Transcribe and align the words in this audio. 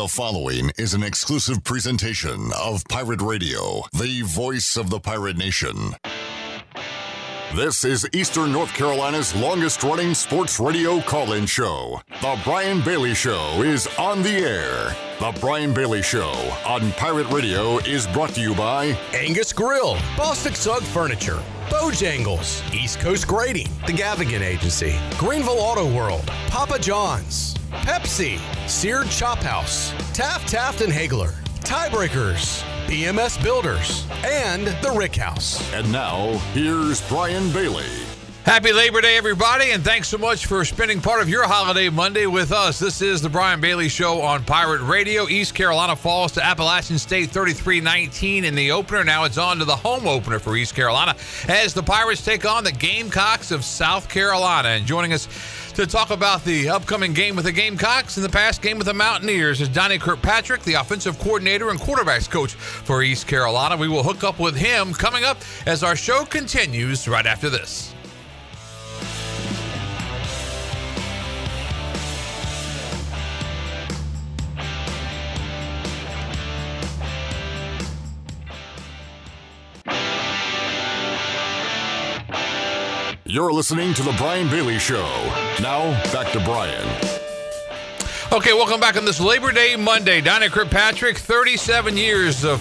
The 0.00 0.08
following 0.08 0.70
is 0.78 0.94
an 0.94 1.02
exclusive 1.02 1.62
presentation 1.62 2.52
of 2.58 2.82
Pirate 2.88 3.20
Radio, 3.20 3.82
the 3.92 4.22
voice 4.22 4.78
of 4.78 4.88
the 4.88 4.98
pirate 4.98 5.36
nation. 5.36 5.94
This 7.54 7.84
is 7.84 8.08
Eastern 8.14 8.50
North 8.50 8.72
Carolina's 8.72 9.34
longest 9.34 9.82
running 9.82 10.14
sports 10.14 10.58
radio 10.58 11.02
call 11.02 11.34
in 11.34 11.44
show. 11.44 12.00
The 12.22 12.40
Brian 12.44 12.80
Bailey 12.80 13.12
Show 13.12 13.62
is 13.62 13.88
on 13.98 14.22
the 14.22 14.30
air. 14.30 14.96
The 15.18 15.38
Brian 15.38 15.74
Bailey 15.74 16.00
Show 16.00 16.32
on 16.66 16.92
Pirate 16.92 17.28
Radio 17.30 17.76
is 17.80 18.06
brought 18.06 18.30
to 18.36 18.40
you 18.40 18.54
by 18.54 18.98
Angus 19.12 19.52
Grill, 19.52 19.96
Bostic 20.16 20.56
Sugg 20.56 20.82
Furniture, 20.82 21.42
Bojangles, 21.68 22.62
East 22.74 23.00
Coast 23.00 23.28
Grading, 23.28 23.68
The 23.84 23.92
Gavigan 23.92 24.40
Agency, 24.40 24.98
Greenville 25.18 25.60
Auto 25.60 25.94
World, 25.94 26.26
Papa 26.46 26.78
John's, 26.78 27.59
Pepsi, 27.70 28.38
Seared 28.68 29.10
Chop 29.10 29.38
House, 29.38 29.92
Taft 30.12 30.48
Taft 30.48 30.80
and 30.80 30.92
Haigler, 30.92 31.32
Tiebreakers, 31.60 32.62
BMS 32.86 33.40
Builders, 33.42 34.06
and 34.24 34.66
The 34.82 34.92
Rick 34.96 35.16
House. 35.16 35.72
And 35.72 35.90
now, 35.92 36.32
here's 36.52 37.06
Brian 37.08 37.50
Bailey. 37.52 37.84
Happy 38.44 38.72
Labor 38.72 39.00
Day, 39.00 39.16
everybody, 39.16 39.70
and 39.70 39.84
thanks 39.84 40.08
so 40.08 40.18
much 40.18 40.46
for 40.46 40.64
spending 40.64 41.00
part 41.00 41.22
of 41.22 41.28
your 41.28 41.46
holiday 41.46 41.88
Monday 41.88 42.26
with 42.26 42.50
us. 42.50 42.78
This 42.78 43.00
is 43.02 43.20
the 43.20 43.28
Brian 43.28 43.60
Bailey 43.60 43.88
Show 43.88 44.22
on 44.22 44.42
Pirate 44.44 44.80
Radio. 44.80 45.28
East 45.28 45.54
Carolina 45.54 45.94
falls 45.94 46.32
to 46.32 46.44
Appalachian 46.44 46.98
State 46.98 47.30
33 47.30 47.80
19 47.80 48.44
in 48.44 48.54
the 48.54 48.72
opener. 48.72 49.04
Now 49.04 49.24
it's 49.24 49.38
on 49.38 49.58
to 49.58 49.64
the 49.64 49.76
home 49.76 50.08
opener 50.08 50.38
for 50.40 50.56
East 50.56 50.74
Carolina 50.74 51.14
as 51.48 51.74
the 51.74 51.82
Pirates 51.82 52.24
take 52.24 52.44
on 52.44 52.64
the 52.64 52.72
Gamecocks 52.72 53.52
of 53.52 53.62
South 53.62 54.08
Carolina. 54.08 54.70
And 54.70 54.86
joining 54.86 55.12
us 55.12 55.28
to 55.72 55.86
talk 55.86 56.10
about 56.10 56.44
the 56.44 56.68
upcoming 56.68 57.12
game 57.12 57.36
with 57.36 57.44
the 57.44 57.52
Gamecocks 57.52 58.16
and 58.16 58.24
the 58.24 58.30
past 58.30 58.62
game 58.62 58.78
with 58.78 58.86
the 58.86 58.94
Mountaineers 58.94 59.60
is 59.60 59.68
Donnie 59.68 59.98
Kirkpatrick, 59.98 60.62
the 60.62 60.74
offensive 60.74 61.18
coordinator 61.18 61.70
and 61.70 61.78
quarterbacks 61.78 62.28
coach 62.30 62.54
for 62.54 63.02
East 63.02 63.26
Carolina. 63.26 63.76
We 63.76 63.88
will 63.88 64.02
hook 64.02 64.24
up 64.24 64.38
with 64.38 64.56
him 64.56 64.92
coming 64.92 65.24
up 65.24 65.38
as 65.66 65.82
our 65.82 65.96
show 65.96 66.24
continues 66.24 67.06
right 67.06 67.26
after 67.26 67.50
this. 67.50 67.94
You're 83.32 83.52
listening 83.52 83.94
to 83.94 84.02
The 84.02 84.10
Brian 84.18 84.48
Bailey 84.48 84.80
Show. 84.80 85.06
Now, 85.62 85.92
back 86.12 86.32
to 86.32 86.40
Brian. 86.40 86.84
Okay, 88.32 88.52
welcome 88.52 88.80
back 88.80 88.96
on 88.96 89.04
this 89.04 89.20
Labor 89.20 89.52
Day 89.52 89.76
Monday. 89.76 90.20
Donnie 90.20 90.48
Kirkpatrick, 90.48 91.16
37 91.16 91.96
years 91.96 92.44
of 92.44 92.60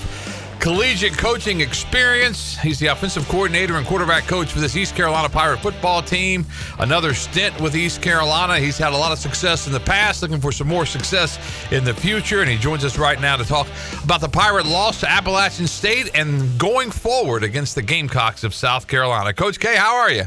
collegiate 0.60 1.18
coaching 1.18 1.62
experience. 1.62 2.56
He's 2.60 2.78
the 2.78 2.86
offensive 2.86 3.28
coordinator 3.30 3.78
and 3.78 3.88
quarterback 3.88 4.28
coach 4.28 4.52
for 4.52 4.60
this 4.60 4.78
East 4.78 4.96
Carolina 4.96 5.28
Pirate 5.28 5.60
football 5.60 6.04
team. 6.04 6.46
Another 6.78 7.16
stint 7.16 7.60
with 7.60 7.76
East 7.76 8.04
Carolina. 8.04 8.60
He's 8.60 8.78
had 8.78 8.94
a 8.94 8.98
lot 8.98 9.12
of 9.12 9.18
success 9.18 9.66
in 9.66 9.74
the 9.74 9.80
past, 9.80 10.22
looking 10.22 10.40
for 10.40 10.52
some 10.52 10.68
more 10.68 10.86
success 10.86 11.40
in 11.72 11.84
the 11.84 11.96
future. 11.96 12.42
And 12.42 12.50
he 12.50 12.60
joins 12.60 12.86
us 12.86 12.96
right 12.96 13.20
now 13.20 13.38
to 13.38 13.44
talk 13.44 13.68
about 14.04 14.22
the 14.22 14.30
Pirate 14.30 14.68
loss 14.68 15.00
to 15.00 15.10
Appalachian 15.10 15.66
State 15.66 16.12
and 16.14 16.60
going 16.60 16.92
forward 16.92 17.44
against 17.44 17.74
the 17.74 17.82
Gamecocks 17.82 18.44
of 18.44 18.54
South 18.54 18.86
Carolina. 18.88 19.34
Coach 19.34 19.60
K, 19.60 19.76
how 19.76 19.96
are 19.96 20.12
you? 20.12 20.26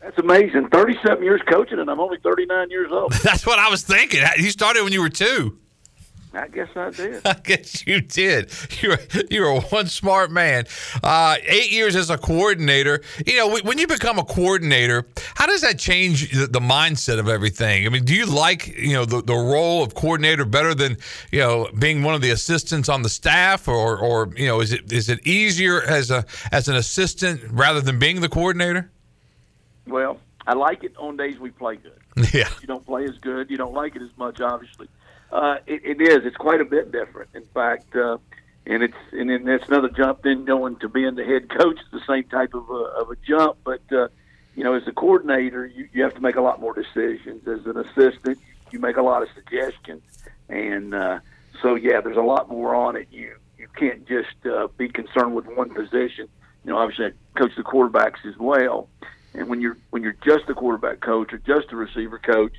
That's 0.00 0.18
amazing. 0.18 0.68
37 0.68 1.22
years 1.22 1.42
coaching, 1.46 1.78
and 1.78 1.90
I'm 1.90 2.00
only 2.00 2.18
39 2.22 2.70
years 2.70 2.90
old. 2.90 3.12
That's 3.22 3.46
what 3.46 3.58
I 3.58 3.68
was 3.68 3.82
thinking. 3.82 4.22
You 4.38 4.50
started 4.50 4.82
when 4.82 4.92
you 4.92 5.02
were 5.02 5.10
two. 5.10 5.58
I 6.32 6.46
guess 6.46 6.68
I 6.76 6.90
did. 6.90 7.22
I 7.26 7.34
guess 7.34 7.86
you 7.86 8.00
did. 8.00 8.52
You're 8.80 8.98
you're 9.30 9.60
one 9.62 9.86
smart 9.88 10.30
man. 10.30 10.66
Uh, 11.02 11.36
eight 11.42 11.72
years 11.72 11.96
as 11.96 12.08
a 12.08 12.16
coordinator. 12.16 13.00
You 13.26 13.36
know, 13.36 13.58
when 13.58 13.78
you 13.78 13.86
become 13.88 14.18
a 14.18 14.24
coordinator, 14.24 15.06
how 15.34 15.46
does 15.46 15.62
that 15.62 15.78
change 15.78 16.30
the, 16.30 16.46
the 16.46 16.60
mindset 16.60 17.18
of 17.18 17.28
everything? 17.28 17.84
I 17.84 17.88
mean, 17.88 18.04
do 18.04 18.14
you 18.14 18.26
like 18.26 18.68
you 18.68 18.92
know 18.92 19.04
the, 19.04 19.22
the 19.22 19.34
role 19.34 19.82
of 19.82 19.94
coordinator 19.94 20.44
better 20.44 20.74
than 20.74 20.98
you 21.32 21.40
know 21.40 21.68
being 21.78 22.04
one 22.04 22.14
of 22.14 22.22
the 22.22 22.30
assistants 22.30 22.88
on 22.88 23.02
the 23.02 23.08
staff, 23.08 23.66
or 23.66 23.98
or 23.98 24.32
you 24.36 24.46
know 24.46 24.60
is 24.60 24.72
it 24.72 24.92
is 24.92 25.08
it 25.08 25.26
easier 25.26 25.82
as 25.82 26.12
a 26.12 26.24
as 26.52 26.68
an 26.68 26.76
assistant 26.76 27.40
rather 27.50 27.80
than 27.80 27.98
being 27.98 28.20
the 28.20 28.28
coordinator? 28.28 28.90
Well, 29.90 30.18
I 30.46 30.54
like 30.54 30.84
it 30.84 30.96
on 30.96 31.16
days 31.16 31.38
we 31.38 31.50
play 31.50 31.76
good. 31.76 31.92
Yeah. 32.34 32.48
You 32.60 32.66
don't 32.66 32.84
play 32.84 33.04
as 33.04 33.16
good. 33.20 33.50
You 33.50 33.56
don't 33.56 33.72
like 33.72 33.96
it 33.96 34.02
as 34.02 34.10
much, 34.16 34.40
obviously. 34.40 34.88
Uh, 35.32 35.56
it, 35.66 35.80
it 35.84 36.02
is. 36.02 36.24
It's 36.24 36.36
quite 36.36 36.60
a 36.60 36.64
bit 36.64 36.92
different. 36.92 37.30
In 37.34 37.44
fact, 37.54 37.94
uh, 37.96 38.18
and 38.66 38.82
it's 38.82 38.96
and 39.12 39.30
then 39.30 39.44
that's 39.44 39.68
another 39.68 39.88
jump. 39.88 40.22
Then 40.22 40.44
going 40.44 40.76
to 40.76 40.88
being 40.88 41.14
the 41.14 41.24
head 41.24 41.48
coach, 41.48 41.78
the 41.92 42.00
same 42.06 42.24
type 42.24 42.54
of 42.54 42.68
a, 42.68 42.72
of 42.72 43.10
a 43.10 43.16
jump. 43.26 43.58
But 43.64 43.80
uh, 43.92 44.08
you 44.54 44.64
know, 44.64 44.74
as 44.74 44.86
a 44.86 44.92
coordinator, 44.92 45.66
you, 45.66 45.88
you 45.92 46.02
have 46.02 46.14
to 46.14 46.20
make 46.20 46.36
a 46.36 46.40
lot 46.40 46.60
more 46.60 46.74
decisions. 46.74 47.46
As 47.48 47.64
an 47.66 47.78
assistant, 47.78 48.38
you 48.70 48.78
make 48.78 48.96
a 48.96 49.02
lot 49.02 49.22
of 49.22 49.28
suggestions, 49.34 50.02
and 50.48 50.94
uh, 50.94 51.20
so 51.62 51.74
yeah, 51.74 52.00
there's 52.00 52.16
a 52.16 52.22
lot 52.22 52.48
more 52.48 52.74
on 52.74 52.96
it. 52.96 53.08
You 53.10 53.36
you 53.56 53.68
can't 53.76 54.06
just 54.06 54.46
uh, 54.46 54.68
be 54.76 54.88
concerned 54.88 55.34
with 55.34 55.46
one 55.46 55.70
position. 55.70 56.28
You 56.64 56.72
know, 56.72 56.78
obviously, 56.78 57.06
I 57.06 57.38
coach 57.38 57.52
the 57.56 57.62
quarterbacks 57.62 58.26
as 58.26 58.36
well. 58.36 58.88
And 59.34 59.48
when 59.48 59.60
you're 59.60 59.76
when 59.90 60.02
you're 60.02 60.16
just 60.24 60.48
a 60.48 60.54
quarterback 60.54 61.00
coach 61.00 61.32
or 61.32 61.38
just 61.38 61.72
a 61.72 61.76
receiver 61.76 62.18
coach, 62.18 62.54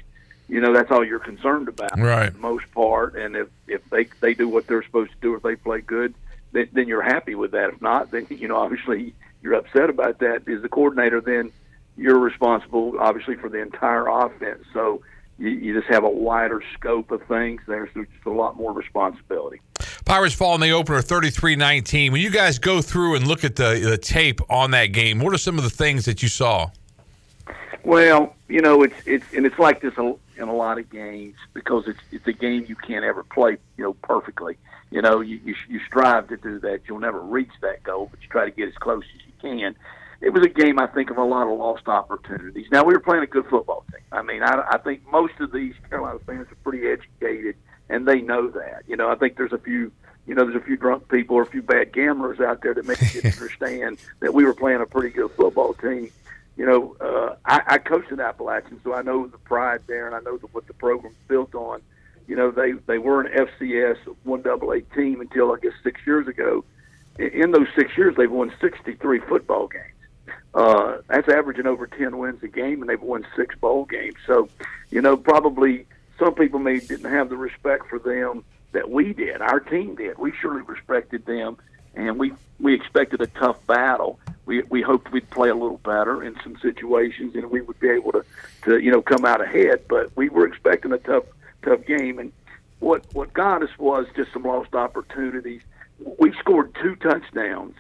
you 0.48 0.62
know 0.62 0.74
that's 0.74 0.92
all 0.92 1.06
you're 1.06 1.20
concerned 1.20 1.68
about, 1.68 2.00
right? 2.00 2.28
For 2.28 2.34
the 2.34 2.40
most 2.40 2.72
part, 2.74 3.16
and 3.16 3.36
if 3.36 3.48
if 3.68 3.82
they 3.90 4.06
they 4.20 4.34
do 4.34 4.48
what 4.48 4.68
they're 4.68 4.84
supposed 4.84 5.12
to 5.12 5.18
do, 5.22 5.36
if 5.36 5.44
they 5.44 5.56
play 5.56 5.82
good, 5.82 6.14
then, 6.52 6.70
then 6.72 6.88
you're 6.88 7.02
happy 7.02 7.36
with 7.36 7.52
that. 7.52 7.72
If 7.72 7.82
not, 7.82 8.12
then 8.12 8.28
you 8.30 8.48
know 8.48 8.56
obviously 8.66 9.14
you're 9.42 9.56
upset 9.56 9.90
about 9.90 10.20
that. 10.20 10.48
As 10.48 10.62
the 10.62 10.70
coordinator, 10.70 11.22
then 11.22 11.52
you're 11.98 12.20
responsible 12.20 12.94
obviously 13.00 13.36
for 13.36 13.50
the 13.50 13.60
entire 13.60 14.08
offense. 14.08 14.64
So 14.74 15.02
you, 15.38 15.50
you 15.50 15.80
just 15.80 15.92
have 15.92 16.04
a 16.04 16.10
wider 16.10 16.64
scope 16.74 17.12
of 17.12 17.24
things. 17.24 17.62
There's 17.68 17.94
just 17.94 18.10
a 18.26 18.30
lot 18.30 18.56
more 18.56 18.72
responsibility. 18.72 19.60
Pirates 20.06 20.36
fall 20.36 20.56
in 20.56 20.62
the 20.62 20.72
opener 20.72 21.00
33-19. 21.00 22.12
When 22.12 22.22
you 22.22 22.32
guys 22.32 22.60
go 22.60 22.82
through 22.82 23.16
and 23.16 23.28
look 23.28 23.44
at 23.44 23.56
the, 23.56 23.80
the 23.80 23.98
tape 23.98 24.42
on 24.50 24.72
that 24.72 24.88
game, 24.88 25.20
what 25.20 25.34
are 25.34 25.38
some 25.38 25.58
of 25.58 25.64
the 25.64 25.70
things 25.70 26.06
that 26.06 26.22
you 26.22 26.30
saw? 26.30 26.70
Well, 27.84 28.36
you 28.48 28.62
know, 28.62 28.84
it's 28.84 28.96
it's 29.06 29.26
and 29.34 29.46
it's 29.46 29.58
like 29.58 29.82
this 29.82 29.94
in 29.98 30.48
a 30.48 30.54
lot 30.54 30.78
of 30.78 30.90
games 30.90 31.36
because 31.54 31.88
it's 31.88 32.00
it's 32.12 32.28
a 32.28 32.34
game 32.34 32.66
you 32.68 32.76
can't 32.76 33.04
ever 33.04 33.24
play, 33.24 33.58
you 33.78 33.84
know, 33.84 33.94
perfectly. 33.94 34.58
You 34.92 35.02
know, 35.02 35.22
you 35.22 35.40
you, 35.44 35.56
you 35.68 35.80
strive 35.88 36.28
to 36.30 36.38
do 36.38 36.60
that. 36.60 36.82
You'll 36.88 37.00
never 37.00 37.20
reach 37.20 37.52
that 37.62 37.82
goal, 37.84 38.10
but 38.12 38.22
you 38.22 38.28
try 38.30 38.46
to 38.46 38.52
get 38.52 38.68
as 38.68 38.76
close 38.76 39.04
as 39.16 39.22
you 39.26 39.34
can. 39.42 39.76
It 40.22 40.30
was 40.30 40.44
a 40.44 40.50
game, 40.50 40.78
I 40.78 40.86
think, 40.86 41.10
of 41.10 41.18
a 41.18 41.24
lot 41.24 41.48
of 41.48 41.58
lost 41.58 41.88
opportunities. 41.88 42.68
Now 42.72 42.84
we 42.84 42.94
were 42.94 43.00
playing 43.00 43.24
a 43.24 43.28
good 43.28 43.48
football 43.48 43.84
team. 43.92 44.02
I 44.12 44.22
mean, 44.22 44.44
I, 44.44 44.64
I 44.74 44.78
think 44.78 45.02
most 45.12 45.34
of 45.40 45.52
these 45.52 45.74
Carolina 45.90 46.20
fans 46.28 46.52
are 46.52 46.56
pretty 46.64 46.88
educated, 46.88 47.56
and 47.92 48.08
they 48.08 48.22
know 48.22 48.50
that. 48.50 48.84
You 48.88 48.96
know, 48.96 49.10
I 49.10 49.16
think 49.16 49.38
there's 49.38 49.54
a 49.54 49.58
few 49.58 49.92
you 50.28 50.36
know, 50.36 50.46
there's 50.46 50.62
a 50.62 50.66
few 50.66 50.78
drunk 50.78 51.10
people 51.10 51.36
or 51.36 51.42
a 51.42 51.48
few 51.48 51.64
bad 51.64 51.92
gamblers 51.92 52.40
out 52.40 52.62
there 52.62 52.74
that 52.74 52.86
make 52.86 53.02
you 53.14 53.22
understand 53.26 53.98
that 54.20 54.34
we 54.34 54.46
were 54.46 54.54
playing 54.54 54.82
a 54.82 54.86
pretty 54.86 55.10
good 55.10 55.32
football 55.32 55.74
team. 55.74 56.12
You 56.58 56.66
know, 56.66 56.96
uh, 57.02 57.36
I, 57.46 57.62
I 57.68 57.78
coached 57.80 58.12
in 58.12 58.20
Appalachian, 58.20 58.80
so 58.84 58.94
I 58.94 59.02
know 59.02 59.28
the 59.28 59.40
pride 59.40 59.82
there, 59.88 60.06
and 60.06 60.16
I 60.16 60.20
know 60.20 60.38
the, 60.38 60.48
what 60.48 60.68
the 60.68 60.74
program's 60.74 61.16
built 61.28 61.56
on. 61.56 61.82
You 62.28 62.36
know, 62.36 62.52
they 62.52 62.74
they 62.74 62.98
were 62.98 63.22
an 63.22 63.34
FCS 63.34 63.98
one 64.24 64.42
double 64.42 64.72
A 64.72 64.82
team 64.82 65.22
until 65.22 65.52
I 65.52 65.58
guess 65.60 65.74
six 65.84 66.00
years 66.06 66.28
ago. 66.28 66.64
In 67.18 67.52
those 67.52 67.68
six 67.76 67.98
years, 67.98 68.16
they've 68.16 68.32
won 68.32 68.54
63 68.62 69.20
football 69.20 69.68
games. 69.68 70.36
Uh, 70.54 70.98
that's 71.08 71.28
averaging 71.30 71.68
over 71.68 71.88
10 71.88 72.18
wins 72.18 72.42
a 72.44 72.48
game, 72.48 72.82
and 72.82 72.90
they've 72.90 73.02
won 73.02 73.26
six 73.36 73.56
bowl 73.56 73.86
games. 73.86 74.16
So, 74.26 74.50
you 74.90 75.02
know, 75.02 75.18
probably 75.18 75.86
some 76.20 76.34
people 76.36 76.60
may 76.60 76.80
didn't 76.80 77.10
have 77.12 77.30
the 77.30 77.38
respect 77.38 77.88
for 77.88 78.00
them 78.00 78.44
that 78.72 78.90
we 78.90 79.14
did, 79.14 79.42
our 79.42 79.60
team 79.60 79.96
did. 79.96 80.18
We 80.18 80.32
surely 80.40 80.62
respected 80.62 81.26
them, 81.26 81.58
and 81.96 82.18
we 82.18 82.34
we 82.60 82.74
expected 82.74 83.22
a 83.22 83.28
tough 83.28 83.66
battle. 83.68 84.20
We 84.46 84.64
we 84.64 84.82
hoped 84.82 85.12
we'd 85.12 85.30
play 85.30 85.50
a 85.50 85.56
little 85.56 85.80
better 85.80 86.24
in 86.24 86.36
some 86.44 86.58
situations, 86.62 87.36
and 87.36 87.50
we 87.52 87.62
would 87.62 87.80
be 87.80 87.90
able 87.90 88.12
to 88.14 88.24
to 88.64 88.80
you 88.80 88.92
know 88.92 89.02
come 89.02 89.26
out 89.26 89.42
ahead. 89.42 89.86
But 89.88 90.16
we 90.16 90.30
were 90.30 90.48
expecting 90.48 90.92
a 90.94 90.98
tough 90.98 91.26
tough 91.64 91.86
game, 91.86 92.20
and 92.20 92.32
what 92.80 93.06
what 93.14 93.34
got 93.34 93.64
us 93.64 93.78
was 93.78 94.08
just 94.16 94.32
some 94.34 94.44
lost 94.44 94.74
opportunities. 94.74 95.62
We 96.18 96.34
scored 96.34 96.76
two 96.82 96.96
touchdowns 96.96 97.76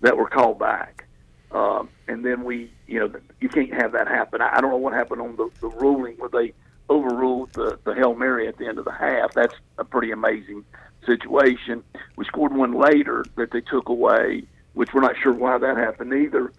that 0.00 0.16
were 0.16 0.28
called 0.28 0.58
back. 0.58 1.04
Um, 1.52 1.88
and 2.06 2.24
then 2.24 2.44
we, 2.44 2.70
you 2.86 3.00
know, 3.00 3.12
you 3.40 3.48
can't 3.48 3.72
have 3.74 3.92
that 3.92 4.06
happen. 4.06 4.40
I, 4.40 4.56
I 4.56 4.60
don't 4.60 4.70
know 4.70 4.76
what 4.76 4.92
happened 4.92 5.20
on 5.20 5.36
the, 5.36 5.50
the 5.60 5.68
ruling 5.68 6.14
where 6.16 6.28
they 6.28 6.52
overruled 6.90 7.52
the, 7.52 7.78
the 7.84 7.94
Hail 7.94 8.14
Mary 8.14 8.48
at 8.48 8.58
the 8.58 8.66
end 8.66 8.78
of 8.78 8.84
the 8.84 8.92
half. 8.92 9.32
That's 9.32 9.54
a 9.78 9.84
pretty 9.84 10.10
amazing 10.10 10.64
situation. 11.06 11.82
We 12.16 12.24
scored 12.26 12.54
one 12.54 12.74
later 12.74 13.24
that 13.36 13.52
they 13.52 13.60
took 13.60 13.88
away, 13.88 14.42
which 14.74 14.92
we're 14.92 15.00
not 15.00 15.16
sure 15.22 15.32
why 15.32 15.56
that 15.56 15.76
happened 15.76 16.12
either. 16.12 16.52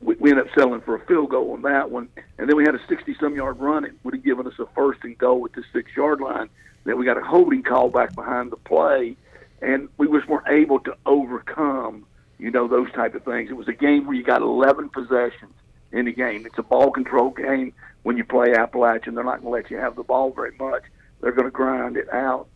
We, 0.00 0.14
we 0.20 0.30
ended 0.30 0.46
up 0.46 0.54
selling 0.56 0.82
for 0.82 0.94
a 0.94 1.04
field 1.06 1.30
goal 1.30 1.52
on 1.52 1.62
that 1.62 1.90
one. 1.90 2.08
And 2.38 2.48
then 2.48 2.56
we 2.56 2.64
had 2.64 2.74
a 2.74 2.86
60 2.86 3.16
some 3.18 3.34
yard 3.34 3.58
run. 3.58 3.84
It 3.84 3.94
would 4.04 4.14
have 4.14 4.22
given 4.22 4.46
us 4.46 4.58
a 4.60 4.66
first 4.74 5.00
and 5.02 5.16
goal 5.16 5.46
at 5.46 5.54
the 5.54 5.64
six 5.72 5.90
yard 5.96 6.20
line 6.20 6.50
that 6.84 6.96
we 6.96 7.04
got 7.04 7.16
a 7.16 7.22
holding 7.22 7.62
call 7.62 7.88
back 7.88 8.14
behind 8.14 8.52
the 8.52 8.56
play, 8.56 9.16
and 9.60 9.88
we 9.98 10.06
just 10.08 10.28
weren't 10.28 10.48
able 10.48 10.80
to 10.80 10.96
overcome, 11.04 12.06
you 12.38 12.50
know, 12.50 12.68
those 12.68 12.90
type 12.92 13.14
of 13.14 13.24
things. 13.24 13.50
It 13.50 13.54
was 13.54 13.68
a 13.68 13.72
game 13.72 14.06
where 14.06 14.14
you 14.14 14.22
got 14.22 14.40
11 14.42 14.90
possessions 14.90 15.52
in 15.92 16.06
the 16.06 16.12
game. 16.12 16.46
It's 16.46 16.58
a 16.58 16.62
ball 16.62 16.90
control 16.90 17.30
game 17.30 17.72
when 18.02 18.16
you 18.16 18.24
play 18.24 18.54
Appalachian. 18.54 19.14
They're 19.14 19.24
not 19.24 19.42
going 19.42 19.52
to 19.52 19.62
let 19.62 19.70
you 19.70 19.78
have 19.78 19.96
the 19.96 20.02
ball 20.02 20.30
very 20.32 20.56
much. 20.58 20.82
They're 21.20 21.32
going 21.32 21.46
to 21.46 21.50
grind 21.50 21.96
it 21.96 22.12
out. 22.12 22.48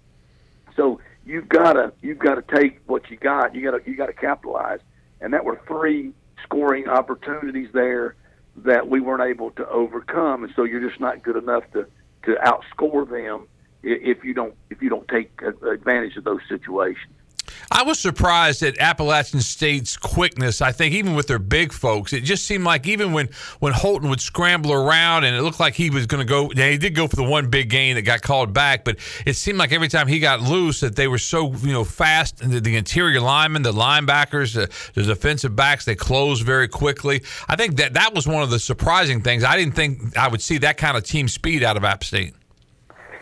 So 0.76 1.00
you've 1.24 1.48
got 1.48 1.74
to 1.74 1.92
you've 2.00 2.18
got 2.18 2.34
to 2.34 2.56
take 2.56 2.80
what 2.86 3.10
you 3.10 3.16
got. 3.16 3.54
You 3.54 3.62
got 3.62 3.78
to 3.78 3.90
you 3.90 3.96
got 3.96 4.06
to 4.06 4.12
capitalize. 4.12 4.80
And 5.20 5.32
that 5.34 5.44
were 5.44 5.60
three 5.66 6.12
scoring 6.42 6.88
opportunities 6.88 7.68
there 7.72 8.16
that 8.56 8.88
we 8.88 9.00
weren't 9.00 9.22
able 9.22 9.50
to 9.52 9.68
overcome. 9.68 10.44
And 10.44 10.52
so 10.54 10.64
you're 10.64 10.86
just 10.86 11.00
not 11.00 11.22
good 11.22 11.36
enough 11.36 11.64
to 11.72 11.86
to 12.24 12.36
outscore 12.44 13.08
them 13.08 13.48
if 13.82 14.24
you 14.24 14.34
don't 14.34 14.54
if 14.70 14.80
you 14.80 14.88
don't 14.88 15.08
take 15.08 15.40
advantage 15.42 16.16
of 16.16 16.24
those 16.24 16.40
situations. 16.48 17.12
I 17.70 17.82
was 17.82 17.98
surprised 17.98 18.62
at 18.62 18.78
Appalachian 18.78 19.40
State's 19.40 19.96
quickness. 19.96 20.60
I 20.60 20.72
think 20.72 20.94
even 20.94 21.14
with 21.14 21.26
their 21.26 21.38
big 21.38 21.72
folks, 21.72 22.12
it 22.12 22.22
just 22.22 22.46
seemed 22.46 22.64
like 22.64 22.86
even 22.86 23.12
when 23.12 23.28
when 23.60 23.72
Holton 23.72 24.10
would 24.10 24.20
scramble 24.20 24.72
around 24.72 25.24
and 25.24 25.34
it 25.36 25.42
looked 25.42 25.60
like 25.60 25.74
he 25.74 25.90
was 25.90 26.06
going 26.06 26.26
to 26.26 26.28
go. 26.28 26.48
He 26.48 26.78
did 26.78 26.94
go 26.94 27.08
for 27.08 27.16
the 27.16 27.22
one 27.22 27.48
big 27.50 27.70
gain 27.70 27.96
that 27.96 28.02
got 28.02 28.22
called 28.22 28.52
back, 28.52 28.84
but 28.84 28.98
it 29.26 29.34
seemed 29.34 29.58
like 29.58 29.72
every 29.72 29.88
time 29.88 30.08
he 30.08 30.18
got 30.20 30.40
loose 30.40 30.80
that 30.80 30.96
they 30.96 31.08
were 31.08 31.18
so 31.18 31.52
you 31.54 31.72
know 31.72 31.84
fast. 31.84 32.38
The, 32.38 32.60
the 32.60 32.76
interior 32.76 33.20
linemen, 33.20 33.62
the 33.62 33.72
linebackers, 33.72 34.54
the, 34.54 34.70
the 35.00 35.06
defensive 35.06 35.56
backs, 35.56 35.84
they 35.84 35.94
closed 35.94 36.44
very 36.44 36.68
quickly. 36.68 37.22
I 37.48 37.56
think 37.56 37.76
that 37.76 37.94
that 37.94 38.14
was 38.14 38.26
one 38.26 38.42
of 38.42 38.50
the 38.50 38.58
surprising 38.58 39.22
things. 39.22 39.44
I 39.44 39.56
didn't 39.56 39.74
think 39.74 40.16
I 40.16 40.28
would 40.28 40.42
see 40.42 40.58
that 40.58 40.76
kind 40.76 40.96
of 40.96 41.04
team 41.04 41.28
speed 41.28 41.62
out 41.62 41.76
of 41.76 41.84
App 41.84 42.04
State. 42.04 42.34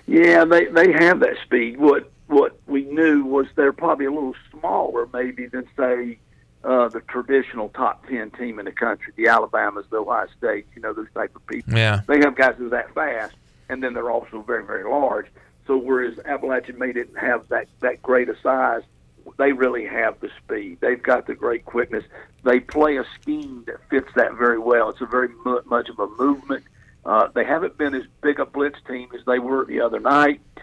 Yeah, 0.07 0.45
they 0.45 0.65
they 0.67 0.93
have 0.93 1.21
that 1.21 1.37
speed. 1.45 1.79
What 1.79 2.11
what 2.31 2.59
we 2.67 2.85
knew 2.85 3.25
was 3.25 3.47
they're 3.57 3.73
probably 3.73 4.07
a 4.07 4.13
little 4.13 4.37
smaller, 4.51 5.09
maybe 5.13 5.47
than 5.47 5.67
say 5.77 6.19
uh, 6.63 6.89
the 6.89 7.01
traditional 7.01 7.69
top 7.71 8.07
ten 8.07 8.31
team 8.31 8.59
in 8.59 8.67
the 8.67 8.73
country, 8.73 9.13
the 9.17 9.27
Alabamas, 9.27 9.87
the 9.91 9.99
Ohio 9.99 10.29
State. 10.39 10.67
You 10.75 10.83
know 10.83 10.93
those 10.93 11.09
type 11.15 11.35
of 11.35 11.47
people. 11.47 11.77
Yeah, 11.77 12.03
they 12.07 12.19
have 12.21 12.37
guys 12.37 12.55
who 12.57 12.67
are 12.67 12.71
that 12.71 12.95
fast, 12.95 13.35
and 13.69 13.83
then 13.83 13.95
they're 13.95 14.11
also 14.11 14.43
very 14.43 14.65
very 14.65 14.89
large. 14.89 15.27
So 15.67 15.77
whereas 15.77 16.19
Appalachian 16.25 16.79
may 16.79 16.93
didn't 16.93 17.19
have 17.19 17.49
that 17.49 17.67
that 17.81 18.01
great 18.03 18.29
a 18.29 18.37
size, 18.41 18.83
they 19.37 19.53
really 19.53 19.87
have 19.87 20.21
the 20.21 20.31
speed. 20.43 20.79
They've 20.81 21.03
got 21.03 21.27
the 21.27 21.35
great 21.35 21.65
quickness. 21.65 22.05
They 22.45 22.61
play 22.61 22.97
a 22.97 23.05
scheme 23.21 23.65
that 23.67 23.77
fits 23.91 24.09
that 24.15 24.35
very 24.35 24.59
well. 24.59 24.91
It's 24.91 25.01
a 25.01 25.07
very 25.07 25.29
much 25.67 25.89
of 25.89 25.99
a 25.99 26.07
movement 26.07 26.65
uh, 27.05 27.29
they 27.35 27.45
haven't 27.45 27.79
been 27.79 27.95
as 27.95 28.05
big 28.23 28.41
a 28.41 28.47
blitz 28.47 28.79
team 28.87 29.09
as 29.19 29.25
they 29.27 29.39
were 29.39 29.65
the 29.65 29.81
other 29.81 30.01
night, 30.01 30.41
uh, 30.57 30.61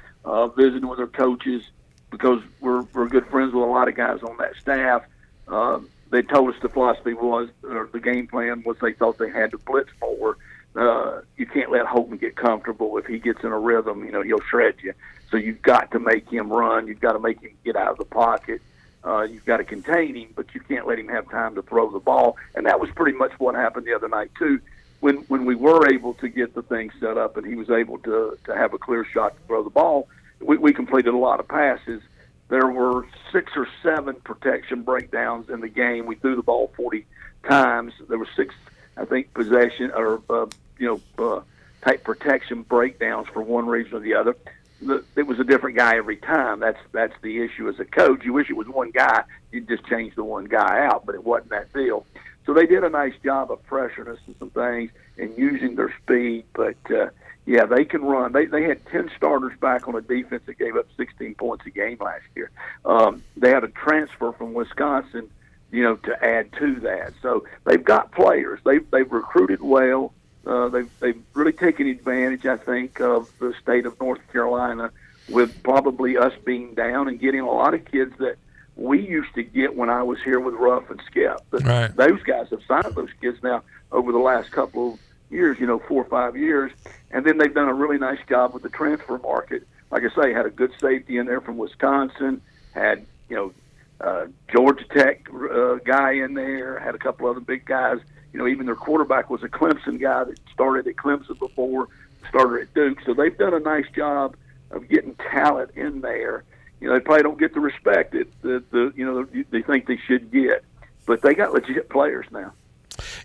visiting 0.56 0.88
with 0.88 0.98
their 0.98 1.08
coaches 1.08 1.64
because 2.10 2.42
we're, 2.62 2.82
we're 2.94 3.08
good 3.08 3.28
friends 3.28 3.54
with 3.54 3.64
a 3.64 3.68
lot 3.68 3.88
of 3.88 3.96
guys 3.96 4.22
on 4.24 4.38
that 4.38 4.56
staff. 4.56 5.04
Uh, 5.48 5.80
they 6.10 6.22
told 6.22 6.54
us 6.54 6.62
the 6.62 6.70
philosophy 6.70 7.14
was, 7.14 7.50
or 7.64 7.90
the 7.92 8.00
game 8.00 8.28
plan 8.28 8.64
was 8.66 8.78
they 8.82 8.94
thought 8.94 9.18
they 9.18 9.30
had 9.30 9.52
to 9.52 9.58
blitz 9.58 9.90
more. 10.02 10.38
Uh, 10.76 11.22
you 11.38 11.46
can't 11.46 11.72
let 11.72 11.86
Holton 11.86 12.18
get 12.18 12.36
comfortable. 12.36 12.98
If 12.98 13.08
he 13.08 13.20
gets 13.20 13.44
in 13.44 13.52
a 13.52 13.60
rhythm, 13.60 14.06
you 14.06 14.12
know, 14.12 14.22
he'll 14.22 14.42
shred 14.42 14.76
you. 14.82 14.94
So 15.32 15.38
you've 15.38 15.62
got 15.62 15.92
to 15.92 16.00
make 16.00 16.30
him 16.30 16.50
run. 16.50 16.88
You've 16.88 17.02
got 17.02 17.14
to 17.14 17.20
make 17.20 17.42
him 17.42 17.52
get 17.66 17.76
out 17.76 17.92
of 17.92 17.98
the 17.98 18.06
pocket. 18.06 18.62
Uh, 19.04 19.24
you've 19.24 19.46
got 19.46 19.58
to 19.58 19.64
contain 19.64 20.16
him, 20.16 20.30
but 20.36 20.54
you 20.54 20.62
can't 20.62 20.88
let 20.88 21.00
him 21.00 21.08
have 21.08 21.30
time 21.30 21.56
to 21.56 21.62
throw 21.62 21.90
the 21.90 22.00
ball. 22.00 22.38
And 22.56 22.66
that 22.66 22.80
was 22.80 22.90
pretty 22.92 23.18
much 23.18 23.32
what 23.40 23.56
happened 23.56 23.86
the 23.86 23.94
other 23.94 24.08
night, 24.10 24.32
too 24.38 24.62
when 25.00 25.18
when 25.28 25.46
we 25.46 25.56
were 25.56 25.92
able 25.92 26.14
to 26.16 26.28
get 26.28 26.54
the 26.54 26.62
thing 26.64 26.92
set 27.00 27.18
up 27.18 27.38
and 27.38 27.46
he 27.46 27.56
was 27.56 27.70
able 27.70 27.98
to 28.00 28.38
to 28.46 28.56
have 28.56 28.74
a 28.74 28.78
clear 28.78 29.06
shot 29.06 29.36
to 29.36 29.48
throw 29.48 29.64
the 29.64 29.70
ball, 29.70 30.08
we, 30.40 30.58
we 30.58 30.74
completed 30.74 31.14
a 31.14 31.18
lot 31.18 31.40
of 31.40 31.48
passes. 31.48 32.02
There 32.50 32.68
were 32.68 33.06
six 33.32 33.52
or 33.56 33.68
seven 33.84 34.16
protection 34.16 34.84
breakdowns 34.84 35.50
in 35.50 35.60
the 35.60 35.68
game. 35.68 36.06
We 36.06 36.16
threw 36.16 36.36
the 36.36 36.44
ball 36.44 36.72
40 36.78 37.06
times. 37.44 37.94
There 38.08 38.18
were 38.18 38.30
six, 38.36 38.56
I 38.96 39.06
think, 39.06 39.34
possession 39.34 39.92
or 39.92 40.22
uh, 40.30 40.48
you 40.78 41.02
know 41.18 41.24
uh, 41.24 41.42
type 41.82 42.04
protection 42.04 42.64
breakdowns 42.64 43.28
for 43.34 43.42
one 43.42 43.68
reason 43.68 43.96
or 43.96 44.00
the 44.00 44.14
other. 44.14 44.36
The, 44.82 45.04
it 45.16 45.24
was 45.24 45.40
a 45.40 45.44
different 45.44 45.76
guy 45.76 45.98
every 45.98 46.18
time. 46.18 46.60
That's 46.60 46.80
that's 46.92 47.14
the 47.22 47.42
issue 47.42 47.68
as 47.68 47.80
a 47.80 47.86
coach. 47.86 48.24
You 48.24 48.34
wish 48.34 48.50
it 48.50 48.56
was 48.56 48.68
one 48.68 48.92
guy. 48.92 49.24
You'd 49.52 49.68
just 49.68 49.86
change 49.86 50.16
the 50.16 50.24
one 50.24 50.46
guy 50.46 50.86
out, 50.86 51.06
but 51.06 51.16
it 51.16 51.24
wasn't 51.24 51.50
that 51.50 51.74
deal. 51.74 52.06
So 52.46 52.54
they 52.54 52.66
did 52.66 52.84
a 52.84 52.90
nice 52.90 53.14
job 53.24 53.52
of 53.52 53.66
pressuring 53.68 54.08
us 54.08 54.20
and 54.26 54.36
some 54.40 54.52
things 54.52 54.92
and 55.18 55.38
using 55.38 55.76
their 55.76 55.94
speed. 56.04 56.46
But 56.54 56.78
uh, 56.90 57.10
yeah, 57.48 57.66
they 57.66 57.86
can 57.86 58.04
run. 58.04 58.34
They 58.34 58.46
they 58.46 58.64
had 58.64 58.86
ten 58.88 59.10
starters 59.16 59.58
back 59.62 59.88
on 59.88 59.96
a 59.96 60.02
defense 60.02 60.44
that 60.48 60.60
gave 60.60 60.76
up 60.76 60.86
16 60.98 61.34
points 61.36 61.66
a 61.66 61.70
game 61.70 61.98
last 62.02 62.26
year. 62.36 62.52
Um, 62.84 63.24
they 63.38 63.50
had 63.50 63.64
a 63.64 63.70
transfer 63.70 64.34
from 64.34 64.54
Wisconsin, 64.54 65.30
you 65.72 65.82
know, 65.82 65.96
to 65.96 66.24
add 66.24 66.52
to 66.60 66.76
that. 66.82 67.14
So 67.22 67.46
they've 67.64 67.84
got 67.84 68.12
players. 68.12 68.60
They've 68.66 68.86
they've 68.92 69.10
recruited 69.10 69.62
well. 69.62 70.14
Uh, 70.46 70.68
they've 70.68 70.90
they've 71.00 71.24
really 71.34 71.54
taken 71.54 71.88
advantage, 71.88 72.46
I 72.46 72.58
think, 72.58 73.00
of 73.00 73.32
the 73.40 73.54
state 73.62 73.86
of 73.86 73.98
North 74.02 74.20
Carolina 74.30 74.92
with 75.30 75.64
probably 75.64 76.18
us 76.18 76.34
being 76.44 76.74
down 76.74 77.08
and 77.08 77.18
getting 77.18 77.40
a 77.40 77.50
lot 77.50 77.74
of 77.74 77.86
kids 77.86 78.14
that 78.20 78.36
we 78.76 79.00
used 79.08 79.34
to 79.36 79.44
get 79.44 79.74
when 79.74 79.90
I 79.90 80.04
was 80.04 80.22
here 80.22 80.42
with 80.42 80.54
Ruff 80.56 80.90
and 80.90 81.02
Skip. 81.08 81.40
But 81.50 81.64
right. 81.64 81.96
those 81.96 82.22
guys 82.24 82.50
have 82.50 82.62
signed 82.68 82.94
those 82.94 83.10
kids 83.22 83.42
now 83.42 83.64
over 83.94 84.12
the 84.12 84.20
last 84.20 84.52
couple 84.52 84.96
of 84.96 85.00
years, 85.30 85.60
you 85.60 85.66
know, 85.66 85.80
four 85.80 86.04
or 86.04 86.10
five 86.10 86.36
years. 86.36 86.72
And 87.12 87.26
then 87.26 87.38
they've 87.38 87.54
done 87.54 87.70
a 87.70 87.74
really 87.74 87.98
nice 87.98 88.20
job 88.28 88.54
with 88.54 88.64
the 88.64 88.70
transfer 88.70 89.18
market. 89.18 89.68
Like 89.92 90.04
I 90.04 90.22
say, 90.22 90.34
had 90.34 90.46
a 90.46 90.50
good 90.50 90.72
safety 90.82 91.18
in 91.18 91.26
there 91.26 91.42
from 91.42 91.58
Wisconsin, 91.58 92.42
had, 92.74 93.06
you 93.30 93.36
know, 93.36 93.54
uh, 94.00 94.28
Georgia 94.54 94.86
Tech 94.86 95.28
uh, 95.34 95.76
guy 95.76 96.12
in 96.12 96.34
there, 96.34 96.80
had 96.80 96.94
a 96.94 97.00
couple 97.00 97.28
other 97.28 97.40
big 97.40 97.66
guys. 97.66 98.00
You 98.34 98.40
know, 98.40 98.48
even 98.48 98.66
their 98.66 98.76
quarterback 98.76 99.30
was 99.30 99.42
a 99.44 99.50
Clemson 99.50 100.00
guy 100.00 100.26
that 100.26 100.38
started 100.54 100.88
at 100.88 100.98
Clemson 100.98 101.40
before, 101.40 101.88
started 102.30 102.68
at 102.68 102.74
Duke. 102.74 103.00
So 103.06 103.14
they've 103.14 103.36
done 103.36 103.54
a 103.54 103.60
nice 103.60 103.90
job 103.96 104.36
of 104.70 104.88
getting 104.90 105.16
talent 105.16 105.72
in 105.76 106.02
there 106.02 106.44
you 106.80 106.88
know, 106.88 106.94
they 106.94 107.00
probably 107.00 107.24
don't 107.24 107.40
get 107.40 107.54
the 107.54 107.60
respect 107.60 108.12
that 108.12 108.28
the, 108.42 108.64
the 108.72 108.94
you 108.96 109.06
know 109.06 109.28
they 109.50 109.62
think 109.62 109.88
they 109.88 109.98
should 109.98 110.32
get, 110.32 110.64
but 111.06 111.22
they 111.22 111.34
got 111.34 111.54
legit 111.54 111.90
players 111.90 112.28
now. 112.32 112.54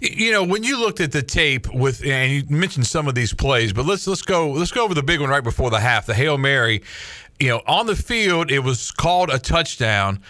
You 0.00 0.32
know, 0.32 0.44
when 0.44 0.62
you 0.62 0.78
looked 0.78 1.00
at 1.00 1.12
the 1.12 1.22
tape 1.22 1.72
with, 1.72 2.04
and 2.04 2.32
you 2.32 2.44
mentioned 2.56 2.86
some 2.86 3.08
of 3.08 3.14
these 3.14 3.32
plays, 3.32 3.72
but 3.72 3.86
let's 3.86 4.06
let's 4.06 4.22
go 4.22 4.50
let's 4.50 4.72
go 4.72 4.84
over 4.84 4.94
the 4.94 5.02
big 5.02 5.20
one 5.20 5.30
right 5.30 5.44
before 5.44 5.70
the 5.70 5.80
half, 5.80 6.06
the 6.06 6.14
hail 6.14 6.38
mary. 6.38 6.82
You 7.40 7.48
know, 7.48 7.62
on 7.66 7.86
the 7.86 7.96
field, 7.96 8.50
it 8.50 8.60
was 8.60 8.90
called 8.90 9.30
a 9.30 9.38
touchdown. 9.38 10.20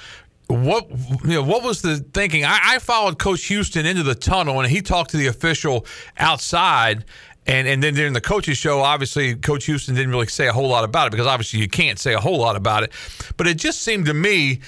What 0.49 0.91
you 1.25 1.35
know? 1.35 1.43
What 1.43 1.63
was 1.63 1.83
the 1.83 1.97
thinking? 1.97 2.45
I, 2.45 2.59
I 2.63 2.79
followed 2.79 3.19
Coach 3.19 3.45
Houston 3.45 3.87
into 3.87 4.03
the 4.03 4.15
tunnel, 4.15 4.61
and 4.61 4.71
he 4.71 4.83
talked 4.83 5.11
to 5.11 5.17
the 5.17 5.27
official 5.27 5.87
outside, 6.19 7.05
and 7.47 7.67
and 7.67 7.83
then 7.83 7.95
during 7.95 8.13
the 8.13 8.21
coaches 8.21 8.57
show, 8.59 8.81
obviously 8.81 9.35
Coach 9.35 9.65
Houston 9.65 9.95
didn't 9.95 10.11
really 10.11 10.27
say 10.27 10.47
a 10.47 10.53
whole 10.53 10.69
lot 10.69 10.85
about 10.85 11.09
it 11.09 11.11
because 11.11 11.27
obviously 11.27 11.61
you 11.61 11.69
can't 11.69 11.99
say 11.99 12.15
a 12.15 12.21
whole 12.21 12.39
lot 12.39 12.55
about 12.55 12.83
it. 12.83 12.93
But 13.37 13.47
it 13.47 13.57
just 13.57 13.83
seemed 13.83 14.07
to 14.07 14.15
me 14.15 14.61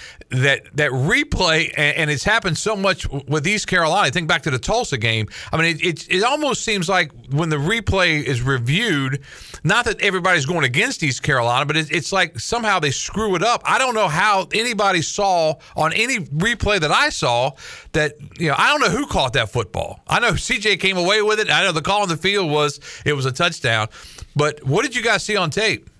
that 0.42 0.64
that 0.76 0.90
replay, 0.90 1.72
and, 1.76 1.96
and 1.96 2.10
it's 2.10 2.24
happened 2.24 2.58
so 2.58 2.76
much 2.76 3.08
with 3.08 3.46
East 3.46 3.66
Carolina. 3.66 4.10
Think 4.10 4.28
back 4.28 4.42
to 4.42 4.50
the 4.50 4.58
Tulsa 4.58 4.98
game. 4.98 5.28
I 5.52 5.56
mean, 5.56 5.76
it, 5.76 5.84
it, 5.84 6.10
it 6.10 6.22
almost 6.22 6.64
seems 6.64 6.88
like 6.88 7.12
when 7.30 7.48
the 7.48 7.56
replay 7.56 8.22
is 8.22 8.42
reviewed, 8.42 9.20
not 9.62 9.84
that 9.86 10.00
everybody's 10.00 10.46
going 10.46 10.64
against 10.64 11.02
East 11.02 11.22
Carolina, 11.22 11.66
but 11.66 11.76
it, 11.76 11.90
it's 11.90 12.12
like 12.12 12.38
somehow 12.38 12.78
they 12.78 12.90
screw 12.90 13.34
it 13.34 13.42
up. 13.42 13.62
I 13.64 13.78
don't 13.78 13.94
know 13.94 14.08
how 14.08 14.48
anybody 14.52 15.02
saw 15.02 15.54
on 15.76 15.92
any 15.92 16.18
replay 16.18 16.80
that 16.80 16.90
I 16.90 17.08
saw 17.10 17.52
that 17.92 18.14
you 18.38 18.48
know 18.48 18.54
I 18.56 18.70
don't 18.70 18.80
know 18.80 18.96
who 18.96 19.06
caught 19.06 19.32
that 19.34 19.50
football. 19.50 20.00
I 20.06 20.20
know 20.20 20.32
CJ 20.32 20.80
came 20.80 20.96
away 20.96 21.22
with 21.22 21.40
it. 21.40 21.50
I 21.50 21.64
know 21.64 21.72
the 21.72 21.82
call 21.82 22.02
on 22.02 22.08
the 22.08 22.16
field 22.16 22.50
was 22.50 22.80
it 23.04 23.12
was 23.12 23.26
a 23.26 23.32
touchdown. 23.32 23.88
But 24.36 24.64
what 24.64 24.82
did 24.82 24.96
you 24.96 25.02
guys 25.02 25.22
see 25.22 25.36
on 25.36 25.50
tape? 25.50 25.90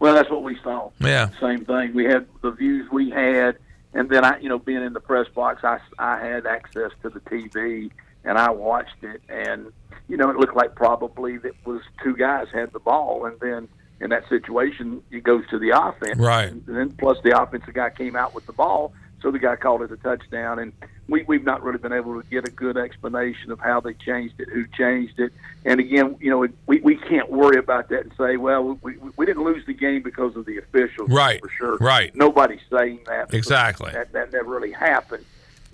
Well, 0.00 0.14
that's 0.14 0.30
what 0.30 0.42
we 0.42 0.58
saw. 0.62 0.90
Yeah, 1.00 1.30
same 1.40 1.64
thing. 1.64 1.94
We 1.94 2.04
had 2.04 2.26
the 2.42 2.50
views 2.50 2.90
we 2.90 3.10
had, 3.10 3.58
and 3.94 4.08
then 4.08 4.24
I, 4.24 4.38
you 4.38 4.48
know, 4.48 4.58
being 4.58 4.82
in 4.82 4.92
the 4.92 5.00
press 5.00 5.28
box, 5.28 5.64
I 5.64 5.78
I 5.98 6.18
had 6.18 6.46
access 6.46 6.92
to 7.02 7.08
the 7.08 7.20
TV 7.20 7.90
and 8.24 8.38
I 8.38 8.50
watched 8.50 9.02
it, 9.02 9.22
and 9.28 9.72
you 10.08 10.16
know, 10.16 10.30
it 10.30 10.36
looked 10.36 10.56
like 10.56 10.74
probably 10.74 11.38
that 11.38 11.54
was 11.64 11.82
two 12.02 12.16
guys 12.16 12.46
had 12.52 12.72
the 12.72 12.78
ball, 12.78 13.26
and 13.26 13.38
then 13.40 13.68
in 14.00 14.10
that 14.10 14.28
situation, 14.28 15.02
it 15.10 15.24
goes 15.24 15.44
to 15.50 15.58
the 15.58 15.70
offense, 15.70 16.18
right? 16.18 16.50
And 16.50 16.64
then 16.66 16.92
plus 16.92 17.18
the 17.22 17.40
offensive 17.40 17.74
guy 17.74 17.90
came 17.90 18.16
out 18.16 18.34
with 18.34 18.46
the 18.46 18.52
ball, 18.52 18.92
so 19.20 19.30
the 19.30 19.38
guy 19.38 19.56
called 19.56 19.82
it 19.82 19.90
a 19.90 19.96
touchdown, 19.96 20.58
and 20.58 20.72
we, 21.08 21.24
we've 21.24 21.44
not 21.44 21.62
really 21.62 21.78
been 21.78 21.92
able 21.92 22.20
to 22.20 22.28
get 22.28 22.46
a 22.46 22.50
good 22.50 22.76
explanation 22.76 23.50
of 23.50 23.58
how 23.58 23.80
they 23.80 23.94
changed 23.94 24.34
it, 24.38 24.48
who 24.48 24.66
changed 24.66 25.18
it. 25.18 25.32
And 25.64 25.80
again, 25.80 26.16
you 26.20 26.30
know, 26.30 26.46
we, 26.66 26.80
we 26.80 26.96
can't 26.96 27.30
worry 27.30 27.58
about 27.58 27.88
that 27.88 28.02
and 28.02 28.12
say, 28.18 28.36
well, 28.36 28.78
we, 28.82 28.96
we 29.16 29.26
didn't 29.26 29.44
lose 29.44 29.64
the 29.66 29.74
game 29.74 30.02
because 30.02 30.36
of 30.36 30.46
the 30.46 30.58
officials, 30.58 31.10
right? 31.10 31.40
For 31.40 31.48
sure, 31.50 31.76
right. 31.78 32.14
Nobody's 32.14 32.60
saying 32.70 33.00
that 33.06 33.34
exactly. 33.34 33.92
That 33.92 34.12
that 34.12 34.32
never 34.32 34.50
really 34.50 34.72
happened. 34.72 35.24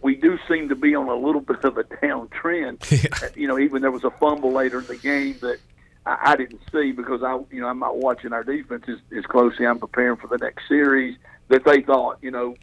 We 0.00 0.14
do 0.14 0.38
seem 0.48 0.68
to 0.68 0.76
be 0.76 0.94
on 0.94 1.08
a 1.08 1.14
little 1.14 1.40
bit 1.52 1.64
of 1.64 1.76
a 1.76 1.84
downtrend. 1.84 2.82
Yeah. 3.04 3.10
Uh, 3.26 3.30
you 3.34 3.48
know, 3.48 3.58
even 3.58 3.82
there 3.82 3.90
was 3.90 4.04
a 4.04 4.10
fumble 4.10 4.52
later 4.52 4.80
in 4.80 4.86
the 4.86 4.96
game 4.96 5.36
that 5.40 5.58
I, 6.06 6.32
I 6.32 6.36
didn't 6.36 6.60
see 6.72 6.92
because 6.92 7.22
I, 7.22 7.38
you 7.50 7.60
know, 7.60 7.66
I'm 7.66 7.78
not 7.78 7.98
watching 7.98 8.32
our 8.32 8.44
defense 8.44 8.84
as, 8.88 8.98
as 9.16 9.24
closely. 9.26 9.66
I'm 9.66 9.78
preparing 9.78 10.16
for 10.16 10.28
the 10.28 10.38
next 10.38 10.68
series 10.68 11.16
that 11.48 11.64
they 11.64 11.82
thought, 11.82 12.18
you 12.22 12.30
know, 12.30 12.56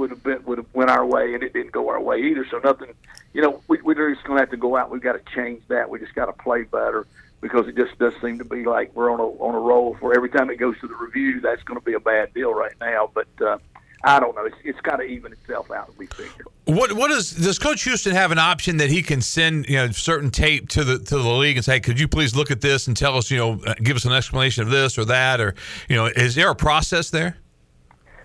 would 0.00 0.10
have 0.10 0.22
been 0.22 0.44
would 0.44 0.58
have 0.58 0.74
went 0.74 0.90
our 0.90 1.06
way, 1.06 1.34
and 1.34 1.42
it 1.42 1.52
didn't 1.52 1.72
go 1.72 1.88
our 1.90 2.00
way 2.00 2.22
either. 2.22 2.46
So 2.50 2.58
nothing, 2.58 2.94
you 3.32 3.42
know, 3.42 3.62
we, 3.68 3.80
we're 3.82 4.12
just 4.12 4.26
going 4.26 4.38
to 4.38 4.42
have 4.42 4.50
to 4.50 4.56
go 4.56 4.76
out. 4.76 4.90
We've 4.90 5.02
got 5.02 5.12
to 5.12 5.34
change 5.34 5.62
that. 5.68 5.88
We 5.88 5.98
just 5.98 6.14
got 6.14 6.26
to 6.26 6.32
play 6.32 6.62
better 6.62 7.06
because 7.40 7.68
it 7.68 7.76
just 7.76 7.98
does 7.98 8.14
seem 8.20 8.38
to 8.38 8.44
be 8.44 8.64
like 8.64 8.94
we're 8.94 9.12
on 9.12 9.20
a 9.20 9.26
on 9.26 9.54
a 9.54 9.60
roll. 9.60 9.94
For 10.00 10.14
every 10.14 10.30
time 10.30 10.50
it 10.50 10.56
goes 10.56 10.78
to 10.80 10.88
the 10.88 10.96
review, 10.96 11.40
that's 11.40 11.62
going 11.62 11.78
to 11.78 11.84
be 11.84 11.94
a 11.94 12.00
bad 12.00 12.34
deal 12.34 12.52
right 12.52 12.74
now. 12.80 13.10
But 13.12 13.28
uh, 13.40 13.58
I 14.02 14.18
don't 14.18 14.34
know. 14.34 14.46
It's, 14.46 14.56
it's 14.64 14.80
got 14.80 14.96
to 14.96 15.02
even 15.02 15.32
itself 15.32 15.70
out. 15.70 15.96
We 15.98 16.06
figure. 16.06 16.46
What 16.64 16.94
what 16.94 17.10
is 17.10 17.32
does 17.32 17.58
Coach 17.58 17.82
Houston 17.82 18.14
have 18.14 18.32
an 18.32 18.38
option 18.38 18.78
that 18.78 18.88
he 18.88 19.02
can 19.02 19.20
send 19.20 19.68
you 19.68 19.76
know 19.76 19.90
certain 19.90 20.30
tape 20.30 20.68
to 20.70 20.84
the 20.84 20.98
to 20.98 21.18
the 21.18 21.28
league 21.28 21.56
and 21.56 21.64
say, 21.64 21.80
could 21.80 22.00
you 22.00 22.08
please 22.08 22.34
look 22.34 22.50
at 22.50 22.62
this 22.62 22.86
and 22.86 22.96
tell 22.96 23.16
us 23.16 23.30
you 23.30 23.36
know 23.36 23.56
give 23.82 23.96
us 23.96 24.06
an 24.06 24.12
explanation 24.12 24.62
of 24.62 24.70
this 24.70 24.96
or 24.96 25.04
that 25.04 25.40
or 25.40 25.54
you 25.88 25.96
know 25.96 26.06
is 26.06 26.34
there 26.34 26.50
a 26.50 26.54
process 26.54 27.10
there? 27.10 27.36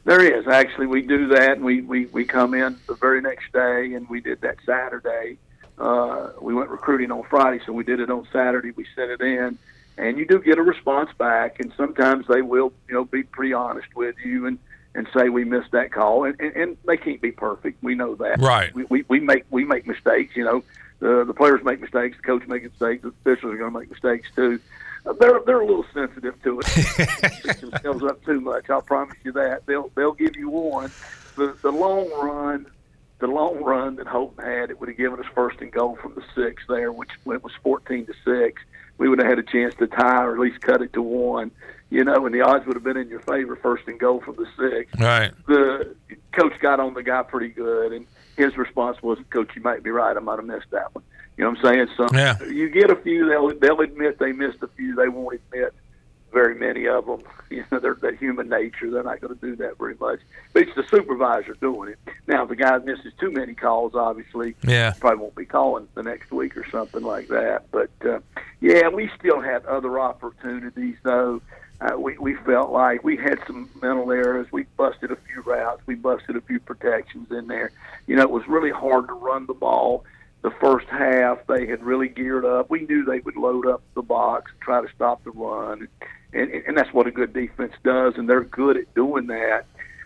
There 0.05 0.21
is 0.21 0.47
actually. 0.47 0.85
We 0.85 1.01
do 1.01 1.27
that, 1.29 1.53
and 1.53 1.65
we 1.65 1.81
we 1.81 2.05
we 2.05 2.25
come 2.25 2.53
in 2.53 2.77
the 2.87 2.93
very 2.93 3.21
next 3.21 3.51
day, 3.51 3.93
and 3.95 4.07
we 4.07 4.21
did 4.21 4.39
that 4.41 4.57
Saturday. 4.63 5.37
Uh, 5.79 6.29
we 6.39 6.53
went 6.53 6.69
recruiting 6.69 7.11
on 7.11 7.23
Friday, 7.23 7.59
so 7.65 7.73
we 7.73 7.83
did 7.83 7.99
it 7.99 8.11
on 8.11 8.27
Saturday. 8.31 8.71
We 8.71 8.85
sent 8.95 9.09
it 9.09 9.21
in, 9.21 9.57
and 9.97 10.17
you 10.17 10.27
do 10.27 10.39
get 10.39 10.59
a 10.59 10.61
response 10.61 11.09
back, 11.17 11.59
and 11.59 11.73
sometimes 11.75 12.27
they 12.27 12.43
will, 12.43 12.71
you 12.87 12.93
know, 12.93 13.03
be 13.03 13.23
pretty 13.23 13.53
honest 13.53 13.87
with 13.95 14.15
you 14.23 14.45
and 14.45 14.59
and 14.93 15.07
say 15.11 15.29
we 15.29 15.43
missed 15.43 15.71
that 15.71 15.91
call, 15.91 16.23
and, 16.23 16.39
and, 16.39 16.55
and 16.55 16.77
they 16.85 16.97
can't 16.97 17.19
be 17.19 17.31
perfect. 17.31 17.83
We 17.83 17.95
know 17.95 18.13
that. 18.15 18.39
Right. 18.39 18.73
We, 18.75 18.85
we 18.85 19.05
we 19.07 19.19
make 19.19 19.45
we 19.49 19.65
make 19.65 19.87
mistakes. 19.87 20.35
You 20.35 20.43
know, 20.43 20.63
the 20.99 21.25
the 21.25 21.33
players 21.33 21.63
make 21.63 21.81
mistakes, 21.81 22.15
the 22.17 22.23
coach 22.23 22.47
makes 22.47 22.69
mistakes, 22.69 23.01
the 23.01 23.09
officials 23.09 23.55
are 23.55 23.57
going 23.57 23.73
to 23.73 23.79
make 23.79 23.89
mistakes 23.89 24.29
too 24.35 24.59
they're 25.13 25.39
they're 25.45 25.61
a 25.61 25.65
little 25.65 25.85
sensitive 25.93 26.41
to 26.43 26.61
it. 26.61 27.61
Themselves 27.61 28.03
up 28.03 28.23
too 28.25 28.41
much. 28.41 28.69
I'll 28.69 28.81
promise 28.81 29.17
you 29.23 29.31
that. 29.33 29.65
They'll 29.65 29.91
they'll 29.95 30.13
give 30.13 30.35
you 30.35 30.49
one. 30.49 30.91
The 31.35 31.55
the 31.61 31.71
long 31.71 32.09
run, 32.11 32.65
the 33.19 33.27
long 33.27 33.63
run 33.63 33.97
that 33.97 34.07
Holton 34.07 34.43
had, 34.43 34.69
it 34.71 34.79
would 34.79 34.89
have 34.89 34.97
given 34.97 35.19
us 35.19 35.25
first 35.33 35.61
and 35.61 35.71
goal 35.71 35.97
from 36.01 36.15
the 36.15 36.23
six 36.33 36.63
there, 36.67 36.91
which 36.91 37.11
went 37.23 37.43
was 37.43 37.53
fourteen 37.63 38.05
to 38.07 38.13
six. 38.23 38.61
We 38.97 39.09
would 39.09 39.19
have 39.19 39.27
had 39.27 39.39
a 39.39 39.43
chance 39.43 39.75
to 39.75 39.87
tie 39.87 40.23
or 40.23 40.33
at 40.33 40.39
least 40.39 40.61
cut 40.61 40.81
it 40.81 40.93
to 40.93 41.01
one. 41.01 41.51
You 41.89 42.03
know, 42.03 42.25
and 42.25 42.33
the 42.33 42.41
odds 42.41 42.65
would 42.65 42.75
have 42.75 42.83
been 42.83 42.97
in 42.97 43.09
your 43.09 43.19
favor 43.19 43.55
first 43.55 43.87
and 43.87 43.99
goal 43.99 44.21
from 44.21 44.35
the 44.37 44.47
six. 44.57 44.99
Right. 44.99 45.31
The 45.45 45.95
coach 46.31 46.59
got 46.59 46.79
on 46.79 46.93
the 46.93 47.03
guy 47.03 47.21
pretty 47.23 47.49
good, 47.49 47.93
and 47.93 48.07
his 48.37 48.57
response 48.57 49.01
was, 49.03 49.19
"Coach, 49.29 49.55
you 49.55 49.61
might 49.61 49.83
be 49.83 49.91
right. 49.91 50.17
I 50.17 50.19
might 50.19 50.37
have 50.37 50.45
missed 50.45 50.71
that 50.71 50.95
one." 50.95 51.03
You 51.37 51.43
know 51.43 51.49
what 51.51 51.65
I'm 51.65 51.65
saying? 51.65 51.87
So 51.97 52.07
yeah. 52.13 52.41
you 52.43 52.69
get 52.69 52.89
a 52.89 52.95
few, 52.95 53.27
they'll 53.27 53.57
they'll 53.59 53.81
admit 53.81 54.19
they 54.19 54.31
missed 54.31 54.61
a 54.61 54.67
few. 54.67 54.95
They 54.95 55.09
won't 55.09 55.35
admit 55.35 55.73
very 56.31 56.53
many 56.53 56.87
of 56.87 57.05
them. 57.05 57.23
You 57.51 57.63
know, 57.71 57.77
they're 57.77 57.93
that 58.01 58.17
human 58.17 58.49
nature. 58.49 58.89
They're 58.89 59.03
not 59.03 59.21
going 59.21 59.35
to 59.35 59.39
do 59.39 59.55
that 59.57 59.77
very 59.77 59.95
much. 59.99 60.19
But 60.51 60.63
it's 60.63 60.75
the 60.75 60.83
supervisor 60.89 61.53
doing 61.61 61.91
it. 61.91 61.99
Now, 62.25 62.41
if 62.41 62.49
the 62.49 62.55
guy 62.55 62.75
misses 62.79 63.13
too 63.19 63.29
many 63.29 63.53
calls, 63.53 63.93
obviously, 63.93 64.55
yeah, 64.63 64.93
probably 64.99 65.21
won't 65.21 65.35
be 65.35 65.45
calling 65.45 65.87
the 65.93 66.01
next 66.01 66.31
week 66.31 66.57
or 66.57 66.67
something 66.71 67.03
like 67.03 67.27
that. 67.27 67.69
But 67.71 67.91
uh, 68.03 68.19
yeah, 68.61 68.89
we 68.89 69.11
still 69.19 69.39
had 69.41 69.63
other 69.67 69.99
opportunities 69.99 70.95
though. 71.03 71.39
Uh, 71.79 71.99
we 71.99 72.17
we 72.17 72.33
felt 72.33 72.71
like 72.71 73.03
we 73.03 73.15
had 73.15 73.37
some 73.45 73.69
mental 73.79 74.11
errors. 74.11 74.47
We 74.51 74.63
busted 74.75 75.11
a 75.11 75.17
few 75.17 75.41
routes. 75.43 75.83
We 75.85 75.93
busted 75.93 76.35
a 76.35 76.41
few 76.41 76.59
protections 76.59 77.29
in 77.29 77.45
there. 77.45 77.71
You 78.07 78.15
know, 78.15 78.23
it 78.23 78.31
was 78.31 78.47
really 78.47 78.71
hard 78.71 79.07
to 79.07 79.13
run 79.13 79.45
the 79.45 79.53
ball 79.53 80.03
the 80.45 80.51
first 80.61 80.85
half 80.89 81.39
they 81.47 81.65
had 81.65 81.83
really 81.83 82.07
geared 82.07 82.45
up. 82.45 82.69
We 82.69 82.81
knew 82.81 83.03
they 83.03 83.17
would 83.17 83.35
load 83.35 83.65
up 83.65 83.81
the 83.95 84.03
box, 84.03 84.51
and 84.51 84.61
try 84.61 84.79
to 84.79 84.87
stop 84.93 85.23
the 85.23 85.31
run, 85.31 85.87
and, 86.33 86.51
and 86.51 86.77
that's 86.77 86.93
what 86.93 87.07
a 87.07 87.11
good 87.11 87.33
defense 87.33 87.73
does, 87.83 88.13
and 88.15 88.29
they're 88.29 88.43
good 88.43 88.77
at 88.77 88.93
doing 88.93 89.25
that. 89.25 89.65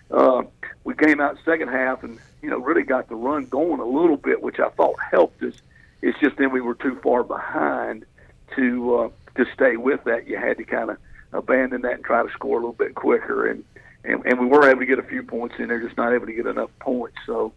Uh, 0.09 0.43
we 0.85 0.95
came 0.95 1.19
out 1.19 1.37
second 1.43 1.67
half 1.67 2.05
and 2.05 2.19
you 2.41 2.49
know 2.49 2.57
really 2.57 2.83
got 2.83 3.09
the 3.09 3.15
run 3.15 3.47
going 3.47 3.81
a 3.81 3.85
little 3.85 4.15
bit, 4.15 4.41
which 4.41 4.61
I 4.61 4.69
thought 4.69 4.95
helped 5.11 5.43
us. 5.43 5.55
It's 6.01 6.17
just 6.19 6.37
then 6.37 6.53
we 6.53 6.61
were 6.61 6.75
too 6.75 6.97
far 7.03 7.21
behind 7.21 8.05
to 8.55 8.95
uh, 8.95 9.09
to 9.35 9.45
stay 9.53 9.75
with 9.75 10.05
that. 10.05 10.25
You 10.25 10.37
had 10.37 10.55
to 10.55 10.63
kind 10.63 10.89
of 10.89 10.97
abandon 11.33 11.81
that 11.81 11.95
and 11.95 12.03
try 12.05 12.23
to 12.23 12.31
score 12.31 12.53
a 12.53 12.61
little 12.61 12.71
bit 12.71 12.95
quicker, 12.95 13.45
and, 13.45 13.65
and 14.05 14.25
and 14.25 14.39
we 14.39 14.45
were 14.45 14.69
able 14.69 14.79
to 14.79 14.85
get 14.85 14.99
a 14.99 15.03
few 15.03 15.21
points 15.21 15.55
in 15.59 15.67
there, 15.67 15.81
just 15.81 15.97
not 15.97 16.13
able 16.13 16.27
to 16.27 16.33
get 16.33 16.45
enough 16.45 16.71
points. 16.79 17.17
So, 17.25 17.51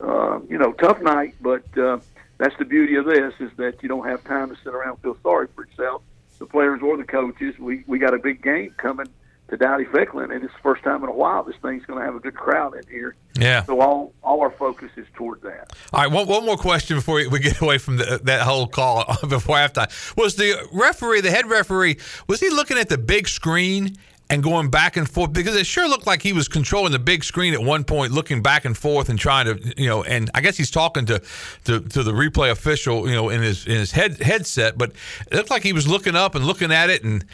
uh, 0.00 0.38
you 0.48 0.56
know, 0.56 0.70
tough 0.74 1.02
night, 1.02 1.34
but 1.40 1.64
uh, 1.76 1.98
that's 2.38 2.56
the 2.58 2.64
beauty 2.64 2.94
of 2.94 3.04
this 3.04 3.34
is 3.40 3.50
that 3.56 3.82
you 3.82 3.88
don't 3.88 4.06
have 4.08 4.24
time 4.24 4.48
to 4.48 4.56
sit 4.62 4.72
around 4.74 4.90
and 4.90 5.00
feel 5.00 5.16
sorry 5.22 5.48
for 5.54 5.66
yourself, 5.66 6.02
the 6.38 6.46
players 6.46 6.80
or 6.82 6.96
the 6.96 7.04
coaches. 7.04 7.58
We 7.58 7.84
we 7.86 7.98
got 7.98 8.14
a 8.14 8.18
big 8.18 8.42
game 8.42 8.74
coming 8.76 9.08
to 9.48 9.56
Dowdy-Ficklen, 9.56 10.32
and 10.32 10.44
it's 10.44 10.52
the 10.52 10.60
first 10.62 10.84
time 10.84 11.02
in 11.02 11.08
a 11.08 11.12
while 11.12 11.42
this 11.42 11.56
thing's 11.62 11.84
going 11.86 11.98
to 11.98 12.04
have 12.04 12.14
a 12.14 12.20
good 12.20 12.34
crowd 12.34 12.74
in 12.76 12.82
here. 12.90 13.16
Yeah. 13.38 13.64
So 13.64 13.80
all 13.80 14.12
all 14.22 14.40
our 14.40 14.50
focus 14.50 14.90
is 14.96 15.06
toward 15.14 15.42
that. 15.42 15.72
All 15.92 16.02
right. 16.02 16.12
One, 16.12 16.28
one 16.28 16.44
more 16.44 16.56
question 16.56 16.96
before 16.96 17.16
we 17.28 17.38
get 17.40 17.60
away 17.60 17.78
from 17.78 17.96
the, 17.96 18.20
that 18.24 18.42
whole 18.42 18.68
call 18.68 19.04
before 19.28 19.56
halftime. 19.56 20.16
Was 20.16 20.36
the 20.36 20.68
referee, 20.72 21.22
the 21.22 21.30
head 21.30 21.46
referee, 21.46 21.98
was 22.28 22.40
he 22.40 22.50
looking 22.50 22.78
at 22.78 22.88
the 22.88 22.98
big 22.98 23.26
screen 23.26 23.96
and 24.30 24.42
going 24.42 24.68
back 24.68 24.96
and 24.96 25.08
forth 25.08 25.32
because 25.32 25.56
it 25.56 25.66
sure 25.66 25.88
looked 25.88 26.06
like 26.06 26.22
he 26.22 26.32
was 26.32 26.48
controlling 26.48 26.92
the 26.92 26.98
big 26.98 27.24
screen 27.24 27.54
at 27.54 27.62
one 27.62 27.84
point, 27.84 28.12
looking 28.12 28.42
back 28.42 28.64
and 28.64 28.76
forth 28.76 29.08
and 29.08 29.18
trying 29.18 29.46
to, 29.46 29.74
you 29.76 29.88
know, 29.88 30.02
and 30.04 30.30
I 30.34 30.40
guess 30.40 30.56
he's 30.56 30.70
talking 30.70 31.06
to 31.06 31.20
to, 31.64 31.80
to 31.80 32.02
the 32.02 32.12
replay 32.12 32.50
official, 32.50 33.08
you 33.08 33.14
know, 33.14 33.30
in 33.30 33.42
his 33.42 33.66
in 33.66 33.76
his 33.76 33.92
head 33.92 34.20
headset, 34.20 34.76
but 34.76 34.92
it 35.30 35.34
looked 35.34 35.50
like 35.50 35.62
he 35.62 35.72
was 35.72 35.88
looking 35.88 36.14
up 36.14 36.34
and 36.34 36.44
looking 36.44 36.72
at 36.72 36.90
it. 36.90 37.04
And 37.04 37.24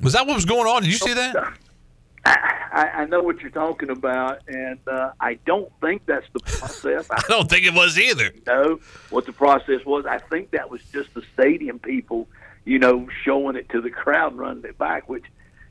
was 0.00 0.12
that 0.12 0.26
what 0.26 0.34
was 0.34 0.44
going 0.44 0.66
on? 0.66 0.82
Did 0.82 0.92
you 0.92 0.98
see 0.98 1.14
that? 1.14 1.54
I, 2.24 2.90
I 2.94 3.04
know 3.06 3.22
what 3.22 3.40
you're 3.40 3.50
talking 3.50 3.90
about, 3.90 4.40
and 4.46 4.78
uh, 4.86 5.12
I 5.18 5.34
don't 5.46 5.72
think 5.80 6.04
that's 6.06 6.26
the 6.32 6.40
process. 6.40 7.08
I 7.10 7.22
don't 7.28 7.48
think 7.48 7.64
it 7.64 7.72
was 7.72 7.98
either. 7.98 8.30
No, 8.46 8.80
what 9.10 9.24
the 9.24 9.32
process 9.32 9.84
was, 9.86 10.04
I 10.04 10.18
think 10.18 10.50
that 10.50 10.70
was 10.70 10.82
just 10.92 11.14
the 11.14 11.22
stadium 11.32 11.78
people, 11.78 12.28
you 12.64 12.78
know, 12.78 13.08
showing 13.24 13.56
it 13.56 13.68
to 13.70 13.80
the 13.80 13.90
crowd, 13.90 14.36
running 14.36 14.64
it 14.64 14.76
back, 14.76 15.08
which 15.08 15.24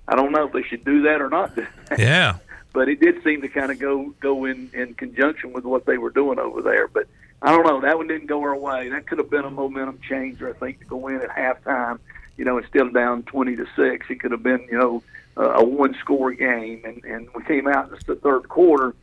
I 0.07 0.15
don't 0.15 0.31
know 0.31 0.47
if 0.47 0.53
they 0.53 0.63
should 0.63 0.85
do 0.85 1.03
that 1.03 1.21
or 1.21 1.29
not. 1.29 1.57
Yeah. 1.97 2.37
but 2.77 2.89
it 2.89 2.99
did 2.99 3.23
seem 3.23 3.41
to 3.41 3.47
kind 3.47 3.71
of 3.71 3.79
go 3.79 4.13
go 4.19 4.45
in 4.45 4.69
in 4.71 4.93
conjunction 4.93 5.51
with 5.51 5.63
what 5.63 5.85
they 5.85 5.97
were 5.97 6.11
doing 6.11 6.37
over 6.37 6.61
there. 6.61 6.87
But 6.87 7.07
I 7.41 7.51
don't 7.51 7.65
know. 7.65 7.81
That 7.81 7.97
one 7.97 8.07
didn't 8.07 8.27
go 8.27 8.41
our 8.43 8.55
way. 8.55 8.89
That 8.89 9.07
could 9.07 9.17
have 9.17 9.31
been 9.31 9.45
a 9.45 9.49
momentum 9.49 9.99
changer, 10.07 10.49
I 10.49 10.53
think, 10.53 10.79
to 10.79 10.85
go 10.85 11.07
in 11.07 11.21
at 11.21 11.29
halftime. 11.29 11.99
You 12.37 12.45
know, 12.45 12.59
instead 12.59 12.83
of 12.83 12.93
down 12.93 13.23
twenty 13.23 13.55
to 13.55 13.65
six, 13.75 14.05
it 14.09 14.19
could 14.19 14.31
have 14.31 14.43
been 14.43 14.67
you 14.69 14.77
know 14.77 15.03
a 15.35 15.63
one 15.63 15.95
score 15.99 16.31
game. 16.33 16.83
And 16.85 17.03
and 17.03 17.27
we 17.33 17.43
came 17.45 17.67
out 17.67 17.89
in 17.89 17.97
the 18.05 18.15
third 18.15 18.47
quarter, 18.47 18.93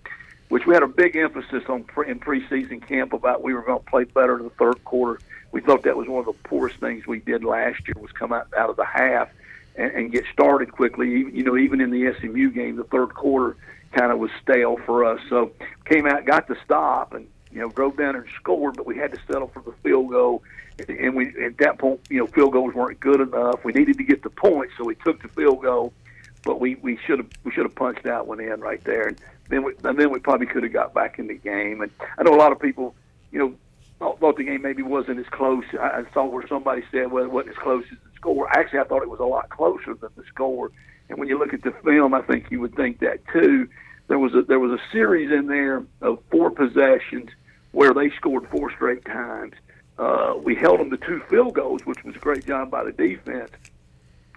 which 0.50 0.66
we 0.66 0.74
had 0.74 0.84
a 0.84 0.88
big 0.88 1.16
emphasis 1.16 1.64
on 1.68 1.82
pre- 1.82 2.08
in 2.08 2.20
preseason 2.20 2.86
camp 2.86 3.12
about 3.12 3.42
we 3.42 3.54
were 3.54 3.62
going 3.62 3.80
to 3.80 3.90
play 3.90 4.04
better 4.04 4.38
in 4.38 4.44
the 4.44 4.50
third 4.50 4.84
quarter. 4.84 5.20
We 5.50 5.60
thought 5.60 5.82
that 5.82 5.96
was 5.96 6.06
one 6.06 6.20
of 6.20 6.26
the 6.26 6.48
poorest 6.48 6.78
things 6.78 7.06
we 7.06 7.18
did 7.18 7.42
last 7.44 7.88
year 7.88 7.94
was 8.00 8.12
come 8.12 8.32
out 8.32 8.48
out 8.56 8.70
of 8.70 8.76
the 8.76 8.84
half 8.84 9.30
and, 9.76 9.90
and 9.92 10.12
get 10.12 10.24
started 10.32 10.72
quickly. 10.72 11.08
You 11.10 11.42
know, 11.42 11.56
even 11.56 11.80
in 11.80 11.90
the 11.90 12.14
SMU 12.20 12.50
game, 12.50 12.76
the 12.76 12.84
third 12.84 13.14
quarter 13.14 13.56
kind 13.92 14.12
of 14.12 14.18
was 14.18 14.30
stale 14.42 14.76
for 14.84 15.04
us. 15.04 15.20
So 15.28 15.52
came 15.84 16.06
out, 16.06 16.24
got 16.24 16.48
the 16.48 16.56
stop, 16.64 17.14
and 17.14 17.26
you 17.50 17.60
know 17.60 17.68
drove 17.70 17.96
down 17.96 18.16
and 18.16 18.24
scored, 18.36 18.76
but 18.76 18.86
we 18.86 18.96
had 18.96 19.12
to 19.12 19.18
settle 19.30 19.48
for 19.48 19.62
the 19.62 19.72
field 19.82 20.10
goal. 20.10 20.42
And 20.88 21.14
we 21.14 21.28
at 21.44 21.58
that 21.58 21.78
point, 21.78 22.00
you 22.10 22.18
know, 22.18 22.26
field 22.26 22.52
goals 22.52 22.74
weren't 22.74 22.98
good 23.00 23.20
enough. 23.20 23.64
We 23.64 23.72
needed 23.72 23.96
to 23.98 24.04
get 24.04 24.22
the 24.22 24.30
points, 24.30 24.74
so 24.76 24.84
we 24.84 24.96
took 24.96 25.22
the 25.22 25.28
field 25.28 25.62
goal. 25.62 25.92
But 26.42 26.60
we 26.60 26.74
we 26.76 26.98
should 27.06 27.18
have 27.18 27.30
we 27.44 27.52
should 27.52 27.64
have 27.64 27.74
punched 27.74 28.02
that 28.02 28.26
one 28.26 28.40
in 28.40 28.60
right 28.60 28.82
there, 28.84 29.08
and 29.08 29.20
then 29.48 29.62
we 29.62 29.74
and 29.84 29.98
then 29.98 30.10
we 30.10 30.18
probably 30.18 30.46
could 30.46 30.62
have 30.62 30.72
got 30.72 30.92
back 30.92 31.18
in 31.18 31.28
the 31.28 31.34
game. 31.34 31.80
And 31.80 31.90
I 32.18 32.22
know 32.24 32.34
a 32.34 32.36
lot 32.36 32.52
of 32.52 32.60
people, 32.60 32.94
you 33.30 33.38
know, 33.38 33.54
thought 33.98 34.36
the 34.36 34.44
game 34.44 34.62
maybe 34.62 34.82
wasn't 34.82 35.20
as 35.20 35.26
close. 35.26 35.64
I, 35.78 36.00
I 36.00 36.04
saw 36.12 36.26
where 36.26 36.46
somebody 36.48 36.82
said, 36.90 37.10
well, 37.10 37.24
it 37.24 37.30
wasn't 37.30 37.56
as 37.56 37.62
close 37.62 37.84
as 37.90 37.98
score. 38.24 38.48
Actually, 38.56 38.78
I 38.78 38.84
thought 38.84 39.02
it 39.02 39.10
was 39.10 39.20
a 39.20 39.24
lot 39.24 39.50
closer 39.50 39.94
than 39.94 40.10
the 40.16 40.24
score. 40.32 40.70
And 41.10 41.18
when 41.18 41.28
you 41.28 41.38
look 41.38 41.52
at 41.52 41.62
the 41.62 41.72
film, 41.84 42.14
I 42.14 42.22
think 42.22 42.50
you 42.50 42.60
would 42.60 42.74
think 42.74 43.00
that 43.00 43.20
too. 43.30 43.68
There 44.08 44.18
was 44.18 44.34
a 44.34 44.42
there 44.42 44.58
was 44.58 44.72
a 44.72 44.82
series 44.92 45.30
in 45.30 45.46
there 45.46 45.84
of 46.00 46.18
four 46.30 46.50
possessions 46.50 47.30
where 47.72 47.92
they 47.92 48.10
scored 48.10 48.48
four 48.48 48.70
straight 48.72 49.04
times. 49.04 49.52
Uh, 49.98 50.34
we 50.42 50.54
held 50.54 50.80
them 50.80 50.90
to 50.90 50.96
two 50.96 51.20
field 51.28 51.54
goals, 51.54 51.84
which 51.84 52.02
was 52.02 52.16
a 52.16 52.18
great 52.18 52.46
job 52.46 52.70
by 52.70 52.82
the 52.82 52.92
defense, 52.92 53.50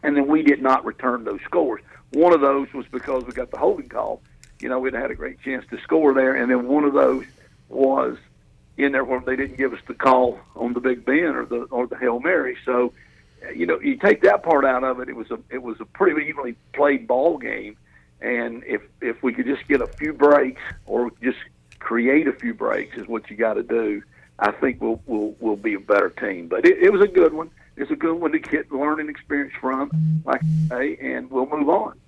and 0.03 0.15
then 0.15 0.27
we 0.27 0.43
did 0.43 0.61
not 0.61 0.85
return 0.85 1.23
those 1.23 1.39
scores. 1.45 1.81
One 2.11 2.33
of 2.33 2.41
those 2.41 2.71
was 2.73 2.85
because 2.91 3.23
we 3.25 3.31
got 3.31 3.51
the 3.51 3.57
holding 3.57 3.89
call. 3.89 4.21
You 4.59 4.69
know, 4.69 4.79
we'd 4.79 4.93
had 4.93 5.11
a 5.11 5.15
great 5.15 5.41
chance 5.41 5.65
to 5.71 5.79
score 5.81 6.13
there, 6.13 6.35
and 6.35 6.51
then 6.51 6.67
one 6.67 6.83
of 6.83 6.93
those 6.93 7.25
was 7.69 8.17
in 8.77 8.91
there 8.91 9.03
where 9.03 9.19
they 9.19 9.35
didn't 9.35 9.57
give 9.57 9.73
us 9.73 9.79
the 9.87 9.93
call 9.93 10.39
on 10.55 10.73
the 10.73 10.79
Big 10.79 11.05
Ben 11.05 11.35
or 11.35 11.45
the 11.45 11.61
or 11.71 11.87
the 11.87 11.97
Hail 11.97 12.19
Mary. 12.19 12.57
So, 12.65 12.93
you 13.55 13.65
know, 13.65 13.79
you 13.79 13.97
take 13.97 14.21
that 14.21 14.43
part 14.43 14.65
out 14.65 14.83
of 14.83 14.99
it, 14.99 15.09
it 15.09 15.15
was 15.15 15.31
a 15.31 15.39
it 15.49 15.61
was 15.61 15.79
a 15.79 15.85
pretty 15.85 16.27
evenly 16.27 16.55
played 16.73 17.07
ball 17.07 17.37
game. 17.37 17.77
And 18.21 18.63
if 18.65 18.81
if 19.01 19.21
we 19.21 19.33
could 19.33 19.45
just 19.45 19.67
get 19.67 19.81
a 19.81 19.87
few 19.87 20.13
breaks 20.13 20.61
or 20.85 21.11
just 21.21 21.37
create 21.79 22.27
a 22.27 22.33
few 22.33 22.53
breaks 22.53 22.97
is 22.97 23.07
what 23.07 23.29
you 23.29 23.37
got 23.37 23.53
to 23.53 23.63
do. 23.63 24.01
I 24.39 24.51
think 24.51 24.81
we'll 24.81 25.01
we'll 25.05 25.35
we'll 25.39 25.55
be 25.55 25.73
a 25.73 25.79
better 25.79 26.09
team. 26.09 26.47
But 26.47 26.65
it, 26.65 26.77
it 26.79 26.91
was 26.91 27.01
a 27.01 27.07
good 27.07 27.33
one. 27.33 27.49
is 27.75 27.89
a 27.91 27.95
good 27.95 28.15
one 28.15 28.31
to 28.31 28.39
get 28.39 28.71
learning 28.71 29.09
experience 29.09 29.53
from, 29.59 30.21
like 30.25 30.41
I 30.43 30.67
say, 30.69 30.97
and 31.01 31.29
we'll 31.29 31.47
move 31.47 31.69
on. 31.69 31.99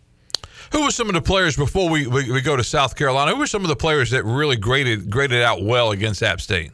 Who 0.71 0.83
were 0.83 0.91
some 0.91 1.07
of 1.07 1.15
the 1.15 1.21
players 1.21 1.55
before 1.55 1.89
we, 1.89 2.05
we, 2.05 2.31
we, 2.31 2.41
go 2.41 2.55
to 2.55 2.63
South 2.63 2.95
Carolina? 2.95 3.31
Who 3.31 3.39
were 3.39 3.47
some 3.47 3.63
of 3.63 3.69
the 3.69 3.75
players 3.75 4.11
that 4.11 4.23
really 4.23 4.55
graded 4.55 5.09
graded 5.09 5.41
out 5.41 5.63
well 5.63 5.91
against 5.91 6.21
App 6.21 6.41
State? 6.41 6.71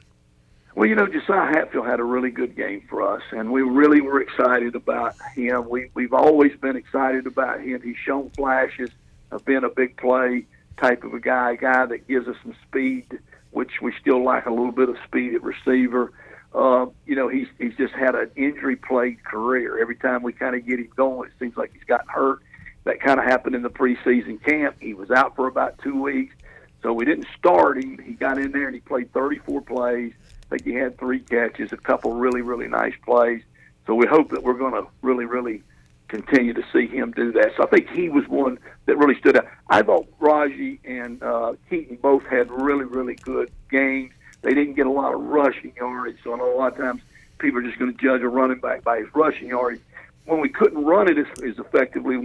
Well, 0.76 0.90
you 0.90 0.96
know, 0.96 1.08
Josiah 1.08 1.54
Hatfield 1.54 1.88
had 1.88 2.02
a 2.02 2.04
really 2.04 2.32
good 2.32 2.54
game 2.54 2.86
for 2.90 3.02
us, 3.02 3.22
and 3.32 3.50
we 3.50 3.62
really 3.62 4.02
were 4.02 4.20
excited 4.20 4.76
about 4.76 5.16
him. 5.34 5.70
We 5.70 5.90
we've 5.94 6.12
always 6.12 6.52
been 6.60 6.76
excited 6.76 7.26
about 7.28 7.62
him. 7.62 7.82
He's 7.82 7.96
shown 7.96 8.30
flashes 8.32 8.90
of 9.32 9.46
being 9.46 9.64
a 9.64 9.70
big 9.70 9.96
play 9.96 10.46
type 10.78 11.06
of 11.06 11.14
a 11.14 11.20
guy, 11.22 11.54
a 11.54 11.58
guy 11.58 11.86
that 11.86 12.10
gives 12.10 12.28
us 12.28 12.36
some 12.44 12.54
speed, 12.68 13.20
which 13.52 13.82
we 13.82 13.94
still 14.02 14.22
lack 14.22 14.48
a 14.48 14.50
little 14.50 14.74
bit 14.74 14.90
of 14.90 14.98
speed 15.08 15.36
at 15.36 15.44
receiver. 15.44 16.12
Uh, 16.54 16.88
you 17.06 17.16
know, 17.16 17.30
he's 17.30 17.48
he's 17.58 17.76
just 17.78 17.94
had 17.94 18.14
an 18.14 18.30
injury 18.36 18.76
plagued 18.76 19.24
career. 19.24 19.80
Every 19.80 19.96
time 19.96 20.24
we 20.24 20.34
kind 20.34 20.58
of 20.58 20.68
get 20.68 20.80
him 20.80 20.90
going, 20.94 21.30
it 21.30 21.36
seems 21.40 21.56
like 21.56 21.72
he's 21.72 21.86
gotten 21.86 22.10
hurt. 22.10 22.42
That 22.84 23.00
kind 23.00 23.18
of 23.18 23.26
happened 23.26 23.56
in 23.56 23.62
the 23.62 23.70
preseason 23.70 24.44
camp. 24.44 24.76
He 24.82 24.94
was 24.94 25.10
out 25.10 25.38
for 25.38 25.48
about 25.48 25.80
two 25.80 26.02
weeks, 26.02 26.36
so 26.84 26.92
we 26.92 27.06
didn't 27.06 27.28
start 27.40 27.82
him. 27.82 27.98
He 27.98 28.12
got 28.12 28.38
in 28.38 28.52
there 28.52 28.66
and 28.66 28.76
he 28.76 28.82
played 28.82 29.14
34 29.14 29.62
plays 29.62 30.12
I 30.48 30.58
think 30.58 30.66
he 30.66 30.74
had 30.74 30.98
three 30.98 31.20
catches, 31.20 31.72
a 31.72 31.78
couple 31.78 32.14
really, 32.14 32.42
really 32.42 32.68
nice 32.68 32.94
plays. 33.04 33.42
So 33.88 33.96
we 33.96 34.06
hope 34.08 34.30
that 34.30 34.44
we're 34.44 34.54
going 34.54 34.74
to 34.74 34.88
really, 35.02 35.26
really 35.26 35.64
continue 36.08 36.54
to 36.54 36.64
see 36.72 36.88
him 36.88 37.12
do 37.12 37.32
that. 37.34 37.54
So 37.58 37.64
I 37.64 37.68
think 37.68 37.90
he 37.90 38.10
was 38.10 38.28
one 38.28 38.60
that 38.86 38.98
really 38.98 39.16
stood 39.20 39.38
out. 39.38 39.48
I 39.70 39.82
thought 39.82 40.08
Raji 40.20 40.80
and 40.86 41.22
uh, 41.22 41.54
Keaton 41.70 41.98
both 42.02 42.24
had 42.26 42.52
really, 42.52 42.86
really 42.86 43.16
good 43.16 43.52
games. 43.70 44.12
They 44.42 44.54
didn't 44.54 44.76
get 44.76 44.86
a 44.86 44.92
lot 44.92 45.14
of 45.14 45.22
rushing 45.22 45.74
yardage, 45.76 46.18
so 46.24 46.34
I 46.34 46.38
know 46.38 46.56
a 46.56 46.58
lot 46.58 46.74
of 46.74 46.78
times 46.78 47.02
people 47.40 47.60
are 47.60 47.64
just 47.64 47.80
going 47.80 47.92
to 47.92 47.98
judge 47.98 48.22
a 48.22 48.30
running 48.30 48.60
back 48.60 48.84
by 48.84 49.00
his 49.00 49.08
rushing 49.16 49.50
yardage. 49.50 49.82
When 50.26 50.40
we 50.40 50.50
couldn't 50.50 50.84
run 50.84 51.08
it 51.10 51.18
as, 51.18 51.28
as 51.44 51.58
effectively, 51.58 52.18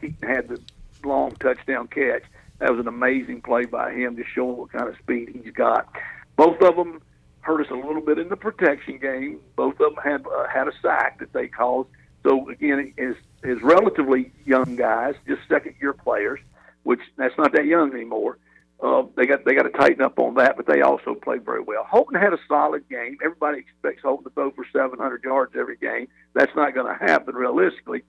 Keaton 0.00 0.28
had 0.28 0.48
the 0.48 0.60
long 1.04 1.32
touchdown 1.36 1.86
catch 1.88 2.24
that 2.60 2.70
was 2.70 2.80
an 2.80 2.88
amazing 2.88 3.40
play 3.40 3.64
by 3.64 3.92
him, 3.92 4.16
just 4.16 4.30
showing 4.34 4.56
what 4.56 4.70
kind 4.70 4.88
of 4.88 4.96
speed 4.98 5.30
he's 5.42 5.52
got. 5.52 5.88
Both 6.36 6.60
of 6.62 6.76
them 6.76 7.02
hurt 7.40 7.64
us 7.64 7.70
a 7.70 7.74
little 7.74 8.02
bit 8.02 8.18
in 8.18 8.28
the 8.28 8.36
protection 8.36 8.98
game. 8.98 9.40
Both 9.56 9.80
of 9.80 9.94
them 9.94 10.04
had 10.04 10.26
uh, 10.26 10.46
had 10.46 10.68
a 10.68 10.72
sack 10.82 11.18
that 11.20 11.32
they 11.32 11.48
caused. 11.48 11.88
So 12.22 12.48
again, 12.50 12.92
as 12.98 13.14
as 13.42 13.60
relatively 13.62 14.32
young 14.44 14.76
guys, 14.76 15.14
just 15.26 15.40
second 15.48 15.74
year 15.80 15.94
players, 15.94 16.40
which 16.82 17.00
that's 17.16 17.36
not 17.38 17.52
that 17.52 17.66
young 17.66 17.92
anymore. 17.94 18.38
Uh, 18.82 19.04
they 19.16 19.26
got 19.26 19.44
they 19.44 19.54
got 19.54 19.62
to 19.62 19.70
tighten 19.70 20.02
up 20.02 20.18
on 20.18 20.34
that, 20.34 20.56
but 20.56 20.66
they 20.66 20.82
also 20.82 21.14
played 21.14 21.44
very 21.44 21.60
well. 21.60 21.84
Holton 21.84 22.20
had 22.20 22.34
a 22.34 22.38
solid 22.46 22.86
game. 22.90 23.16
Everybody 23.24 23.58
expects 23.58 24.02
Holton 24.02 24.24
to 24.24 24.30
throw 24.30 24.50
for 24.50 24.66
700 24.70 25.24
yards 25.24 25.52
every 25.58 25.76
game. 25.76 26.08
That's 26.34 26.54
not 26.54 26.74
going 26.74 26.86
to 26.86 27.06
happen 27.06 27.34
realistically, 27.34 28.02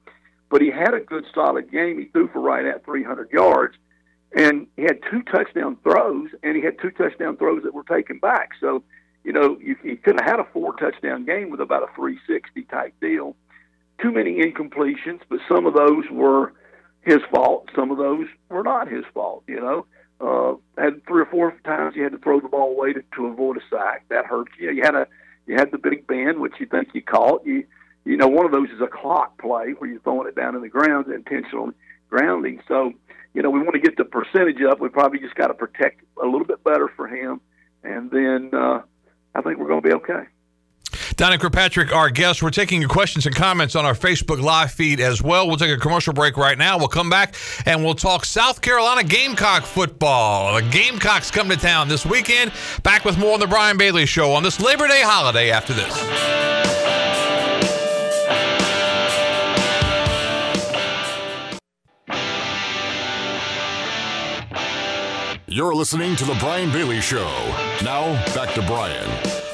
but 0.49 0.61
he 0.61 0.69
had 0.69 0.93
a 0.93 0.99
good 0.99 1.25
solid 1.33 1.71
game. 1.71 1.99
He 1.99 2.05
threw 2.05 2.27
for 2.29 2.39
right 2.39 2.65
at 2.65 2.85
300 2.85 3.31
yards 3.31 3.75
and 4.35 4.67
he 4.77 4.83
had 4.83 4.99
two 5.09 5.21
touchdown 5.23 5.77
throws, 5.83 6.29
and 6.43 6.55
he 6.55 6.61
had 6.61 6.79
two 6.79 6.91
touchdown 6.91 7.37
throws 7.37 7.63
that 7.63 7.73
were 7.73 7.83
taken 7.83 8.19
back. 8.19 8.51
So, 8.59 8.83
you 9.23 9.33
know, 9.33 9.57
you, 9.61 9.75
you 9.83 9.97
could 9.97 10.19
have 10.19 10.29
had 10.29 10.39
a 10.39 10.47
four 10.53 10.73
touchdown 10.77 11.25
game 11.25 11.49
with 11.49 11.59
about 11.59 11.83
a 11.83 11.87
360 11.95 12.63
type 12.63 12.93
deal. 13.01 13.35
Too 14.01 14.11
many 14.11 14.41
incompletions, 14.41 15.19
but 15.29 15.39
some 15.47 15.65
of 15.65 15.73
those 15.73 16.05
were 16.09 16.53
his 17.01 17.19
fault. 17.33 17.69
Some 17.75 17.91
of 17.91 17.97
those 17.97 18.27
were 18.49 18.63
not 18.63 18.87
his 18.87 19.03
fault. 19.13 19.43
You 19.47 19.59
know, 19.59 19.85
uh, 20.21 20.81
had 20.81 21.05
three 21.05 21.21
or 21.21 21.27
four 21.27 21.53
times 21.65 21.95
you 21.95 22.03
had 22.03 22.13
to 22.13 22.17
throw 22.19 22.39
the 22.39 22.47
ball 22.47 22.71
away 22.71 22.93
to, 22.93 23.03
to 23.15 23.25
avoid 23.27 23.57
a 23.57 23.61
sack. 23.69 24.05
That 24.09 24.25
hurt 24.25 24.47
you. 24.59 24.67
Know, 24.67 24.73
You 24.73 24.83
had 24.83 24.95
a 24.95 25.07
you 25.47 25.55
had 25.55 25.71
the 25.71 25.77
Big 25.77 26.07
Ben, 26.07 26.39
which 26.39 26.53
you 26.59 26.67
think 26.67 26.89
you 26.93 27.01
caught. 27.01 27.45
You 27.45 27.65
you 28.05 28.17
know, 28.17 28.27
one 28.27 28.45
of 28.45 28.51
those 28.51 28.69
is 28.69 28.81
a 28.81 28.87
clock 28.87 29.39
play 29.39 29.73
where 29.77 29.89
you're 29.89 29.99
throwing 30.01 30.27
it 30.27 30.35
down 30.35 30.55
in 30.55 30.61
the 30.61 30.69
ground, 30.69 31.11
intentional 31.11 31.71
grounding. 32.09 32.61
So 32.67 32.93
you 33.33 33.41
know, 33.41 33.49
we 33.49 33.59
want 33.59 33.73
to 33.73 33.79
get 33.79 33.97
the 33.97 34.05
percentage 34.05 34.61
up. 34.61 34.79
We 34.79 34.89
probably 34.89 35.19
just 35.19 35.35
got 35.35 35.47
to 35.47 35.53
protect 35.53 36.01
a 36.21 36.25
little 36.25 36.45
bit 36.45 36.63
better 36.63 36.87
for 36.95 37.07
him, 37.07 37.41
and 37.83 38.11
then 38.11 38.51
uh, 38.53 38.81
I 39.35 39.41
think 39.41 39.57
we're 39.57 39.67
going 39.67 39.81
to 39.81 39.87
be 39.87 39.93
okay. 39.95 40.23
Donnie 41.15 41.37
Kirkpatrick, 41.37 41.93
our 41.93 42.09
guest. 42.09 42.41
We're 42.41 42.49
taking 42.49 42.81
your 42.81 42.89
questions 42.89 43.25
and 43.25 43.35
comments 43.35 43.75
on 43.75 43.85
our 43.85 43.93
Facebook 43.93 44.41
live 44.41 44.71
feed 44.71 44.99
as 44.99 45.21
well. 45.21 45.47
We'll 45.47 45.57
take 45.57 45.71
a 45.71 45.77
commercial 45.77 46.13
break 46.13 46.35
right 46.35 46.57
now. 46.57 46.77
We'll 46.77 46.87
come 46.87 47.09
back 47.09 47.35
and 47.65 47.83
we'll 47.83 47.95
talk 47.95 48.25
South 48.25 48.61
Carolina 48.61 49.03
Gamecock 49.03 49.63
football. 49.63 50.55
The 50.55 50.67
Gamecocks 50.69 51.29
come 51.29 51.47
to 51.49 51.57
town 51.57 51.87
this 51.87 52.05
weekend. 52.05 52.51
Back 52.83 53.05
with 53.05 53.17
more 53.17 53.35
on 53.35 53.39
the 53.39 53.47
Brian 53.47 53.77
Bailey 53.77 54.05
Show 54.05 54.31
on 54.31 54.43
this 54.43 54.59
Labor 54.59 54.87
Day 54.87 55.01
holiday 55.03 55.51
after 55.51 55.73
this. 55.73 56.80
You're 65.53 65.75
listening 65.75 66.15
to 66.15 66.23
The 66.23 66.35
Brian 66.35 66.71
Bailey 66.71 67.01
Show. 67.01 67.27
Now, 67.83 68.13
back 68.33 68.53
to 68.53 68.61
Brian. 68.61 69.05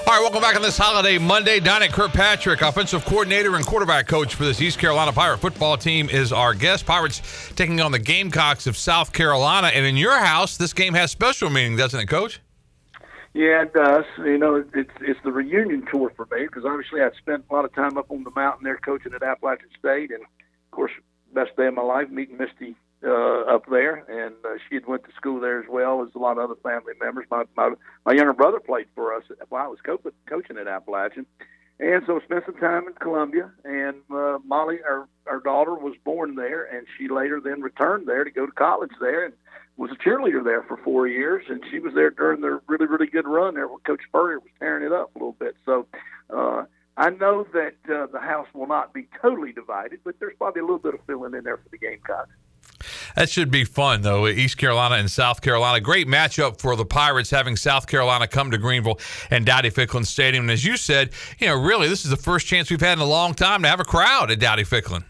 All 0.05 0.13
right, 0.13 0.21
welcome 0.21 0.41
back 0.41 0.55
on 0.55 0.61
this 0.61 0.77
holiday 0.77 1.17
Monday. 1.17 1.59
Donnie 1.59 1.87
Kirkpatrick, 1.87 2.61
offensive 2.61 3.03
coordinator 3.03 3.55
and 3.55 3.65
quarterback 3.65 4.05
coach 4.05 4.35
for 4.35 4.45
this 4.45 4.61
East 4.61 4.77
Carolina 4.77 5.11
Pirate 5.11 5.39
football 5.39 5.75
team, 5.75 6.07
is 6.11 6.31
our 6.31 6.53
guest. 6.53 6.85
Pirates 6.85 7.51
taking 7.55 7.81
on 7.81 7.91
the 7.91 7.97
Gamecocks 7.97 8.67
of 8.67 8.77
South 8.77 9.11
Carolina. 9.11 9.69
And 9.73 9.87
in 9.87 9.97
your 9.97 10.15
house, 10.19 10.55
this 10.55 10.71
game 10.71 10.93
has 10.93 11.09
special 11.09 11.49
meaning, 11.49 11.77
doesn't 11.77 11.99
it, 11.99 12.05
Coach? 12.05 12.41
Yeah, 13.33 13.63
it 13.63 13.73
does. 13.73 14.05
You 14.19 14.37
know, 14.37 14.63
it's 14.75 14.91
it's 15.01 15.19
the 15.23 15.31
reunion 15.31 15.83
tour 15.91 16.11
for 16.15 16.27
me 16.31 16.43
because 16.43 16.63
obviously 16.63 17.01
I'd 17.01 17.15
spent 17.15 17.45
a 17.49 17.53
lot 17.55 17.65
of 17.65 17.73
time 17.73 17.97
up 17.97 18.11
on 18.11 18.23
the 18.23 18.31
mountain 18.35 18.65
there 18.65 18.77
coaching 18.77 19.15
at 19.15 19.23
Appalachian 19.23 19.69
State, 19.79 20.11
and 20.11 20.21
of 20.21 20.69
course, 20.69 20.91
best 21.33 21.55
day 21.57 21.65
of 21.65 21.73
my 21.73 21.81
life 21.81 22.11
meeting 22.11 22.37
Misty 22.37 22.75
uh, 23.03 23.41
up 23.41 23.65
there, 23.69 24.03
and 24.09 24.35
uh, 24.43 24.57
she 24.67 24.75
had 24.75 24.87
went 24.87 25.03
to 25.03 25.11
school 25.15 25.39
there 25.39 25.59
as 25.59 25.67
well 25.69 26.01
as 26.01 26.09
a 26.15 26.17
lot 26.17 26.37
of 26.37 26.49
other 26.49 26.59
family 26.63 26.93
members. 26.99 27.25
My 27.29 27.43
my, 27.55 27.73
my 28.05 28.13
younger 28.13 28.33
brother 28.33 28.59
played 28.59 28.87
for 28.95 29.13
us 29.13 29.23
while 29.49 29.65
I 29.65 29.67
was 29.67 29.79
co- 29.85 30.01
coaching 30.27 30.57
at 30.57 30.67
Appalachian, 30.67 31.25
and 31.79 32.03
so 32.07 32.19
spent 32.25 32.45
some 32.45 32.57
time 32.57 32.87
in 32.87 32.93
Columbia. 32.93 33.51
And 33.63 33.97
uh, 34.11 34.39
Molly, 34.45 34.79
our 34.83 35.07
our 35.27 35.39
daughter, 35.39 35.75
was 35.75 35.95
born 36.03 36.35
there, 36.35 36.63
and 36.63 36.87
she 36.97 37.07
later 37.07 37.39
then 37.39 37.61
returned 37.61 38.07
there 38.07 38.23
to 38.23 38.31
go 38.31 38.45
to 38.45 38.51
college 38.51 38.91
there, 38.99 39.25
and 39.25 39.33
was 39.77 39.91
a 39.91 39.95
cheerleader 39.95 40.43
there 40.43 40.63
for 40.63 40.77
four 40.77 41.07
years. 41.07 41.45
And 41.49 41.63
she 41.69 41.77
was 41.79 41.93
there 41.93 42.09
during 42.09 42.41
their 42.41 42.61
really 42.67 42.87
really 42.87 43.07
good 43.07 43.27
run 43.27 43.53
there, 43.53 43.67
where 43.67 43.79
Coach 43.79 44.01
Spurrier 44.07 44.39
was 44.39 44.49
tearing 44.59 44.85
it 44.85 44.91
up 44.91 45.15
a 45.15 45.19
little 45.19 45.37
bit. 45.39 45.55
So. 45.65 45.87
Uh, 46.29 46.65
I 46.99 47.11
know 47.11 47.45
that 47.53 47.75
uh, 47.93 48.07
the 48.11 48.19
house 48.19 48.47
will 48.55 48.65
not 48.65 48.91
be 48.91 49.07
totally 49.21 49.51
divided, 49.51 49.99
but 50.03 50.15
there's 50.19 50.33
probably 50.35 50.61
a 50.61 50.65
little 50.65 50.79
bit 50.79 50.95
of 50.95 50.99
feeling 51.05 51.35
in 51.35 51.43
there 51.43 51.57
for 51.57 51.69
the 51.69 51.77
Gamecocks. 51.77 52.31
That 53.15 53.29
should 53.29 53.51
be 53.51 53.63
fun, 53.63 54.01
though. 54.01 54.27
East 54.27 54.57
Carolina 54.57 54.95
and 54.95 55.09
South 55.09 55.41
Carolina. 55.41 55.79
Great 55.79 56.07
matchup 56.07 56.59
for 56.59 56.75
the 56.75 56.85
Pirates 56.85 57.29
having 57.29 57.55
South 57.55 57.87
Carolina 57.87 58.27
come 58.27 58.51
to 58.51 58.57
Greenville 58.57 58.99
and 59.29 59.45
Dowdy 59.45 59.71
Ficklen 59.71 60.05
Stadium. 60.05 60.43
And 60.45 60.51
as 60.51 60.63
you 60.63 60.77
said, 60.77 61.11
you 61.39 61.47
know, 61.47 61.55
really, 61.55 61.87
this 61.87 62.05
is 62.05 62.11
the 62.11 62.17
first 62.17 62.47
chance 62.47 62.69
we've 62.69 62.81
had 62.81 62.93
in 62.93 62.99
a 62.99 63.05
long 63.05 63.33
time 63.33 63.61
to 63.63 63.67
have 63.67 63.79
a 63.79 63.85
crowd 63.85 64.31
at 64.31 64.39
Dowdy 64.39 64.63
Ficklen. 64.63 65.03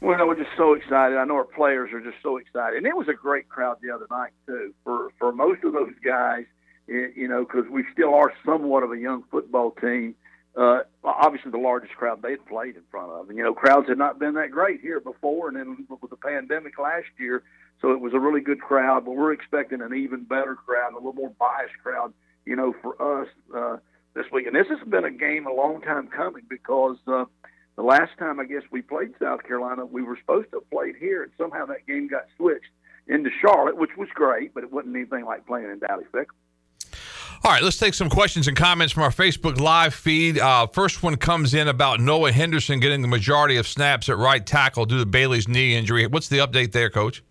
Well, 0.00 0.26
we're 0.26 0.36
just 0.36 0.54
so 0.56 0.74
excited. 0.74 1.16
I 1.16 1.24
know 1.24 1.36
our 1.36 1.44
players 1.44 1.90
are 1.94 2.00
just 2.00 2.18
so 2.22 2.36
excited, 2.36 2.76
and 2.76 2.86
it 2.86 2.94
was 2.94 3.08
a 3.08 3.14
great 3.14 3.48
crowd 3.48 3.78
the 3.80 3.90
other 3.90 4.06
night 4.10 4.32
too. 4.46 4.74
For 4.84 5.08
for 5.18 5.32
most 5.32 5.64
of 5.64 5.72
those 5.72 5.94
guys, 6.04 6.44
you 6.86 7.26
know, 7.26 7.46
because 7.46 7.70
we 7.70 7.84
still 7.90 8.12
are 8.12 8.30
somewhat 8.44 8.82
of 8.82 8.92
a 8.92 8.98
young 8.98 9.24
football 9.30 9.70
team 9.70 10.14
uh, 10.56 10.80
obviously 11.02 11.50
the 11.50 11.58
largest 11.58 11.94
crowd 11.94 12.22
they'd 12.22 12.44
played 12.46 12.76
in 12.76 12.82
front 12.90 13.10
of. 13.10 13.28
And, 13.28 13.36
you 13.36 13.44
know, 13.44 13.54
crowds 13.54 13.88
had 13.88 13.98
not 13.98 14.18
been 14.18 14.34
that 14.34 14.50
great 14.50 14.80
here 14.80 15.00
before, 15.00 15.48
and 15.48 15.56
then 15.56 15.86
with 16.00 16.10
the 16.10 16.16
pandemic 16.16 16.78
last 16.78 17.06
year, 17.18 17.42
so 17.80 17.90
it 17.90 18.00
was 18.00 18.14
a 18.14 18.20
really 18.20 18.40
good 18.40 18.60
crowd. 18.60 19.04
But 19.04 19.12
we're 19.12 19.32
expecting 19.32 19.80
an 19.80 19.94
even 19.94 20.24
better 20.24 20.54
crowd, 20.54 20.92
a 20.92 20.96
little 20.96 21.12
more 21.12 21.32
biased 21.38 21.74
crowd, 21.82 22.12
you 22.44 22.56
know, 22.56 22.74
for 22.82 23.22
us 23.22 23.28
uh, 23.54 23.76
this 24.14 24.26
week. 24.32 24.46
And 24.46 24.54
this 24.54 24.68
has 24.68 24.88
been 24.88 25.04
a 25.04 25.10
game 25.10 25.46
a 25.46 25.52
long 25.52 25.80
time 25.80 26.08
coming 26.08 26.44
because 26.48 26.96
uh, 27.06 27.24
the 27.76 27.82
last 27.82 28.12
time 28.18 28.38
I 28.38 28.44
guess 28.44 28.62
we 28.70 28.80
played 28.82 29.14
South 29.20 29.42
Carolina, 29.42 29.84
we 29.84 30.02
were 30.02 30.16
supposed 30.20 30.50
to 30.52 30.58
have 30.58 30.70
played 30.70 30.94
here, 30.96 31.24
and 31.24 31.32
somehow 31.36 31.66
that 31.66 31.86
game 31.86 32.08
got 32.08 32.26
switched 32.36 32.70
into 33.08 33.30
Charlotte, 33.40 33.76
which 33.76 33.96
was 33.98 34.08
great, 34.14 34.54
but 34.54 34.62
it 34.62 34.72
wasn't 34.72 34.94
anything 34.94 35.24
like 35.24 35.46
playing 35.46 35.70
in 35.70 35.78
Dowdy-Ficklen. 35.80 36.26
All 37.44 37.50
right, 37.50 37.62
let's 37.62 37.76
take 37.76 37.92
some 37.92 38.08
questions 38.08 38.48
and 38.48 38.56
comments 38.56 38.94
from 38.94 39.02
our 39.02 39.10
Facebook 39.10 39.60
Live 39.60 39.92
feed. 39.92 40.38
Uh, 40.38 40.66
first 40.66 41.02
one 41.02 41.16
comes 41.16 41.52
in 41.52 41.68
about 41.68 42.00
Noah 42.00 42.32
Henderson 42.32 42.80
getting 42.80 43.02
the 43.02 43.06
majority 43.06 43.58
of 43.58 43.68
snaps 43.68 44.08
at 44.08 44.16
right 44.16 44.44
tackle 44.44 44.86
due 44.86 44.98
to 44.98 45.04
Bailey's 45.04 45.46
knee 45.46 45.76
injury. 45.76 46.06
What's 46.06 46.28
the 46.28 46.38
update 46.38 46.72
there, 46.72 46.88
Coach? 46.88 47.22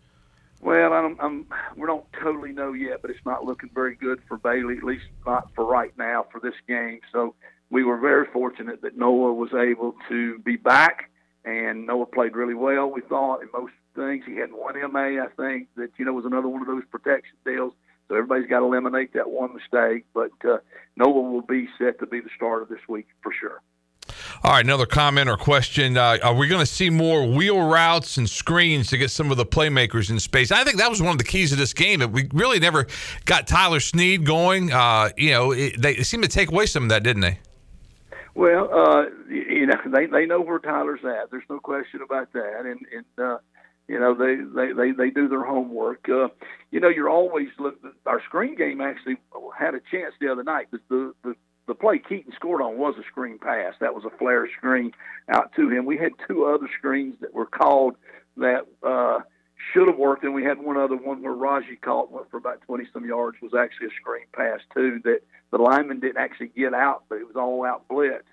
Well, 0.62 0.94
I'm, 0.94 1.18
I'm, 1.20 1.48
we 1.76 1.88
don't 1.88 2.06
totally 2.22 2.52
know 2.52 2.74
yet, 2.74 3.02
but 3.02 3.10
it's 3.10 3.26
not 3.26 3.44
looking 3.44 3.72
very 3.74 3.96
good 3.96 4.22
for 4.28 4.38
Bailey, 4.38 4.78
at 4.78 4.84
least 4.84 5.06
not 5.26 5.50
for 5.56 5.66
right 5.66 5.98
now 5.98 6.28
for 6.32 6.40
this 6.40 6.54
game. 6.68 7.00
So 7.12 7.34
we 7.72 7.84
were 7.84 7.98
very 7.98 8.28
fortunate 8.32 8.84
that 8.84 8.96
Noah 8.96 9.34
was 9.34 9.50
able 9.56 9.96
to 10.10 10.38
be 10.38 10.58
back, 10.58 11.10
and 11.44 11.88
Noah 11.88 12.06
played 12.06 12.36
really 12.36 12.54
well. 12.54 12.92
We 12.92 13.02
thought 13.02 13.42
in 13.42 13.50
most 13.52 13.74
things 13.96 14.26
he 14.28 14.36
had 14.36 14.52
one 14.52 14.76
MA, 14.92 15.24
I 15.24 15.28
think 15.36 15.70
that 15.76 15.90
you 15.98 16.06
know 16.06 16.14
was 16.14 16.26
another 16.26 16.50
one 16.50 16.62
of 16.62 16.68
those 16.68 16.84
protection 16.92 17.36
deals 17.44 17.74
So 18.08 18.16
everybody's 18.16 18.50
got 18.50 18.60
to 18.60 18.66
eliminate 18.66 19.14
that 19.14 19.30
one 19.30 19.54
mistake. 19.54 20.06
But 20.14 20.32
uh, 20.48 20.58
Noah 20.96 21.32
will 21.32 21.42
be 21.42 21.68
set 21.78 22.00
to 22.00 22.08
be 22.08 22.20
the 22.20 22.30
starter 22.36 22.66
this 22.70 22.82
week 22.88 23.08
for 23.22 23.32
sure. 23.40 23.62
All 24.44 24.52
right, 24.52 24.66
another 24.66 24.86
comment 24.86 25.30
or 25.30 25.38
question. 25.38 25.96
Uh, 25.96 26.18
are 26.22 26.34
we 26.34 26.48
going 26.48 26.60
to 26.60 26.66
see 26.66 26.90
more 26.90 27.26
wheel 27.26 27.62
routes 27.62 28.18
and 28.18 28.30
screens 28.30 28.90
to 28.90 28.98
get 28.98 29.10
some 29.10 29.32
of 29.32 29.38
the 29.38 29.46
playmakers 29.46 30.10
in 30.10 30.20
space? 30.20 30.52
I 30.52 30.64
think 30.66 30.78
that 30.78 30.90
was 30.90 31.02
one 31.02 31.12
of 31.12 31.18
the 31.18 31.24
keys 31.24 31.54
of 31.54 31.58
this 31.58 31.74
game 31.74 32.00
that 32.00 32.12
we 32.12 32.28
really 32.34 32.60
never 32.60 32.88
got 33.26 33.48
Tyler 33.48 33.80
Snead 33.80 34.26
going. 34.26 34.74
Uh, 34.74 35.10
you 35.18 35.32
know, 35.32 35.52
it, 35.52 35.82
they 35.82 35.96
seemed 36.04 36.24
to 36.24 36.30
take 36.30 36.52
away 36.52 36.66
some 36.66 36.84
of 36.84 36.90
that, 36.90 37.04
didn't 37.04 37.22
they? 37.22 37.40
Well, 38.36 38.70
uh, 38.74 39.04
you 39.30 39.68
know, 39.68 39.78
they 39.86 40.08
they 40.08 40.26
know 40.26 40.42
where 40.42 40.60
Tyler's 40.60 41.02
at. 41.06 41.32
There's 41.32 41.44
no 41.50 41.60
question 41.60 42.02
about 42.02 42.34
that, 42.34 42.66
and 42.66 42.86
and 42.94 43.06
uh, 43.26 43.38
you 43.88 44.00
know 44.00 44.14
they 44.14 44.36
they 44.36 44.74
they, 44.74 44.92
they 44.92 45.10
do 45.10 45.28
their 45.28 45.44
homework. 45.44 46.08
Uh, 46.10 46.30
you 46.72 46.80
know, 46.80 46.90
you're 46.90 47.10
always 47.10 47.50
look. 47.60 47.76
Our 48.06 48.22
screen 48.24 48.56
game 48.56 48.82
actually 48.82 49.18
had 49.58 49.76
a 49.76 49.82
chance 49.92 50.14
the 50.20 50.32
other 50.32 50.44
night 50.44 50.68
the 50.72 51.14
the 51.24 51.36
the 51.68 51.76
play 51.76 52.00
Keaton 52.00 52.34
scored 52.36 52.62
on 52.62 52.78
was 52.78 52.96
a 53.00 53.04
screen 53.04 53.40
pass. 53.40 53.74
That 53.80 53.96
was 53.96 54.04
a 54.06 54.18
flare 54.18 54.48
screen 54.58 54.92
out 55.30 55.52
to 55.56 55.70
him. 55.70 55.86
We 55.86 55.98
had 55.98 56.12
two 56.28 56.46
other 56.46 56.68
screens 56.78 57.16
that 57.22 57.34
were 57.34 57.46
called 57.46 57.96
that 58.38 58.66
uh, 58.84 59.20
should 59.72 59.88
have 59.88 59.98
worked, 59.98 60.24
and 60.24 60.34
we 60.34 60.44
had 60.44 60.62
one 60.62 60.78
other 60.78 60.96
one 60.96 61.22
where 61.22 61.34
Raji 61.34 61.78
caught 61.78 62.12
went 62.12 62.30
for 62.30 62.38
about 62.38 62.62
20 62.62 62.86
some 62.92 63.06
yards. 63.06 63.38
Was 63.42 63.54
actually 63.54 63.88
a 63.88 64.02
screen 64.02 64.26
pass 64.34 64.60
too 64.74 65.00
that 65.04 65.20
the 65.52 65.58
lineman 65.58 66.00
didn't 66.00 66.18
actually 66.18 66.48
get 66.56 66.74
out, 66.74 67.04
but 67.10 67.20
it 67.20 67.28
was 67.28 67.36
all 67.36 67.64
out 67.66 67.88
blitz, 67.88 68.26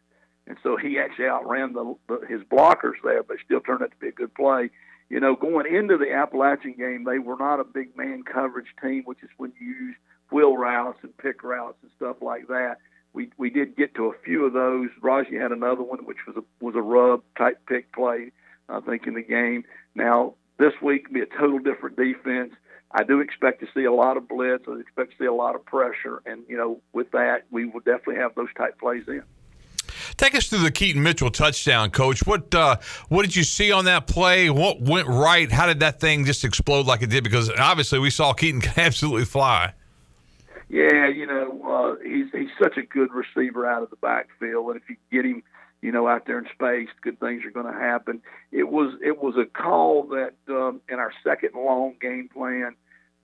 and 0.46 0.56
so 0.62 0.76
he 0.76 0.98
actually 0.98 1.26
outran 1.26 1.72
the, 1.72 1.94
the 2.08 2.26
his 2.28 2.40
blockers 2.42 2.98
there, 3.04 3.22
but 3.22 3.36
still 3.44 3.60
turned 3.60 3.82
out 3.82 3.90
to 3.90 3.96
be 3.98 4.08
a 4.08 4.12
good 4.12 4.34
play. 4.34 4.70
You 5.10 5.20
know, 5.20 5.36
going 5.36 5.66
into 5.72 5.98
the 5.98 6.12
Appalachian 6.12 6.74
game, 6.78 7.04
they 7.04 7.18
were 7.18 7.36
not 7.36 7.60
a 7.60 7.64
big 7.64 7.96
man 7.96 8.22
coverage 8.22 8.74
team, 8.82 9.02
which 9.04 9.22
is 9.22 9.28
when 9.36 9.52
you 9.60 9.66
use 9.66 9.96
wheel 10.30 10.56
routes 10.56 11.00
and 11.02 11.16
pick 11.18 11.42
routes 11.42 11.76
and 11.82 11.90
stuff 11.96 12.16
like 12.22 12.46
that 12.48 12.76
we 13.12 13.30
we 13.36 13.50
did 13.50 13.76
get 13.76 13.94
to 13.94 14.06
a 14.06 14.12
few 14.24 14.44
of 14.44 14.52
those. 14.52 14.88
Raji 15.00 15.36
had 15.36 15.52
another 15.52 15.82
one, 15.82 16.04
which 16.04 16.18
was 16.26 16.36
a 16.36 16.64
was 16.64 16.74
a 16.76 16.82
rub 16.82 17.22
type 17.36 17.60
pick 17.66 17.92
play, 17.92 18.32
I 18.68 18.80
think, 18.80 19.06
in 19.06 19.14
the 19.14 19.22
game. 19.22 19.64
Now 19.94 20.34
this 20.58 20.72
week 20.82 21.12
be 21.12 21.20
a 21.20 21.26
total 21.26 21.58
different 21.58 21.96
defense. 21.96 22.52
I 22.92 23.04
do 23.04 23.20
expect 23.20 23.60
to 23.60 23.68
see 23.72 23.84
a 23.84 23.92
lot 23.92 24.16
of 24.16 24.28
blitz. 24.28 24.64
I 24.68 24.78
expect 24.80 25.12
to 25.12 25.16
see 25.18 25.26
a 25.26 25.32
lot 25.32 25.54
of 25.54 25.64
pressure, 25.64 26.22
and 26.26 26.42
you 26.48 26.56
know, 26.56 26.80
with 26.92 27.10
that, 27.12 27.44
we 27.50 27.64
will 27.64 27.80
definitely 27.80 28.16
have 28.16 28.34
those 28.34 28.52
type 28.56 28.78
plays 28.78 29.04
in. 29.06 29.22
Take 30.20 30.34
us 30.34 30.48
through 30.48 30.58
the 30.58 30.70
Keaton 30.70 31.02
Mitchell 31.02 31.30
touchdown, 31.30 31.90
Coach. 31.90 32.26
What 32.26 32.54
uh, 32.54 32.76
what 33.08 33.22
did 33.22 33.34
you 33.34 33.42
see 33.42 33.72
on 33.72 33.86
that 33.86 34.06
play? 34.06 34.50
What 34.50 34.78
went 34.78 35.08
right? 35.08 35.50
How 35.50 35.66
did 35.66 35.80
that 35.80 35.98
thing 35.98 36.26
just 36.26 36.44
explode 36.44 36.84
like 36.84 37.00
it 37.00 37.08
did? 37.08 37.24
Because 37.24 37.50
obviously 37.58 38.00
we 38.00 38.10
saw 38.10 38.34
Keaton 38.34 38.60
absolutely 38.76 39.24
fly. 39.24 39.72
Yeah, 40.68 41.08
you 41.08 41.24
know, 41.24 41.62
uh, 41.64 42.04
he's 42.06 42.26
he's 42.32 42.50
such 42.62 42.76
a 42.76 42.82
good 42.82 43.08
receiver 43.14 43.66
out 43.66 43.82
of 43.82 43.88
the 43.88 43.96
backfield, 43.96 44.66
and 44.66 44.76
if 44.76 44.90
you 44.90 44.96
get 45.10 45.24
him, 45.24 45.42
you 45.80 45.90
know, 45.90 46.06
out 46.06 46.26
there 46.26 46.38
in 46.38 46.44
space, 46.52 46.90
good 47.00 47.18
things 47.18 47.42
are 47.46 47.50
going 47.50 47.72
to 47.72 47.80
happen. 47.80 48.20
It 48.52 48.68
was 48.68 48.92
it 49.02 49.22
was 49.22 49.36
a 49.38 49.46
call 49.46 50.02
that 50.08 50.34
um, 50.50 50.82
in 50.90 50.98
our 50.98 51.14
second 51.24 51.52
long 51.54 51.94
game 51.98 52.28
plan, 52.28 52.74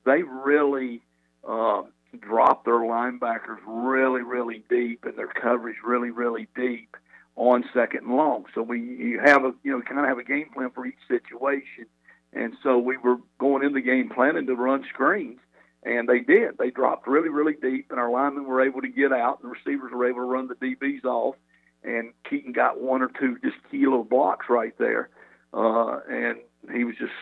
they 0.07 0.23
really 0.23 1.03
uh, 1.47 1.83
dropped 2.21 2.65
their 2.65 2.81
linebackers 2.81 3.59
really 3.67 4.23
really 4.23 4.65
deep 4.71 5.05
and 5.05 5.17
their 5.17 5.29
coverage 5.29 5.77
really 5.85 6.11
really 6.11 6.49
deep 6.57 6.97
on 7.37 7.65
second 7.75 8.05
and 8.05 8.17
long. 8.17 8.45
So 8.55 8.63
we 8.63 8.81
you 8.81 9.21
have 9.25 9.45
a 9.45 9.53
you 9.63 9.73
know 9.73 9.83
kind 9.83 10.01
of 10.01 10.07
have 10.07 10.19
a 10.19 10.25
game 10.25 10.51
plan 10.55 10.71
for 10.71 10.87
each 10.87 10.95
situation, 11.09 11.87
and 12.33 12.55
so 12.63 12.79
we 12.79 12.97
were 12.97 13.17
going 13.39 13.65
in 13.65 13.73
the 13.73 13.81
game 13.81 14.09
planning 14.09 14.47
to 14.47 14.55
run 14.55 14.85
screens 14.93 15.41
and 15.87 16.09
they 16.09 16.19
did. 16.19 16.59
They 16.59 16.71
dropped 16.71 17.07
really, 17.07 17.29
really 17.29 17.55
deep, 17.55 17.87
and 17.91 18.01
our 18.01 18.11
linemen 18.11 18.45
were 18.45 18.61
able 18.61 18.81
to 18.81 18.89
get 18.89 19.13
out. 19.13 19.39
And 19.41 19.51
the 19.51 19.55
receivers 19.55 19.93
were 19.93 20.09
able 20.09 20.19
to 20.19 20.23
run 20.23 20.49
the 20.49 20.55
DBs 20.55 21.05
off, 21.05 21.37
and 21.85 22.13
Keaton 22.29 22.53
got 22.53 22.81
one 22.81 23.03
or 23.03 23.11
two 23.21 23.39
just 23.43 23.57
kilo 23.71 24.03
blocks 24.03 24.47
right 24.51 24.77
there, 24.79 25.09
uh, 25.55 26.01
and 26.11 26.39
he 26.75 26.83
was 26.83 26.97
just 26.99 27.13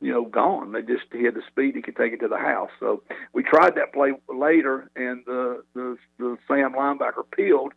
you 0.00 0.12
know 0.12 0.24
gone. 0.24 0.72
They 0.72 0.82
just 0.82 1.04
he 1.12 1.24
had 1.24 1.34
the 1.34 1.42
speed 1.48 1.74
he 1.74 1.82
could 1.82 1.96
take 1.96 2.12
it 2.12 2.20
to 2.20 2.28
the 2.28 2.38
house. 2.38 2.70
So 2.80 3.02
we 3.32 3.42
tried 3.42 3.74
that 3.76 3.92
play 3.92 4.12
later, 4.28 4.90
and 4.96 5.22
the 5.26 5.62
the, 5.74 5.96
the 6.18 6.38
Sam 6.46 6.72
linebacker 6.74 7.24
peeled, 7.30 7.72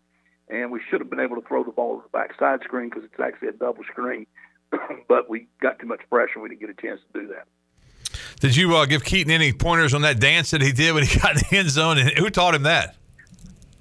and 0.50 0.72
we 0.72 0.82
should 0.90 1.02
have 1.02 1.10
been 1.10 1.20
able 1.20 1.36
to 1.42 1.48
throw 1.48 1.64
the 1.64 1.72
ball 1.72 1.98
to 1.98 2.04
the 2.04 2.18
backside 2.18 2.62
screen 2.64 2.90
because 2.90 3.04
it's 3.04 3.20
actually 3.20 3.50
a 3.50 3.54
double 3.54 3.84
screen, 3.84 4.28
but 5.08 5.30
we 5.30 5.48
got 5.62 5.80
too 5.80 5.88
much 5.88 6.02
pressure. 6.10 6.40
We 6.40 6.50
didn't 6.50 6.62
get 6.62 6.70
a 6.70 6.82
chance 6.82 7.00
to 7.14 7.22
do 7.22 7.28
that. 7.28 7.48
Did 8.40 8.56
you 8.56 8.76
uh, 8.76 8.86
give 8.86 9.04
Keaton 9.04 9.32
any 9.32 9.54
pointers 9.54 9.94
on 9.94 10.02
that 10.02 10.20
dance 10.20 10.52
that 10.52 10.62
he 10.62 10.72
did 10.72 10.94
when 10.94 11.06
he 11.06 11.20
got 11.20 11.36
in 11.36 11.44
the 11.50 11.58
end 11.58 11.70
zone? 11.70 11.98
And 11.98 12.10
who 12.12 12.30
taught 12.30 12.56
him 12.56 12.64
that? 12.64 12.96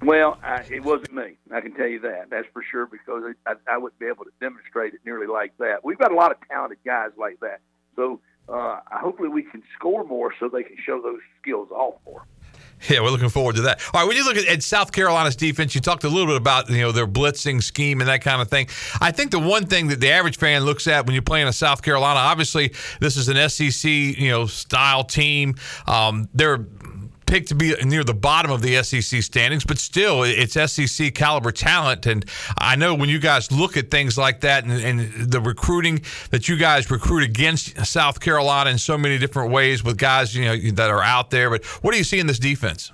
Well, 0.01 0.39
I, 0.43 0.65
it 0.69 0.83
wasn't 0.83 1.13
me. 1.13 1.37
I 1.53 1.61
can 1.61 1.73
tell 1.75 1.87
you 1.87 1.99
that. 1.99 2.31
That's 2.31 2.47
for 2.53 2.63
sure 2.63 2.87
because 2.87 3.35
I, 3.45 3.53
I 3.67 3.77
wouldn't 3.77 3.99
be 3.99 4.07
able 4.07 4.25
to 4.25 4.31
demonstrate 4.39 4.95
it 4.95 5.01
nearly 5.05 5.27
like 5.27 5.55
that. 5.59 5.85
We've 5.85 5.97
got 5.97 6.11
a 6.11 6.15
lot 6.15 6.31
of 6.31 6.37
talented 6.49 6.79
guys 6.83 7.11
like 7.17 7.39
that. 7.41 7.59
So 7.95 8.19
uh, 8.51 8.79
hopefully 8.91 9.29
we 9.29 9.43
can 9.43 9.63
score 9.75 10.03
more 10.03 10.33
so 10.39 10.49
they 10.49 10.63
can 10.63 10.77
show 10.85 11.01
those 11.01 11.19
skills 11.41 11.69
off 11.71 11.95
more. 12.05 12.25
Yeah, 12.89 13.01
we're 13.01 13.11
looking 13.11 13.29
forward 13.29 13.57
to 13.57 13.61
that. 13.63 13.79
All 13.93 14.01
right, 14.01 14.07
when 14.07 14.17
you 14.17 14.25
look 14.25 14.37
at, 14.37 14.47
at, 14.47 14.63
South 14.63 14.91
Carolina's 14.91 15.35
defense, 15.35 15.75
you 15.75 15.81
talked 15.81 16.03
a 16.03 16.09
little 16.09 16.25
bit 16.25 16.35
about 16.35 16.69
you 16.69 16.81
know 16.81 16.91
their 16.91 17.05
blitzing 17.05 17.61
scheme 17.61 18.01
and 18.01 18.09
that 18.09 18.21
kind 18.21 18.41
of 18.41 18.49
thing. 18.49 18.67
I 18.99 19.11
think 19.11 19.31
the 19.31 19.39
one 19.39 19.67
thing 19.67 19.87
that 19.89 19.99
the 19.99 20.09
average 20.09 20.37
fan 20.37 20.63
looks 20.63 20.87
at 20.87 21.05
when 21.05 21.13
you're 21.13 21.21
playing 21.21 21.47
a 21.47 21.53
South 21.53 21.83
Carolina, 21.83 22.19
obviously 22.19 22.73
this 22.99 23.17
is 23.17 23.29
an 23.29 23.49
SEC 23.49 23.89
you 23.89 24.29
know 24.29 24.47
style 24.47 25.03
team. 25.03 25.55
Um, 25.85 26.27
they're 26.33 26.65
picked 27.31 27.47
to 27.47 27.55
be 27.55 27.73
near 27.85 28.03
the 28.03 28.13
bottom 28.13 28.51
of 28.51 28.61
the 28.61 28.83
SEC 28.83 29.23
standings, 29.23 29.63
but 29.63 29.77
still, 29.77 30.23
it's 30.23 30.53
SEC 30.69 31.13
caliber 31.13 31.53
talent. 31.53 32.05
And 32.05 32.25
I 32.57 32.75
know 32.75 32.93
when 32.93 33.07
you 33.07 33.19
guys 33.19 33.53
look 33.53 33.77
at 33.77 33.89
things 33.89 34.17
like 34.17 34.41
that 34.41 34.65
and, 34.65 34.73
and, 34.73 35.31
the 35.31 35.39
recruiting 35.39 36.01
that 36.31 36.49
you 36.49 36.57
guys 36.57 36.91
recruit 36.91 37.23
against 37.23 37.85
South 37.85 38.19
Carolina 38.19 38.69
in 38.71 38.77
so 38.77 38.97
many 38.97 39.17
different 39.17 39.49
ways 39.49 39.81
with 39.81 39.97
guys 39.97 40.35
you 40.35 40.43
know 40.43 40.57
that 40.71 40.89
are 40.89 41.01
out 41.01 41.29
there. 41.29 41.49
But 41.49 41.63
what 41.81 41.93
do 41.93 41.97
you 41.97 42.03
see 42.03 42.19
in 42.19 42.27
this 42.27 42.37
defense? 42.37 42.91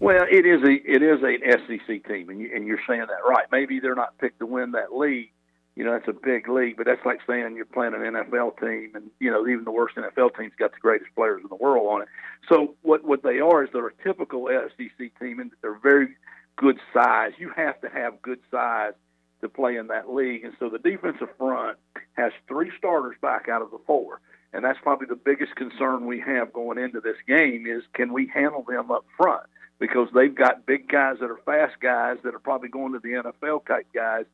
Well, 0.00 0.26
it 0.28 0.44
is 0.44 0.60
a 0.62 0.72
it 0.72 1.02
is 1.04 1.22
an 1.22 1.38
SEC 1.68 2.08
team, 2.08 2.30
and, 2.30 2.40
you, 2.40 2.50
and 2.52 2.66
you're 2.66 2.80
saying 2.88 3.06
that 3.06 3.24
right. 3.24 3.46
Maybe 3.52 3.78
they're 3.78 3.94
not 3.94 4.18
picked 4.18 4.40
to 4.40 4.46
win 4.46 4.72
that 4.72 4.96
league, 4.96 5.30
you 5.76 5.84
know, 5.84 5.92
that's 5.92 6.08
a 6.08 6.12
big 6.12 6.48
league, 6.48 6.76
but 6.76 6.86
that's 6.86 7.04
like 7.04 7.18
saying 7.26 7.56
you're 7.56 7.64
playing 7.64 7.94
an 7.94 8.00
NFL 8.00 8.60
team, 8.60 8.92
and 8.94 9.10
you 9.18 9.30
know, 9.30 9.46
even 9.46 9.64
the 9.64 9.72
worst 9.72 9.96
NFL 9.96 10.36
team's 10.36 10.52
got 10.58 10.72
the 10.72 10.78
greatest 10.80 11.10
players 11.16 11.40
in 11.42 11.48
the 11.48 11.56
world 11.56 11.86
on 11.88 12.02
it. 12.02 12.08
So 12.48 12.76
what 12.82 13.04
what 13.04 13.22
they 13.22 13.40
are 13.40 13.64
is 13.64 13.70
they're 13.72 13.88
a 13.88 14.02
typical 14.04 14.48
SEC 14.48 15.10
team, 15.18 15.40
and 15.40 15.50
they're 15.62 15.78
very 15.78 16.16
good 16.56 16.78
size. 16.92 17.32
You 17.38 17.50
have 17.56 17.80
to 17.80 17.88
have 17.88 18.22
good 18.22 18.38
size 18.50 18.92
to 19.40 19.48
play 19.48 19.76
in 19.76 19.88
that 19.88 20.12
league, 20.12 20.44
and 20.44 20.54
so 20.60 20.68
the 20.68 20.78
defensive 20.78 21.28
front 21.36 21.76
has 22.12 22.32
three 22.46 22.70
starters 22.78 23.16
back 23.20 23.48
out 23.48 23.60
of 23.60 23.72
the 23.72 23.80
four, 23.84 24.20
and 24.52 24.64
that's 24.64 24.78
probably 24.80 25.08
the 25.08 25.16
biggest 25.16 25.56
concern 25.56 26.06
we 26.06 26.20
have 26.20 26.52
going 26.52 26.78
into 26.78 27.00
this 27.00 27.16
game 27.26 27.66
is 27.66 27.82
can 27.94 28.12
we 28.12 28.30
handle 28.32 28.62
them 28.62 28.92
up 28.92 29.04
front 29.16 29.42
because 29.80 30.06
they've 30.14 30.36
got 30.36 30.66
big 30.66 30.88
guys 30.88 31.16
that 31.20 31.30
are 31.30 31.40
fast 31.44 31.80
guys 31.80 32.16
that 32.22 32.32
are 32.32 32.38
probably 32.38 32.68
going 32.68 32.92
to 32.92 33.00
the 33.00 33.08
NFL 33.08 33.66
type 33.66 33.88
guys 33.92 34.24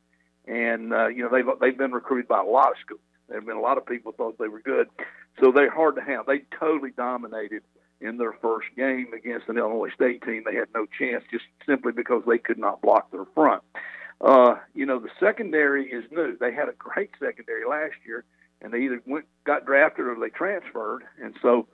and 0.47 0.93
uh, 0.93 1.07
you 1.07 1.23
know 1.23 1.29
they've 1.29 1.45
they've 1.59 1.77
been 1.77 1.91
recruited 1.91 2.27
by 2.27 2.39
a 2.39 2.43
lot 2.45 2.71
of 2.71 2.77
schools. 2.83 3.01
There 3.27 3.39
have 3.39 3.47
been 3.47 3.57
a 3.57 3.61
lot 3.61 3.77
of 3.77 3.85
people 3.85 4.11
thought 4.11 4.37
they 4.37 4.47
were 4.47 4.61
good, 4.61 4.87
so 5.39 5.51
they're 5.51 5.71
hard 5.71 5.95
to 5.95 6.01
have. 6.01 6.25
They 6.25 6.43
totally 6.59 6.91
dominated 6.91 7.63
in 8.01 8.17
their 8.17 8.33
first 8.33 8.67
game 8.75 9.13
against 9.13 9.47
an 9.47 9.57
Illinois 9.57 9.91
State 9.93 10.23
team. 10.23 10.43
They 10.45 10.55
had 10.55 10.67
no 10.73 10.85
chance 10.85 11.23
just 11.31 11.45
simply 11.65 11.91
because 11.91 12.23
they 12.27 12.39
could 12.39 12.57
not 12.57 12.81
block 12.81 13.11
their 13.11 13.25
front. 13.33 13.63
Uh, 14.19 14.55
you 14.73 14.85
know 14.85 14.99
the 14.99 15.09
secondary 15.19 15.89
is 15.89 16.03
new. 16.11 16.37
They 16.37 16.53
had 16.53 16.69
a 16.69 16.73
great 16.73 17.11
secondary 17.19 17.65
last 17.65 17.95
year, 18.05 18.23
and 18.61 18.73
they 18.73 18.79
either 18.79 19.01
went 19.05 19.25
got 19.45 19.65
drafted 19.65 20.05
or 20.05 20.15
they 20.19 20.29
transferred, 20.29 21.03
and 21.21 21.35
so 21.41 21.67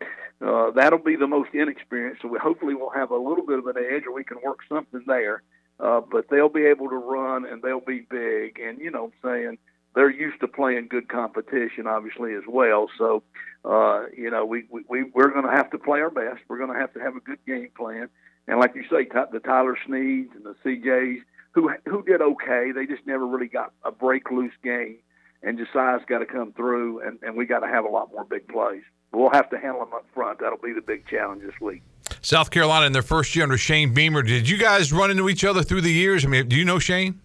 uh, 0.45 0.71
that'll 0.71 0.99
be 0.99 1.15
the 1.15 1.27
most 1.27 1.49
inexperienced. 1.53 2.21
So 2.21 2.27
we 2.27 2.39
hopefully 2.39 2.75
we'll 2.75 2.89
have 2.91 3.11
a 3.11 3.17
little 3.17 3.45
bit 3.45 3.59
of 3.59 3.67
an 3.67 3.75
edge, 3.77 4.03
or 4.05 4.13
we 4.13 4.23
can 4.23 4.37
work 4.43 4.59
something 4.69 5.03
there. 5.07 5.41
Uh, 5.79 6.01
but 6.01 6.29
they'll 6.29 6.49
be 6.49 6.65
able 6.65 6.89
to 6.89 6.95
run 6.95 7.45
and 7.45 7.61
they'll 7.61 7.79
be 7.79 7.99
big. 7.99 8.59
And, 8.59 8.79
you 8.79 8.89
know, 8.89 9.05
I'm 9.05 9.11
saying 9.23 9.57
they're 9.93 10.09
used 10.09 10.39
to 10.41 10.47
playing 10.47 10.87
good 10.89 11.07
competition, 11.07 11.87
obviously, 11.87 12.33
as 12.33 12.43
well. 12.47 12.89
So, 12.97 13.23
uh, 13.63 14.05
you 14.15 14.31
know, 14.31 14.45
we, 14.45 14.65
we, 14.71 15.03
we're 15.03 15.31
going 15.31 15.45
to 15.45 15.51
have 15.51 15.69
to 15.71 15.77
play 15.77 15.99
our 16.01 16.09
best. 16.09 16.41
We're 16.47 16.57
going 16.57 16.73
to 16.73 16.79
have 16.79 16.93
to 16.93 16.99
have 16.99 17.15
a 17.15 17.19
good 17.19 17.39
game 17.45 17.69
plan. 17.77 18.09
And 18.47 18.59
like 18.59 18.75
you 18.75 18.83
say, 18.89 19.07
the 19.31 19.39
Tyler 19.39 19.77
Sneads 19.85 20.31
and 20.35 20.45
the 20.45 20.55
CJs, 20.65 21.19
who, 21.51 21.71
who 21.85 22.03
did 22.03 22.21
okay, 22.21 22.71
they 22.71 22.85
just 22.85 23.05
never 23.05 23.25
really 23.25 23.47
got 23.47 23.73
a 23.83 23.91
break 23.91 24.31
loose 24.31 24.53
game. 24.63 24.97
And 25.43 25.57
Josiah's 25.57 26.01
got 26.07 26.19
to 26.19 26.25
come 26.25 26.53
through, 26.53 27.01
and, 27.01 27.19
and 27.21 27.35
we 27.35 27.45
got 27.45 27.59
to 27.59 27.67
have 27.67 27.85
a 27.85 27.89
lot 27.89 28.11
more 28.11 28.23
big 28.23 28.47
plays. 28.47 28.81
We'll 29.11 29.31
have 29.31 29.49
to 29.51 29.57
handle 29.57 29.79
them 29.81 29.93
up 29.93 30.05
front. 30.13 30.39
That'll 30.39 30.57
be 30.57 30.73
the 30.73 30.81
big 30.81 31.07
challenge 31.07 31.43
this 31.43 31.59
week. 31.61 31.83
South 32.21 32.51
Carolina 32.51 32.85
in 32.85 32.93
their 32.93 33.01
first 33.01 33.35
year 33.35 33.43
under 33.43 33.57
Shane 33.57 33.93
Beamer. 33.93 34.23
Did 34.23 34.49
you 34.49 34.57
guys 34.57 34.91
run 34.91 35.11
into 35.11 35.29
each 35.29 35.43
other 35.43 35.63
through 35.63 35.81
the 35.81 35.91
years? 35.91 36.25
I 36.25 36.27
mean, 36.27 36.47
do 36.47 36.55
you 36.55 36.65
know 36.65 36.79
Shane? 36.79 37.21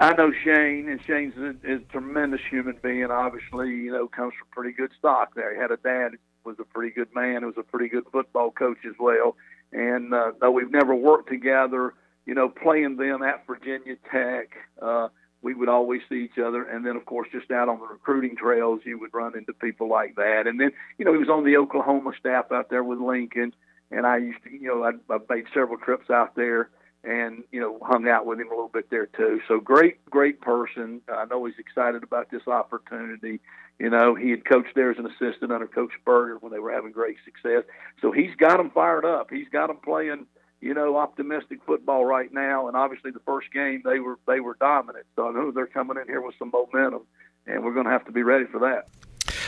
I 0.00 0.14
know 0.14 0.32
Shane, 0.44 0.88
and 0.88 0.98
Shane's 1.06 1.36
a, 1.36 1.74
a 1.74 1.78
tremendous 1.90 2.40
human 2.48 2.76
being. 2.82 3.10
Obviously, 3.10 3.68
you 3.68 3.92
know, 3.92 4.08
comes 4.08 4.32
from 4.38 4.48
pretty 4.50 4.74
good 4.74 4.90
stock 4.98 5.34
there. 5.34 5.54
He 5.54 5.60
had 5.60 5.70
a 5.70 5.76
dad 5.76 6.12
who 6.42 6.50
was 6.50 6.58
a 6.58 6.64
pretty 6.64 6.94
good 6.94 7.14
man. 7.14 7.42
He 7.42 7.44
was 7.44 7.58
a 7.58 7.62
pretty 7.62 7.88
good 7.88 8.04
football 8.10 8.50
coach 8.50 8.78
as 8.86 8.94
well. 8.98 9.36
And 9.72 10.14
uh, 10.14 10.32
though 10.40 10.50
we've 10.50 10.70
never 10.70 10.94
worked 10.94 11.28
together, 11.28 11.92
you 12.24 12.34
know, 12.34 12.48
playing 12.48 12.96
them 12.96 13.22
at 13.22 13.46
Virginia 13.46 13.96
Tech, 14.10 14.48
uh, 14.80 15.08
we 15.42 15.52
would 15.52 15.68
always 15.68 16.00
see 16.08 16.24
each 16.24 16.38
other. 16.38 16.62
And 16.62 16.84
then, 16.84 16.96
of 16.96 17.04
course, 17.04 17.28
just 17.30 17.50
out 17.50 17.68
on 17.68 17.78
the 17.80 17.86
recruiting 17.86 18.36
trails, 18.36 18.80
you 18.84 18.98
would 19.00 19.12
run 19.12 19.36
into 19.36 19.52
people 19.52 19.88
like 19.88 20.14
that. 20.16 20.46
And 20.46 20.58
then, 20.58 20.72
you 20.96 21.04
know, 21.04 21.12
he 21.12 21.18
was 21.18 21.28
on 21.28 21.44
the 21.44 21.56
Oklahoma 21.58 22.12
staff 22.18 22.52
out 22.52 22.70
there 22.70 22.84
with 22.84 23.00
Lincoln. 23.00 23.52
And 23.90 24.06
I 24.06 24.18
used 24.18 24.42
to, 24.44 24.50
you 24.50 24.68
know, 24.68 24.84
I, 24.84 25.14
I 25.14 25.18
made 25.28 25.46
several 25.52 25.78
trips 25.78 26.10
out 26.10 26.36
there 26.36 26.70
and, 27.02 27.44
you 27.50 27.60
know, 27.60 27.78
hung 27.82 28.08
out 28.08 28.26
with 28.26 28.40
him 28.40 28.48
a 28.48 28.50
little 28.50 28.68
bit 28.68 28.90
there 28.90 29.06
too. 29.06 29.40
So 29.48 29.58
great, 29.58 30.04
great 30.08 30.40
person. 30.40 31.00
I 31.08 31.24
know 31.24 31.44
he's 31.44 31.58
excited 31.58 32.02
about 32.02 32.30
this 32.30 32.46
opportunity. 32.46 33.40
You 33.78 33.90
know, 33.90 34.14
he 34.14 34.30
had 34.30 34.44
coached 34.44 34.74
there 34.74 34.90
as 34.90 34.98
an 34.98 35.06
assistant 35.06 35.50
under 35.50 35.66
Coach 35.66 35.92
Spurrier 36.00 36.36
when 36.38 36.52
they 36.52 36.58
were 36.58 36.72
having 36.72 36.92
great 36.92 37.16
success. 37.24 37.64
So 38.02 38.12
he's 38.12 38.34
got 38.36 38.58
them 38.58 38.70
fired 38.70 39.04
up. 39.04 39.30
He's 39.30 39.48
got 39.48 39.68
them 39.68 39.78
playing– 39.78 40.26
you 40.60 40.74
know, 40.74 40.96
optimistic 40.96 41.60
football 41.64 42.04
right 42.04 42.32
now. 42.32 42.68
And 42.68 42.76
obviously, 42.76 43.10
the 43.10 43.20
first 43.20 43.52
game 43.52 43.82
they 43.84 43.98
were 43.98 44.18
they 44.26 44.40
were 44.40 44.56
dominant. 44.60 45.06
So 45.16 45.28
I 45.28 45.32
know 45.32 45.50
they're 45.50 45.66
coming 45.66 45.96
in 45.96 46.06
here 46.06 46.20
with 46.20 46.34
some 46.38 46.50
momentum, 46.50 47.02
and 47.46 47.64
we're 47.64 47.74
going 47.74 47.86
to 47.86 47.92
have 47.92 48.04
to 48.06 48.12
be 48.12 48.22
ready 48.22 48.44
for 48.44 48.60
that. 48.60 48.88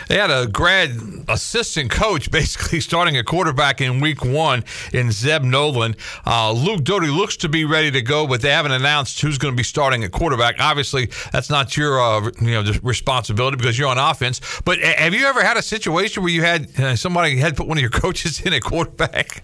They 0.09 0.17
had 0.19 0.31
a 0.31 0.47
grad 0.47 0.91
assistant 1.29 1.91
coach 1.91 2.31
basically 2.31 2.81
starting 2.81 3.17
a 3.17 3.25
quarterback 3.25 3.81
in 3.81 4.01
week 4.01 4.25
one 4.25 4.65
in 4.93 5.11
Zeb 5.13 5.43
Noland. 5.43 5.97
Uh, 6.27 6.53
Luke 6.53 6.85
Doty 6.85 7.09
looks 7.09 7.37
to 7.39 7.49
be 7.49 7.65
ready 7.65 7.91
to 7.91 8.03
go, 8.03 8.27
but 8.27 8.41
they 8.41 8.51
haven't 8.51 8.73
announced 8.73 9.21
who's 9.21 9.39
going 9.39 9.55
to 9.55 9.57
be 9.57 9.65
starting 9.65 10.05
at 10.05 10.13
quarterback. 10.13 10.57
Obviously, 10.59 11.11
that's 11.33 11.51
not 11.51 11.77
your 11.77 12.01
uh, 12.01 12.31
you 12.41 12.63
know 12.63 12.73
responsibility 12.83 13.57
because 13.57 13.79
you're 13.79 13.89
on 13.89 13.99
offense. 13.99 14.41
But 14.65 14.79
have 14.81 15.15
you 15.15 15.27
ever 15.27 15.43
had 15.43 15.57
a 15.57 15.63
situation 15.63 16.23
where 16.23 16.33
you 16.33 16.43
had 16.43 16.81
uh, 16.81 16.97
somebody 16.97 17.37
had 17.37 17.57
put 17.57 17.67
one 17.67 17.79
of 17.79 17.83
your 17.83 17.91
coaches 18.03 18.41
in 18.41 18.53
at 18.53 18.63
quarterback? 18.63 19.43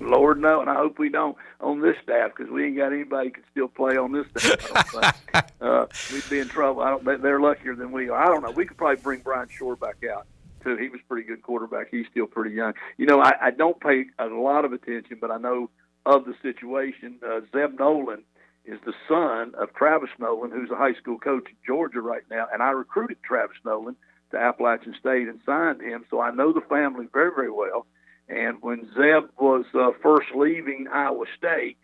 Lord 0.00 0.40
no, 0.40 0.60
and 0.60 0.70
I 0.70 0.74
hope 0.74 0.98
we 0.98 1.08
don't 1.08 1.36
on 1.60 1.80
this 1.80 1.96
staff 2.02 2.32
because 2.36 2.50
we 2.50 2.66
ain't 2.66 2.76
got 2.76 2.92
anybody 2.92 3.30
can 3.30 3.42
still 3.50 3.68
play 3.68 3.96
on 3.96 4.12
this 4.12 4.26
staff. 4.36 5.52
uh, 5.60 5.86
we'd 6.12 6.28
be 6.30 6.38
in 6.38 6.48
trouble. 6.48 6.82
I 6.82 6.90
don't. 6.90 7.22
They're 7.22 7.40
luckier 7.40 7.74
than 7.74 7.90
we 7.90 8.08
are. 8.08 8.16
I 8.16 8.26
don't 8.26 8.42
know. 8.42 8.50
We 8.50 8.66
could 8.66 8.76
probably 8.76 9.02
bring 9.02 9.20
Brian 9.20 9.48
Shore 9.48 9.76
back 9.76 10.04
out 10.04 10.26
too. 10.62 10.76
He 10.76 10.88
was 10.88 11.00
pretty 11.08 11.26
good 11.26 11.42
quarterback. 11.42 11.88
He's 11.90 12.06
still 12.10 12.26
pretty 12.26 12.54
young. 12.54 12.74
You 12.96 13.06
know, 13.06 13.20
I, 13.20 13.46
I 13.46 13.50
don't 13.50 13.80
pay 13.80 14.06
a 14.18 14.26
lot 14.26 14.64
of 14.64 14.72
attention, 14.72 15.18
but 15.20 15.30
I 15.30 15.38
know 15.38 15.70
of 16.06 16.24
the 16.24 16.34
situation. 16.42 17.18
Uh, 17.24 17.40
Zeb 17.52 17.78
Noland 17.78 18.22
is 18.64 18.78
the 18.84 18.94
son 19.08 19.54
of 19.58 19.72
Travis 19.74 20.10
Noland, 20.18 20.52
who's 20.52 20.70
a 20.70 20.76
high 20.76 20.94
school 20.94 21.18
coach 21.18 21.48
in 21.48 21.56
Georgia 21.66 22.00
right 22.00 22.24
now, 22.30 22.46
and 22.52 22.62
I 22.62 22.70
recruited 22.70 23.16
Travis 23.22 23.56
Noland 23.64 23.96
to 24.30 24.36
Appalachian 24.36 24.94
State 24.98 25.26
and 25.28 25.40
signed 25.46 25.80
him, 25.80 26.04
so 26.10 26.20
I 26.20 26.30
know 26.30 26.52
the 26.52 26.60
family 26.60 27.06
very, 27.12 27.30
very 27.34 27.50
well. 27.50 27.86
And 28.28 28.58
when 28.60 28.86
Zeb 28.94 29.30
was 29.38 29.64
uh, 29.74 29.90
first 30.02 30.28
leaving 30.34 30.86
Iowa 30.92 31.24
State, 31.36 31.78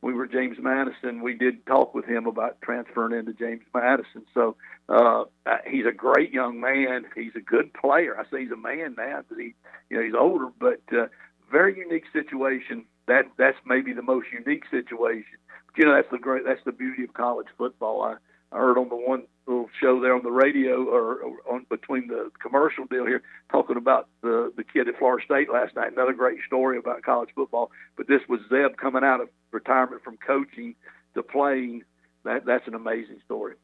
we 0.00 0.12
were 0.12 0.28
James 0.28 0.58
Madison. 0.60 1.22
We 1.22 1.34
did 1.34 1.66
talk 1.66 1.92
with 1.92 2.04
him 2.04 2.26
about 2.26 2.60
transferring 2.62 3.18
into 3.18 3.32
James 3.32 3.64
Madison. 3.74 4.24
So 4.32 4.56
uh, 4.88 5.24
he's 5.66 5.86
a 5.86 5.92
great 5.92 6.32
young 6.32 6.60
man. 6.60 7.04
He's 7.16 7.34
a 7.34 7.40
good 7.40 7.72
player. 7.74 8.16
I 8.16 8.22
say 8.30 8.42
he's 8.42 8.52
a 8.52 8.56
man 8.56 8.94
now 8.96 9.22
because 9.22 9.38
he, 9.38 9.54
you 9.90 9.96
know, 9.96 10.04
he's 10.04 10.14
older, 10.14 10.48
but 10.58 10.80
uh, 10.92 11.06
very 11.50 11.76
unique 11.76 12.04
situation. 12.12 12.84
That 13.08 13.24
that's 13.38 13.56
maybe 13.66 13.92
the 13.92 14.02
most 14.02 14.28
unique 14.32 14.64
situation. 14.70 15.38
But 15.66 15.78
you 15.78 15.84
know, 15.86 15.94
that's 15.94 16.10
the 16.12 16.18
great. 16.18 16.44
That's 16.46 16.62
the 16.64 16.72
beauty 16.72 17.02
of 17.02 17.14
college 17.14 17.48
football. 17.56 18.02
I, 18.02 18.14
I 18.52 18.56
heard 18.56 18.78
on 18.78 18.88
the 18.88 18.96
one 18.96 19.24
little 19.46 19.68
show 19.80 20.00
there 20.00 20.14
on 20.14 20.22
the 20.22 20.30
radio 20.30 20.84
or, 20.84 21.22
or 21.22 21.36
on 21.50 21.66
between 21.68 22.08
the 22.08 22.30
commercial 22.40 22.84
deal 22.86 23.06
here 23.06 23.22
talking 23.50 23.76
about 23.76 24.08
the 24.22 24.52
the 24.56 24.64
kid 24.64 24.88
at 24.88 24.98
Florida 24.98 25.24
State 25.24 25.50
last 25.50 25.74
night. 25.76 25.92
Another 25.92 26.12
great 26.12 26.38
story 26.46 26.78
about 26.78 27.02
college 27.02 27.30
football. 27.34 27.70
But 27.96 28.08
this 28.08 28.20
was 28.28 28.40
Zeb 28.48 28.76
coming 28.76 29.04
out 29.04 29.20
of 29.20 29.28
retirement 29.50 30.02
from 30.02 30.16
coaching 30.18 30.74
to 31.14 31.22
playing. 31.22 31.84
That 32.24 32.44
that's 32.44 32.66
an 32.66 32.74
amazing 32.74 33.20
story. 33.24 33.54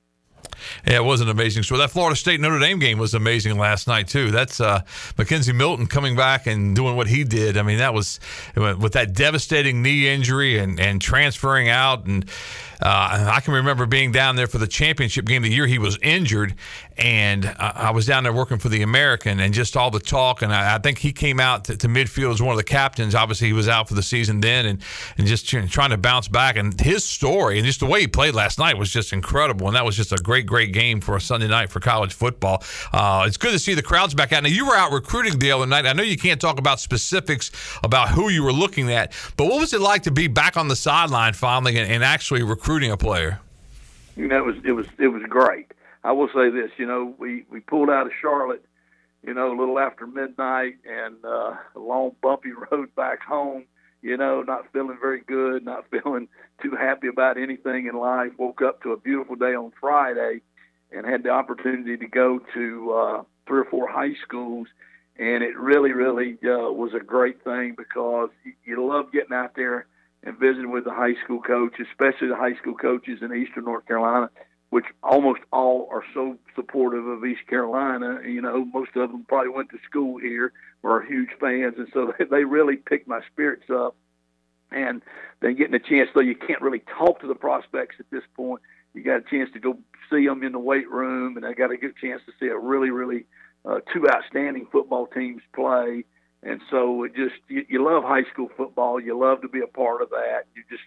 Yeah, 0.86 0.96
it 0.96 1.04
was 1.04 1.20
an 1.20 1.28
amazing 1.28 1.62
story. 1.62 1.78
That 1.78 1.90
Florida 1.90 2.16
State 2.16 2.40
Notre 2.40 2.58
Dame 2.58 2.78
game 2.78 2.98
was 2.98 3.14
amazing 3.14 3.58
last 3.58 3.86
night 3.88 4.08
too. 4.08 4.30
That's 4.30 4.60
uh, 4.60 4.82
McKenzie 5.16 5.54
Milton 5.54 5.86
coming 5.86 6.16
back 6.16 6.46
and 6.46 6.76
doing 6.76 6.96
what 6.96 7.06
he 7.06 7.24
did. 7.24 7.56
I 7.56 7.62
mean, 7.62 7.78
that 7.78 7.94
was 7.94 8.20
with 8.54 8.92
that 8.92 9.14
devastating 9.14 9.82
knee 9.82 10.08
injury 10.08 10.58
and 10.58 10.78
and 10.78 11.00
transferring 11.00 11.68
out 11.68 12.04
and 12.04 12.28
uh, 12.84 13.30
I 13.32 13.40
can 13.40 13.54
remember 13.54 13.86
being 13.86 14.12
down 14.12 14.36
there 14.36 14.46
for 14.46 14.58
the 14.58 14.66
championship 14.66 15.24
game 15.24 15.40
the 15.40 15.48
year 15.48 15.66
he 15.66 15.78
was 15.78 15.98
injured, 16.02 16.54
and 16.98 17.46
I 17.58 17.90
was 17.92 18.04
down 18.04 18.24
there 18.24 18.32
working 18.32 18.58
for 18.58 18.68
the 18.68 18.82
American, 18.82 19.40
and 19.40 19.54
just 19.54 19.74
all 19.74 19.90
the 19.90 19.98
talk. 19.98 20.42
And 20.42 20.52
I, 20.52 20.74
I 20.74 20.78
think 20.78 20.98
he 20.98 21.10
came 21.10 21.40
out 21.40 21.64
to, 21.64 21.78
to, 21.78 21.88
midfield 21.88 22.34
as 22.34 22.42
one 22.42 22.50
of 22.50 22.58
the 22.58 22.64
captains. 22.64 23.14
Obviously, 23.14 23.46
he 23.46 23.54
was 23.54 23.68
out 23.68 23.88
for 23.88 23.94
the 23.94 24.02
season 24.02 24.40
then, 24.40 24.66
and 24.66 24.82
and 25.16 25.26
just 25.26 25.48
trying 25.48 25.90
to 25.90 25.96
bounce 25.96 26.28
back. 26.28 26.56
And 26.56 26.78
his 26.78 27.04
story 27.04 27.56
and 27.56 27.64
just 27.64 27.80
the 27.80 27.86
way 27.86 28.02
he 28.02 28.06
played 28.06 28.34
last 28.34 28.58
night 28.58 28.76
was 28.76 28.90
just 28.90 29.14
incredible. 29.14 29.66
And 29.66 29.76
that 29.76 29.84
was 29.86 29.96
just 29.96 30.12
a 30.12 30.16
great, 30.16 30.44
great 30.44 30.74
game 30.74 31.00
for 31.00 31.16
a 31.16 31.20
Sunday 31.22 31.48
night 31.48 31.70
for 31.70 31.80
college 31.80 32.12
football. 32.12 32.62
Uh, 32.92 33.24
it's 33.26 33.38
good 33.38 33.52
to 33.52 33.58
see 33.58 33.72
the 33.72 33.82
crowds 33.82 34.12
back 34.12 34.32
out. 34.34 34.42
Now 34.42 34.50
you 34.50 34.66
were 34.66 34.76
out 34.76 34.92
recruiting 34.92 35.38
the 35.38 35.52
other 35.52 35.66
night. 35.66 35.86
I 35.86 35.94
know 35.94 36.02
you 36.02 36.18
can't 36.18 36.40
talk 36.40 36.58
about 36.58 36.80
specifics 36.80 37.50
about 37.82 38.10
who 38.10 38.28
you 38.28 38.42
were 38.42 38.52
looking 38.52 38.92
at, 38.92 39.14
but 39.38 39.46
what 39.46 39.58
was 39.58 39.72
it 39.72 39.80
like 39.80 40.02
to 40.02 40.10
be 40.10 40.28
back 40.28 40.58
on 40.58 40.68
the 40.68 40.76
sideline 40.76 41.32
finally 41.32 41.78
and, 41.78 41.90
and 41.90 42.04
actually 42.04 42.42
recruit? 42.42 42.73
Recruiting 42.74 42.90
a 42.90 42.96
player? 42.96 43.40
You 44.16 44.26
know, 44.26 44.38
it 44.38 44.44
was 44.44 44.56
it 44.64 44.72
was 44.72 44.86
it 44.98 45.08
was 45.08 45.22
great. 45.28 45.72
I 46.02 46.10
will 46.10 46.28
say 46.34 46.50
this. 46.50 46.70
You 46.76 46.86
know, 46.86 47.14
we 47.18 47.44
we 47.48 47.60
pulled 47.60 47.88
out 47.88 48.06
of 48.06 48.12
Charlotte. 48.20 48.64
You 49.22 49.32
know, 49.32 49.48
a 49.48 49.56
little 49.58 49.78
after 49.78 50.06
midnight, 50.06 50.74
and 50.84 51.24
uh, 51.24 51.54
a 51.74 51.78
long 51.78 52.16
bumpy 52.20 52.50
road 52.70 52.94
back 52.96 53.22
home. 53.22 53.64
You 54.02 54.16
know, 54.16 54.42
not 54.42 54.70
feeling 54.72 54.98
very 55.00 55.20
good, 55.20 55.64
not 55.64 55.84
feeling 55.90 56.28
too 56.62 56.72
happy 56.72 57.06
about 57.06 57.38
anything 57.38 57.86
in 57.86 57.96
life. 57.96 58.32
Woke 58.38 58.60
up 58.60 58.82
to 58.82 58.92
a 58.92 58.96
beautiful 58.96 59.36
day 59.36 59.54
on 59.54 59.72
Friday, 59.80 60.40
and 60.90 61.06
had 61.06 61.22
the 61.22 61.30
opportunity 61.30 61.96
to 61.96 62.08
go 62.08 62.40
to 62.54 62.92
uh, 62.92 63.22
three 63.46 63.60
or 63.60 63.66
four 63.66 63.88
high 63.88 64.14
schools 64.26 64.66
and 65.16 65.44
it 65.44 65.56
really, 65.56 65.92
really 65.92 66.32
uh, 66.42 66.72
was 66.72 66.92
a 66.92 66.98
great 66.98 67.44
thing 67.44 67.76
because 67.78 68.30
you, 68.44 68.52
you 68.64 68.84
love 68.84 69.12
getting 69.12 69.32
out 69.32 69.54
there 69.54 69.86
and 70.24 70.38
visiting 70.38 70.70
with 70.70 70.84
the 70.84 70.92
high 70.92 71.14
school 71.22 71.40
coach, 71.40 71.74
especially 71.78 72.28
the 72.28 72.36
high 72.36 72.54
school 72.56 72.74
coaches 72.74 73.20
in 73.20 73.34
Eastern 73.34 73.64
North 73.64 73.86
Carolina, 73.86 74.30
which 74.70 74.86
almost 75.02 75.40
all 75.52 75.88
are 75.92 76.02
so 76.14 76.36
supportive 76.56 77.06
of 77.06 77.24
East 77.24 77.46
Carolina. 77.48 78.20
You 78.26 78.40
know, 78.40 78.64
most 78.64 78.90
of 78.96 79.10
them 79.12 79.24
probably 79.28 79.50
went 79.50 79.70
to 79.70 79.78
school 79.88 80.18
here 80.18 80.52
or 80.82 80.98
are 80.98 81.02
huge 81.04 81.30
fans, 81.38 81.74
and 81.78 81.88
so 81.92 82.12
they 82.30 82.44
really 82.44 82.76
picked 82.76 83.06
my 83.06 83.20
spirits 83.30 83.68
up. 83.70 83.96
And 84.70 85.02
then 85.40 85.56
getting 85.56 85.74
a 85.74 85.78
chance, 85.78 86.08
though 86.14 86.20
you 86.20 86.34
can't 86.34 86.62
really 86.62 86.82
talk 86.98 87.20
to 87.20 87.28
the 87.28 87.34
prospects 87.34 87.96
at 88.00 88.06
this 88.10 88.24
point, 88.34 88.62
you 88.94 89.04
got 89.04 89.18
a 89.18 89.30
chance 89.30 89.50
to 89.52 89.60
go 89.60 89.78
see 90.10 90.26
them 90.26 90.42
in 90.42 90.52
the 90.52 90.58
weight 90.58 90.90
room, 90.90 91.36
and 91.36 91.44
I 91.44 91.52
got 91.52 91.70
a 91.70 91.76
good 91.76 91.96
chance 91.96 92.22
to 92.26 92.32
see 92.40 92.46
a 92.46 92.58
really, 92.58 92.90
really 92.90 93.26
uh, 93.64 93.80
two 93.92 94.08
outstanding 94.08 94.66
football 94.72 95.06
teams 95.06 95.42
play 95.54 96.04
and 96.44 96.60
so 96.70 97.04
it 97.04 97.14
just 97.16 97.34
you, 97.48 97.64
you 97.68 97.84
love 97.84 98.04
high 98.04 98.24
school 98.32 98.48
football. 98.56 99.00
You 99.00 99.18
love 99.18 99.40
to 99.42 99.48
be 99.48 99.60
a 99.60 99.66
part 99.66 100.02
of 100.02 100.10
that. 100.10 100.44
You 100.54 100.62
just 100.70 100.82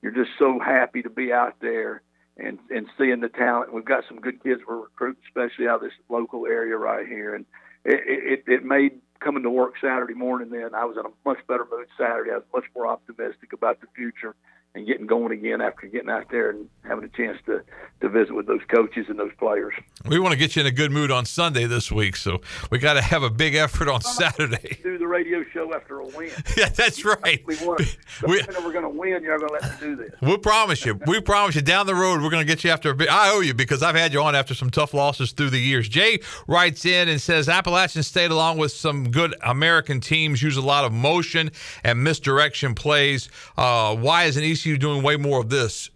you're 0.00 0.12
just 0.12 0.30
so 0.38 0.58
happy 0.58 1.02
to 1.02 1.10
be 1.10 1.32
out 1.32 1.56
there 1.60 2.02
and 2.36 2.58
and 2.70 2.86
seeing 2.98 3.20
the 3.20 3.28
talent. 3.28 3.72
We've 3.72 3.84
got 3.84 4.04
some 4.08 4.20
good 4.20 4.42
kids 4.42 4.62
we're 4.66 4.80
recruiting, 4.82 5.22
especially 5.28 5.68
out 5.68 5.76
of 5.76 5.82
this 5.82 5.92
local 6.08 6.46
area 6.46 6.76
right 6.76 7.06
here, 7.06 7.34
and 7.34 7.44
it, 7.84 8.44
it 8.46 8.52
it 8.52 8.64
made 8.64 9.00
coming 9.20 9.42
to 9.42 9.50
work 9.50 9.74
Saturday 9.80 10.14
morning. 10.14 10.50
Then 10.50 10.74
I 10.74 10.84
was 10.84 10.96
in 10.96 11.06
a 11.06 11.10
much 11.24 11.38
better 11.46 11.66
mood 11.70 11.86
Saturday. 11.98 12.30
I 12.30 12.36
was 12.36 12.44
much 12.52 12.64
more 12.74 12.86
optimistic 12.86 13.52
about 13.52 13.80
the 13.80 13.86
future 13.94 14.34
and 14.74 14.86
getting 14.86 15.06
going 15.06 15.32
again 15.32 15.60
after 15.60 15.86
getting 15.86 16.08
out 16.08 16.30
there 16.30 16.50
and 16.50 16.66
having 16.82 17.04
a 17.04 17.08
chance 17.08 17.36
to, 17.44 17.62
to 18.00 18.08
visit 18.08 18.34
with 18.34 18.46
those 18.46 18.62
coaches 18.68 19.06
and 19.08 19.18
those 19.18 19.32
players. 19.38 19.74
We 20.06 20.18
want 20.18 20.32
to 20.32 20.38
get 20.38 20.56
you 20.56 20.60
in 20.60 20.66
a 20.66 20.72
good 20.72 20.90
mood 20.90 21.10
on 21.10 21.26
Sunday 21.26 21.66
this 21.66 21.92
week, 21.92 22.16
so 22.16 22.40
we 22.70 22.78
got 22.78 22.94
to 22.94 23.02
have 23.02 23.22
a 23.22 23.28
big 23.28 23.54
effort 23.54 23.88
on 23.88 24.00
Saturday. 24.00 24.78
Do 24.82 24.96
the 24.96 25.06
radio 25.06 25.44
show 25.52 25.74
after 25.74 26.00
a 26.00 26.06
win. 26.06 26.30
yeah, 26.56 26.70
that's 26.70 27.04
right. 27.04 27.42
We 27.46 27.56
want. 27.56 27.80
We, 28.26 28.42
we're 28.64 28.72
going 28.72 28.82
to 28.82 28.88
win. 28.88 29.22
You're 29.22 29.38
going 29.38 29.48
to 29.48 29.54
let 29.54 29.62
me 29.62 29.76
do 29.80 29.96
this. 29.96 30.10
We'll 30.20 30.38
promise 30.38 30.84
you. 30.84 30.98
We 31.06 31.20
promise 31.20 31.54
you. 31.54 31.62
Down 31.62 31.86
the 31.86 31.94
road, 31.94 32.22
we're 32.22 32.30
going 32.30 32.46
to 32.46 32.50
get 32.50 32.64
you 32.64 32.70
after 32.70 32.90
a 32.90 32.94
bit. 32.94 33.10
I 33.10 33.30
owe 33.30 33.40
you 33.40 33.54
because 33.54 33.82
I've 33.82 33.94
had 33.94 34.12
you 34.12 34.22
on 34.22 34.34
after 34.34 34.54
some 34.54 34.70
tough 34.70 34.94
losses 34.94 35.32
through 35.32 35.50
the 35.50 35.58
years. 35.58 35.88
Jay 35.88 36.20
writes 36.46 36.84
in 36.84 37.08
and 37.08 37.20
says 37.20 37.48
Appalachian 37.48 38.02
State, 38.02 38.30
along 38.30 38.58
with 38.58 38.72
some 38.72 39.10
good 39.10 39.34
American 39.42 40.00
teams, 40.00 40.42
use 40.42 40.56
a 40.56 40.62
lot 40.62 40.84
of 40.84 40.92
motion 40.92 41.50
and 41.84 42.02
misdirection 42.02 42.74
plays. 42.74 43.28
Uh, 43.56 43.94
why 43.94 44.24
is 44.24 44.36
an 44.36 44.44
ECU 44.62 44.78
doing 44.78 45.02
way 45.02 45.16
more 45.16 45.40
of 45.40 45.50
this? 45.50 45.90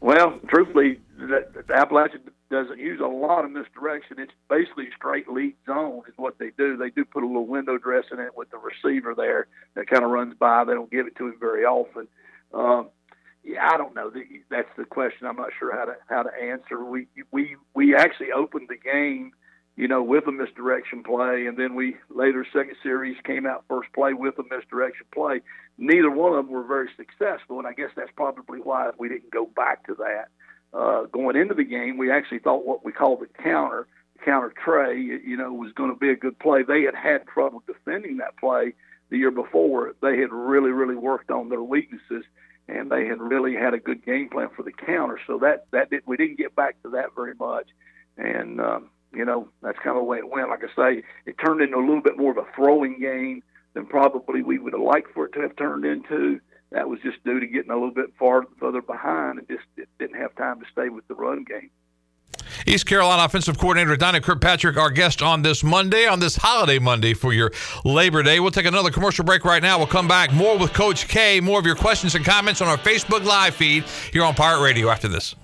Well, 0.00 0.38
truthfully, 0.48 1.00
the, 1.16 1.46
the 1.66 1.74
Appalachian 1.74 2.20
doesn't 2.50 2.78
use 2.78 3.00
a 3.00 3.06
lot 3.06 3.44
of 3.44 3.50
misdirection. 3.50 4.18
It's 4.18 4.32
basically 4.48 4.88
straight 4.96 5.28
lead 5.28 5.54
zone 5.66 6.02
is 6.08 6.14
what 6.16 6.38
they 6.38 6.50
do. 6.58 6.76
They 6.76 6.90
do 6.90 7.04
put 7.04 7.22
a 7.22 7.26
little 7.26 7.46
window 7.46 7.78
dress 7.78 8.04
in 8.12 8.20
it 8.20 8.36
with 8.36 8.48
the 8.50 8.58
receiver 8.58 9.14
there 9.16 9.46
that 9.74 9.88
kind 9.88 10.04
of 10.04 10.10
runs 10.10 10.34
by. 10.38 10.64
They 10.64 10.74
don't 10.74 10.90
give 10.90 11.06
it 11.06 11.16
to 11.16 11.28
him 11.28 11.36
very 11.40 11.64
often. 11.64 12.06
Um, 12.52 12.88
yeah, 13.44 13.68
I 13.72 13.76
don't 13.76 13.94
know. 13.94 14.10
That's 14.50 14.68
the 14.76 14.84
question. 14.84 15.26
I'm 15.26 15.36
not 15.36 15.50
sure 15.58 15.76
how 15.76 15.84
to 15.84 15.96
how 16.08 16.22
to 16.22 16.30
answer. 16.42 16.82
We 16.84 17.08
we 17.30 17.56
we 17.74 17.94
actually 17.94 18.32
opened 18.32 18.68
the 18.68 18.76
game 18.76 19.32
you 19.76 19.88
know, 19.88 20.02
with 20.02 20.26
a 20.28 20.32
misdirection 20.32 21.02
play, 21.02 21.46
and 21.46 21.58
then 21.58 21.74
we 21.74 21.96
later 22.08 22.46
second 22.52 22.76
series 22.82 23.16
came 23.24 23.44
out 23.44 23.64
first 23.68 23.92
play 23.92 24.12
with 24.12 24.38
a 24.38 24.44
misdirection 24.54 25.06
play. 25.12 25.40
Neither 25.78 26.10
one 26.10 26.32
of 26.32 26.44
them 26.44 26.54
were 26.54 26.62
very 26.62 26.88
successful, 26.96 27.58
and 27.58 27.66
I 27.66 27.72
guess 27.72 27.90
that's 27.96 28.12
probably 28.14 28.60
why 28.60 28.90
we 28.98 29.08
didn't 29.08 29.32
go 29.32 29.46
back 29.46 29.86
to 29.86 29.94
that. 29.96 30.28
Uh, 30.72 31.04
going 31.04 31.36
into 31.36 31.54
the 31.54 31.64
game, 31.64 31.98
we 31.98 32.10
actually 32.10 32.38
thought 32.38 32.64
what 32.64 32.84
we 32.84 32.92
called 32.92 33.20
the 33.20 33.42
counter, 33.42 33.88
counter 34.24 34.52
trey, 34.64 34.96
you 34.98 35.36
know, 35.36 35.52
was 35.52 35.72
going 35.72 35.90
to 35.90 35.98
be 35.98 36.10
a 36.10 36.16
good 36.16 36.38
play. 36.38 36.62
They 36.62 36.82
had 36.82 36.94
had 36.94 37.26
trouble 37.26 37.62
defending 37.66 38.18
that 38.18 38.36
play 38.36 38.74
the 39.10 39.18
year 39.18 39.30
before. 39.32 39.94
They 40.00 40.18
had 40.18 40.32
really, 40.32 40.70
really 40.70 40.96
worked 40.96 41.30
on 41.30 41.48
their 41.48 41.62
weaknesses, 41.62 42.24
and 42.68 42.90
they 42.90 43.06
had 43.06 43.20
really 43.20 43.54
had 43.54 43.74
a 43.74 43.78
good 43.78 44.04
game 44.04 44.28
plan 44.28 44.50
for 44.54 44.62
the 44.62 44.72
counter. 44.72 45.18
So 45.26 45.38
that 45.38 45.66
that 45.72 45.90
did, 45.90 46.02
we 46.06 46.16
didn't 46.16 46.38
get 46.38 46.54
back 46.54 46.80
to 46.84 46.90
that 46.90 47.14
very 47.16 47.34
much, 47.34 47.66
and 48.16 48.60
um, 48.60 48.90
you 49.16 49.24
know 49.24 49.48
that's 49.62 49.78
kind 49.78 49.96
of 49.96 50.02
the 50.02 50.04
way 50.04 50.18
it 50.18 50.28
went. 50.28 50.48
Like 50.48 50.62
I 50.64 50.74
say, 50.76 51.02
it 51.26 51.36
turned 51.44 51.60
into 51.60 51.76
a 51.76 51.80
little 51.80 52.02
bit 52.02 52.16
more 52.16 52.32
of 52.32 52.38
a 52.38 52.46
throwing 52.54 52.98
game 53.00 53.42
than 53.74 53.86
probably 53.86 54.42
we 54.42 54.58
would 54.58 54.72
have 54.72 54.82
liked 54.82 55.12
for 55.12 55.26
it 55.26 55.32
to 55.32 55.40
have 55.40 55.56
turned 55.56 55.84
into. 55.84 56.40
That 56.70 56.88
was 56.88 56.98
just 57.02 57.22
due 57.24 57.40
to 57.40 57.46
getting 57.46 57.70
a 57.70 57.74
little 57.74 57.92
bit 57.92 58.12
far 58.18 58.44
further 58.58 58.82
behind 58.82 59.38
and 59.38 59.48
just 59.48 59.64
didn't 59.98 60.16
have 60.16 60.34
time 60.36 60.60
to 60.60 60.66
stay 60.72 60.88
with 60.88 61.06
the 61.08 61.14
run 61.14 61.44
game. 61.44 61.70
East 62.66 62.86
Carolina 62.86 63.24
offensive 63.24 63.58
coordinator 63.58 63.96
Donnie 63.96 64.20
Kirkpatrick, 64.20 64.76
our 64.76 64.90
guest 64.90 65.22
on 65.22 65.42
this 65.42 65.62
Monday, 65.62 66.06
on 66.06 66.20
this 66.20 66.36
holiday 66.36 66.78
Monday 66.78 67.14
for 67.14 67.32
your 67.32 67.52
Labor 67.84 68.22
Day. 68.22 68.40
We'll 68.40 68.50
take 68.50 68.66
another 68.66 68.90
commercial 68.90 69.24
break 69.24 69.44
right 69.44 69.62
now. 69.62 69.78
We'll 69.78 69.86
come 69.86 70.08
back 70.08 70.32
more 70.32 70.58
with 70.58 70.72
Coach 70.72 71.06
K, 71.06 71.40
more 71.40 71.58
of 71.58 71.66
your 71.66 71.76
questions 71.76 72.14
and 72.14 72.24
comments 72.24 72.60
on 72.60 72.68
our 72.68 72.78
Facebook 72.78 73.24
Live 73.24 73.54
feed 73.54 73.84
here 74.12 74.24
on 74.24 74.34
Pirate 74.34 74.62
Radio 74.62 74.88
after 74.88 75.08
this. 75.08 75.34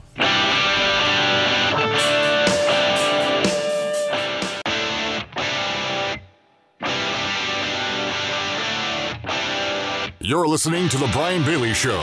You're 10.30 10.46
listening 10.46 10.88
to 10.90 10.96
The 10.96 11.08
Brian 11.08 11.42
Bailey 11.42 11.74
Show. 11.74 11.98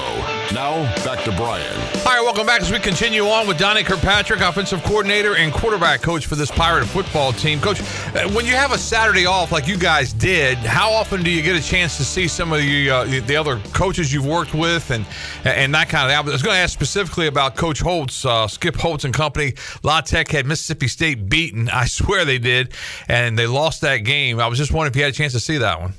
Now, 0.54 0.84
back 1.06 1.24
to 1.24 1.32
Brian. 1.32 1.74
All 2.00 2.12
right, 2.12 2.20
welcome 2.22 2.46
back 2.46 2.60
as 2.60 2.70
we 2.70 2.78
continue 2.78 3.26
on 3.26 3.48
with 3.48 3.58
Donnie 3.58 3.86
Kirkpatrick, 3.86 4.42
offensive 4.42 4.84
coordinator 4.84 5.38
and 5.38 5.54
quarterback 5.54 6.02
coach 6.02 6.26
for 6.26 6.36
this 6.36 6.52
Pirate 6.52 6.86
football 6.88 7.32
team. 7.32 7.62
Coach, 7.62 7.80
uh, 7.80 8.30
when 8.32 8.46
you 8.46 8.54
have 8.54 8.74
a 8.74 8.78
Saturday 8.78 9.26
off 9.26 9.54
like 9.54 9.66
you 9.66 9.78
guys 9.78 10.12
did, 10.12 10.58
how 10.58 10.92
often 10.92 11.24
do 11.24 11.32
you 11.32 11.42
get 11.42 11.56
a 11.56 11.66
chance 11.66 11.96
to 11.96 12.04
see 12.04 12.28
some 12.28 12.52
of 12.52 12.60
the 12.60 12.90
uh, 12.90 13.06
the 13.06 13.38
other 13.38 13.62
coaches 13.72 14.12
you've 14.12 14.26
worked 14.26 14.54
with 14.54 14.92
and 14.92 15.06
and 15.46 15.74
that 15.74 15.88
kind 15.88 16.04
of 16.04 16.10
thing? 16.12 16.18
I 16.18 16.34
was 16.34 16.44
going 16.44 16.56
to 16.56 16.60
ask 16.60 16.74
specifically 16.74 17.28
about 17.28 17.56
Coach 17.56 17.80
Holtz, 17.80 18.26
uh, 18.26 18.50
Skip 18.50 18.76
Holtz 18.76 19.06
and 19.06 19.14
company. 19.14 19.54
La 19.84 20.02
Tech 20.02 20.28
had 20.32 20.46
Mississippi 20.46 20.90
State 20.90 21.30
beaten. 21.30 21.70
I 21.70 21.86
swear 21.86 22.26
they 22.26 22.40
did, 22.40 22.74
and 23.08 23.40
they 23.40 23.48
lost 23.48 23.80
that 23.84 24.00
game. 24.00 24.42
I 24.42 24.48
was 24.48 24.58
just 24.58 24.74
wondering 24.74 24.92
if 24.92 24.98
you 24.98 25.04
had 25.04 25.14
a 25.14 25.16
chance 25.16 25.32
to 25.32 25.40
see 25.40 25.60
that 25.60 25.80
one. 25.80 25.94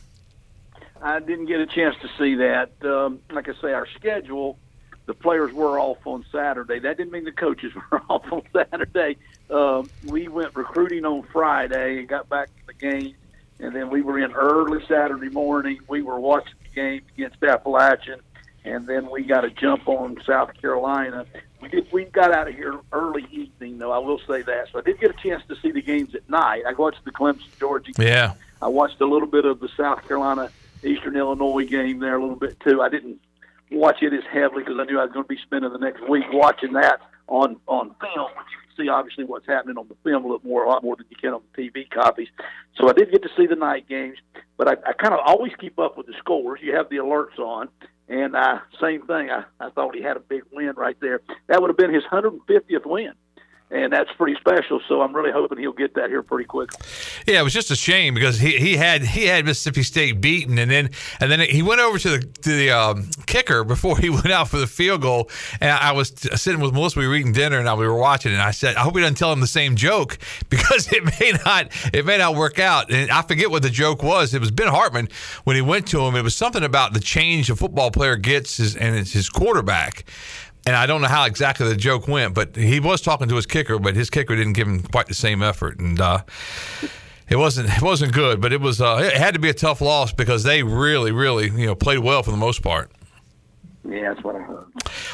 I 1.02 1.20
didn't 1.20 1.46
get 1.46 1.60
a 1.60 1.66
chance 1.66 1.96
to 2.02 2.08
see 2.18 2.36
that. 2.36 2.70
Um, 2.84 3.20
like 3.30 3.48
I 3.48 3.52
say, 3.60 3.72
our 3.72 3.86
schedule, 3.96 4.58
the 5.06 5.14
players 5.14 5.52
were 5.52 5.78
off 5.78 6.06
on 6.06 6.24
Saturday. 6.30 6.78
That 6.78 6.96
didn't 6.96 7.12
mean 7.12 7.24
the 7.24 7.32
coaches 7.32 7.72
were 7.90 8.02
off 8.08 8.30
on 8.32 8.42
Saturday. 8.52 9.16
Um, 9.50 9.88
we 10.04 10.28
went 10.28 10.54
recruiting 10.54 11.04
on 11.04 11.22
Friday 11.32 11.98
and 11.98 12.08
got 12.08 12.28
back 12.28 12.48
to 12.48 12.66
the 12.66 12.74
game, 12.74 13.14
and 13.58 13.74
then 13.74 13.90
we 13.90 14.02
were 14.02 14.18
in 14.18 14.32
early 14.32 14.84
Saturday 14.86 15.30
morning. 15.30 15.80
We 15.88 16.02
were 16.02 16.20
watching 16.20 16.54
the 16.62 16.74
game 16.74 17.02
against 17.14 17.42
Appalachian, 17.42 18.20
and 18.64 18.86
then 18.86 19.10
we 19.10 19.22
got 19.22 19.44
a 19.44 19.50
jump 19.50 19.88
on 19.88 20.18
South 20.26 20.52
Carolina. 20.60 21.26
We 21.60 21.68
did. 21.68 21.90
We 21.92 22.04
got 22.04 22.32
out 22.32 22.48
of 22.48 22.54
here 22.54 22.78
early 22.92 23.26
evening, 23.32 23.78
though. 23.78 23.90
I 23.90 23.98
will 23.98 24.20
say 24.28 24.42
that. 24.42 24.68
So 24.70 24.78
I 24.78 24.82
did 24.82 25.00
get 25.00 25.10
a 25.10 25.22
chance 25.22 25.42
to 25.48 25.56
see 25.56 25.72
the 25.72 25.82
games 25.82 26.14
at 26.14 26.28
night. 26.28 26.62
I 26.68 26.72
watched 26.74 27.04
the 27.04 27.10
Clemson 27.10 27.58
Georgia. 27.58 27.92
Game. 27.92 28.06
Yeah. 28.06 28.34
I 28.60 28.68
watched 28.68 29.00
a 29.00 29.06
little 29.06 29.26
bit 29.26 29.44
of 29.44 29.60
the 29.60 29.68
South 29.76 30.06
Carolina 30.06 30.50
Eastern 30.84 31.16
Illinois 31.16 31.64
game 31.64 31.98
there 31.98 32.16
a 32.16 32.20
little 32.20 32.36
bit 32.36 32.58
too. 32.60 32.80
I 32.80 32.88
didn't 32.88 33.20
watch 33.70 34.02
it 34.02 34.12
as 34.12 34.24
heavily 34.32 34.62
because 34.64 34.78
I 34.78 34.84
knew 34.84 34.98
I 34.98 35.04
was 35.04 35.12
going 35.12 35.24
to 35.24 35.28
be 35.28 35.38
spending 35.42 35.72
the 35.72 35.78
next 35.78 36.08
week 36.08 36.24
watching 36.32 36.72
that 36.74 37.00
on 37.26 37.56
on 37.66 37.94
film, 38.00 38.30
which 38.36 38.46
you 38.52 38.58
can 38.76 38.84
see 38.84 38.88
obviously 38.88 39.24
what's 39.24 39.46
happening 39.46 39.76
on 39.76 39.88
the 39.88 39.96
film 40.04 40.24
a 40.24 40.28
little 40.28 40.46
more, 40.48 40.64
a 40.64 40.68
lot 40.68 40.82
more 40.82 40.96
than 40.96 41.06
you 41.10 41.16
can 41.16 41.34
on 41.34 41.42
the 41.54 41.62
TV 41.62 41.88
copies. 41.90 42.28
So 42.76 42.88
I 42.88 42.92
did 42.92 43.10
get 43.10 43.22
to 43.22 43.30
see 43.36 43.46
the 43.46 43.56
night 43.56 43.88
games, 43.88 44.18
but 44.56 44.68
I, 44.68 44.72
I 44.88 44.92
kind 44.92 45.14
of 45.14 45.20
always 45.24 45.52
keep 45.58 45.78
up 45.78 45.96
with 45.96 46.06
the 46.06 46.14
scores. 46.18 46.60
You 46.62 46.74
have 46.74 46.88
the 46.88 46.96
alerts 46.96 47.38
on, 47.38 47.68
and 48.08 48.34
uh, 48.34 48.60
same 48.80 49.06
thing. 49.06 49.30
I, 49.30 49.44
I 49.60 49.70
thought 49.70 49.94
he 49.94 50.02
had 50.02 50.16
a 50.16 50.20
big 50.20 50.42
win 50.52 50.72
right 50.76 50.96
there. 51.00 51.20
That 51.48 51.60
would 51.60 51.68
have 51.68 51.76
been 51.76 51.92
his 51.92 52.04
150th 52.04 52.86
win 52.86 53.12
and 53.70 53.92
that's 53.92 54.10
pretty 54.12 54.38
special. 54.40 54.80
So 54.88 55.02
I'm 55.02 55.14
really 55.14 55.30
hoping 55.30 55.58
he'll 55.58 55.72
get 55.72 55.94
that 55.94 56.08
here 56.08 56.22
pretty 56.22 56.44
quickly. 56.44 56.80
Yeah, 57.26 57.40
it 57.40 57.42
was 57.42 57.52
just 57.52 57.70
a 57.70 57.76
shame 57.76 58.14
because 58.14 58.38
he, 58.38 58.58
he 58.58 58.76
had 58.76 59.02
he 59.02 59.26
had 59.26 59.44
Mississippi 59.44 59.82
State 59.82 60.20
beaten, 60.20 60.58
and 60.58 60.70
then 60.70 60.90
and 61.20 61.30
then 61.30 61.40
he 61.40 61.62
went 61.62 61.80
over 61.80 61.98
to 61.98 62.10
the 62.10 62.18
to 62.18 62.50
the 62.50 62.70
um, 62.70 63.10
kicker 63.26 63.64
before 63.64 63.98
he 63.98 64.08
went 64.10 64.30
out 64.30 64.48
for 64.48 64.58
the 64.58 64.66
field 64.66 65.02
goal. 65.02 65.30
And 65.60 65.70
I 65.70 65.92
was 65.92 66.08
sitting 66.34 66.60
with 66.60 66.72
Melissa, 66.72 66.98
we 66.98 67.06
were 67.06 67.14
eating 67.14 67.32
dinner, 67.32 67.58
and 67.58 67.78
we 67.78 67.86
were 67.86 67.98
watching, 67.98 68.32
and 68.32 68.40
I 68.40 68.52
said, 68.52 68.76
I 68.76 68.80
hope 68.80 68.94
he 68.94 69.00
doesn't 69.00 69.16
tell 69.16 69.32
him 69.32 69.40
the 69.40 69.46
same 69.46 69.76
joke 69.76 70.18
because 70.48 70.90
it 70.92 71.04
may 71.20 71.32
not 71.44 71.68
it 71.92 72.06
may 72.06 72.18
not 72.18 72.36
work 72.36 72.58
out. 72.58 72.90
And 72.90 73.10
I 73.10 73.22
forget 73.22 73.50
what 73.50 73.62
the 73.62 73.70
joke 73.70 74.02
was. 74.02 74.32
It 74.32 74.40
was 74.40 74.50
Ben 74.50 74.68
Hartman 74.68 75.08
when 75.44 75.56
he 75.56 75.62
went 75.62 75.86
to 75.88 76.00
him. 76.00 76.14
It 76.14 76.22
was 76.22 76.34
something 76.34 76.62
about 76.62 76.94
the 76.94 77.00
change 77.00 77.50
a 77.50 77.56
football 77.56 77.90
player 77.90 78.16
gets 78.16 78.56
his, 78.56 78.76
and 78.76 78.96
it's 78.96 79.12
his 79.12 79.28
quarterback 79.28 80.04
and 80.66 80.76
I 80.76 80.86
don't 80.86 81.00
know 81.00 81.08
how 81.08 81.24
exactly 81.24 81.68
the 81.68 81.76
joke 81.76 82.08
went, 82.08 82.34
but 82.34 82.56
he 82.56 82.80
was 82.80 83.00
talking 83.00 83.28
to 83.28 83.36
his 83.36 83.46
kicker, 83.46 83.78
but 83.78 83.94
his 83.96 84.10
kicker 84.10 84.36
didn't 84.36 84.52
give 84.54 84.68
him 84.68 84.82
quite 84.82 85.06
the 85.06 85.14
same 85.14 85.42
effort, 85.42 85.78
and 85.78 86.00
uh, 86.00 86.22
it 87.28 87.36
wasn't 87.36 87.70
it 87.70 87.82
wasn't 87.82 88.12
good. 88.12 88.40
But 88.40 88.52
it 88.52 88.60
was 88.60 88.80
uh, 88.80 89.00
it 89.02 89.16
had 89.16 89.34
to 89.34 89.40
be 89.40 89.48
a 89.48 89.54
tough 89.54 89.80
loss 89.80 90.12
because 90.12 90.42
they 90.42 90.62
really 90.62 91.12
really 91.12 91.48
you 91.50 91.66
know 91.66 91.74
played 91.74 92.00
well 92.00 92.22
for 92.22 92.30
the 92.30 92.36
most 92.36 92.62
part. 92.62 92.90
Yeah, 93.88 94.12
that's 94.12 94.22
what 94.22 94.36
I 94.36 94.40
heard. 94.40 94.66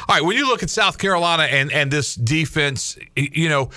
All 0.07 0.15
right, 0.15 0.23
when 0.23 0.35
you 0.35 0.47
look 0.47 0.63
at 0.63 0.69
South 0.69 0.97
Carolina 0.97 1.43
and 1.43 1.71
and 1.71 1.89
this 1.91 2.15
defense, 2.15 2.97
you 3.15 3.47
know, 3.47 3.69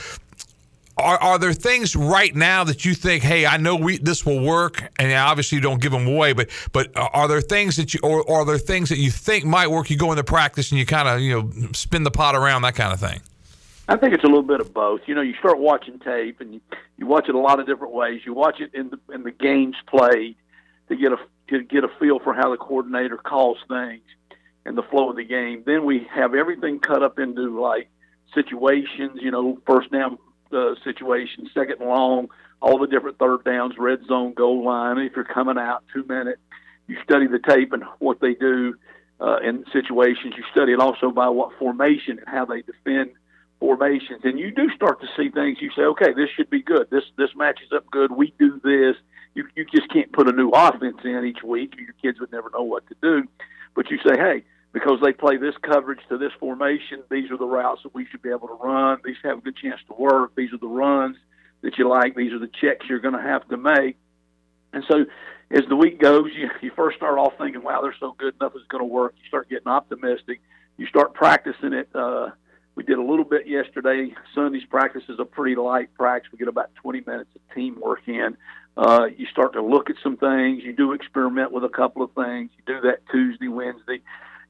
are, 0.98 1.18
are 1.22 1.38
there 1.38 1.52
things 1.52 1.94
right 1.94 2.34
now 2.34 2.64
that 2.64 2.84
you 2.84 2.94
think, 2.94 3.22
hey, 3.22 3.46
I 3.46 3.56
know 3.56 3.76
we 3.76 3.98
this 3.98 4.26
will 4.26 4.40
work, 4.40 4.82
and 4.98 5.12
obviously 5.12 5.56
you 5.56 5.62
don't 5.62 5.80
give 5.80 5.92
them 5.92 6.06
away, 6.06 6.32
but 6.32 6.50
but 6.72 6.90
are 6.96 7.28
there 7.28 7.40
things 7.40 7.76
that 7.76 7.94
you 7.94 8.00
or, 8.02 8.28
are 8.30 8.44
there 8.44 8.58
things 8.58 8.88
that 8.88 8.98
you 8.98 9.10
think 9.10 9.44
might 9.44 9.68
work? 9.68 9.90
You 9.90 9.96
go 9.96 10.10
into 10.10 10.24
practice 10.24 10.70
and 10.70 10.78
you 10.78 10.86
kind 10.86 11.08
of 11.08 11.20
you 11.20 11.34
know 11.34 11.68
spin 11.72 12.02
the 12.02 12.10
pot 12.10 12.34
around 12.34 12.62
that 12.62 12.74
kind 12.74 12.92
of 12.92 13.00
thing. 13.00 13.20
I 13.88 13.96
think 13.96 14.12
it's 14.12 14.24
a 14.24 14.26
little 14.26 14.42
bit 14.42 14.60
of 14.60 14.74
both. 14.74 15.00
You 15.06 15.14
know, 15.14 15.22
you 15.22 15.34
start 15.38 15.58
watching 15.58 15.98
tape 15.98 16.42
and 16.42 16.54
you, 16.54 16.60
you 16.98 17.06
watch 17.06 17.28
it 17.28 17.34
a 17.34 17.38
lot 17.38 17.58
of 17.58 17.66
different 17.66 17.94
ways. 17.94 18.20
You 18.26 18.34
watch 18.34 18.60
it 18.60 18.74
in 18.74 18.90
the 18.90 18.98
in 19.14 19.22
the 19.22 19.30
games 19.30 19.76
played 19.86 20.36
to 20.88 20.96
get 20.96 21.12
a 21.12 21.16
to 21.48 21.62
get 21.62 21.84
a 21.84 21.88
feel 21.98 22.18
for 22.18 22.34
how 22.34 22.50
the 22.50 22.58
coordinator 22.58 23.16
calls 23.16 23.58
things 23.66 24.02
and 24.66 24.76
the 24.76 24.82
flow 24.82 25.10
of 25.10 25.16
the 25.16 25.24
game. 25.24 25.62
Then 25.64 25.84
we 25.84 26.06
have 26.14 26.34
everything 26.34 26.80
cut 26.80 27.02
up 27.02 27.18
into 27.18 27.58
like 27.58 27.88
situations. 28.34 29.20
You 29.22 29.30
know, 29.30 29.58
first 29.66 29.90
down 29.90 30.18
uh, 30.52 30.74
situation, 30.84 31.48
second 31.54 31.80
and 31.80 31.88
long, 31.88 32.28
all 32.60 32.78
the 32.78 32.86
different 32.86 33.18
third 33.18 33.44
downs, 33.44 33.74
red 33.78 34.00
zone, 34.06 34.34
goal 34.34 34.64
line. 34.64 34.98
If 34.98 35.14
you're 35.14 35.24
coming 35.24 35.58
out 35.58 35.84
two 35.92 36.04
minutes, 36.04 36.40
you 36.86 36.96
study 37.04 37.26
the 37.26 37.38
tape 37.38 37.72
and 37.72 37.84
what 37.98 38.20
they 38.20 38.34
do 38.34 38.74
uh, 39.20 39.38
in 39.38 39.64
situations. 39.72 40.34
You 40.36 40.44
study 40.50 40.72
it 40.72 40.80
also 40.80 41.10
by 41.10 41.28
what 41.28 41.56
formation 41.58 42.18
and 42.18 42.28
how 42.28 42.44
they 42.44 42.62
defend 42.62 43.10
formations, 43.60 44.20
and 44.22 44.38
you 44.38 44.50
do 44.52 44.70
start 44.74 45.00
to 45.00 45.08
see 45.16 45.30
things. 45.30 45.58
You 45.60 45.70
say, 45.74 45.82
okay, 45.82 46.12
this 46.12 46.30
should 46.36 46.50
be 46.50 46.62
good. 46.62 46.88
This 46.90 47.04
this 47.16 47.30
matches 47.34 47.68
up 47.74 47.90
good. 47.90 48.12
We 48.12 48.32
do 48.38 48.60
this. 48.62 48.96
You 49.34 49.46
you 49.56 49.66
just 49.74 49.90
can't 49.92 50.12
put 50.12 50.28
a 50.28 50.32
new 50.32 50.50
offense 50.50 50.98
in 51.04 51.24
each 51.24 51.42
week. 51.42 51.74
Your 51.76 51.94
kids 52.00 52.20
would 52.20 52.32
never 52.32 52.50
know 52.50 52.62
what 52.62 52.86
to 52.88 52.96
do. 53.02 53.24
But 53.74 53.90
you 53.90 53.98
say, 53.98 54.16
hey, 54.16 54.44
because 54.72 54.98
they 55.02 55.12
play 55.12 55.36
this 55.36 55.54
coverage 55.62 56.00
to 56.08 56.18
this 56.18 56.32
formation. 56.38 57.02
These 57.10 57.30
are 57.30 57.38
the 57.38 57.46
routes 57.46 57.82
that 57.84 57.94
we 57.94 58.06
should 58.06 58.22
be 58.22 58.30
able 58.30 58.48
to 58.48 58.54
run. 58.54 58.98
These 59.04 59.16
have 59.24 59.38
a 59.38 59.40
good 59.40 59.56
chance 59.56 59.80
to 59.88 59.94
work. 59.94 60.34
These 60.36 60.52
are 60.52 60.58
the 60.58 60.68
runs 60.68 61.16
that 61.62 61.78
you 61.78 61.88
like. 61.88 62.14
These 62.14 62.32
are 62.32 62.38
the 62.38 62.50
checks 62.60 62.86
you're 62.88 63.00
going 63.00 63.14
to 63.14 63.22
have 63.22 63.48
to 63.48 63.56
make. 63.56 63.96
And 64.72 64.84
so, 64.88 65.06
as 65.50 65.62
the 65.68 65.76
week 65.76 65.98
goes, 65.98 66.26
you, 66.34 66.50
you 66.60 66.70
first 66.76 66.98
start 66.98 67.18
off 67.18 67.32
thinking, 67.38 67.62
"Wow, 67.62 67.80
they're 67.80 67.94
so 67.98 68.14
good, 68.18 68.34
nothing's 68.40 68.66
going 68.68 68.82
to 68.82 68.86
work." 68.86 69.14
You 69.22 69.28
start 69.28 69.48
getting 69.48 69.68
optimistic. 69.68 70.40
You 70.76 70.86
start 70.86 71.14
practicing 71.14 71.72
it. 71.72 71.88
Uh, 71.94 72.30
we 72.74 72.84
did 72.84 72.98
a 72.98 73.02
little 73.02 73.24
bit 73.24 73.48
yesterday. 73.48 74.14
Sunday's 74.34 74.66
practice 74.66 75.02
is 75.08 75.18
a 75.18 75.24
pretty 75.24 75.56
light 75.56 75.92
practice. 75.94 76.30
We 76.30 76.38
get 76.38 76.48
about 76.48 76.72
20 76.76 77.02
minutes 77.06 77.30
of 77.34 77.40
teamwork 77.54 78.06
in. 78.06 78.36
Uh, 78.76 79.06
you 79.16 79.26
start 79.26 79.54
to 79.54 79.62
look 79.62 79.90
at 79.90 79.96
some 80.02 80.16
things. 80.16 80.62
You 80.62 80.72
do 80.72 80.92
experiment 80.92 81.50
with 81.50 81.64
a 81.64 81.68
couple 81.68 82.02
of 82.02 82.12
things. 82.12 82.50
You 82.56 82.74
do 82.74 82.80
that 82.82 83.00
Tuesday, 83.10 83.48
Wednesday 83.48 84.00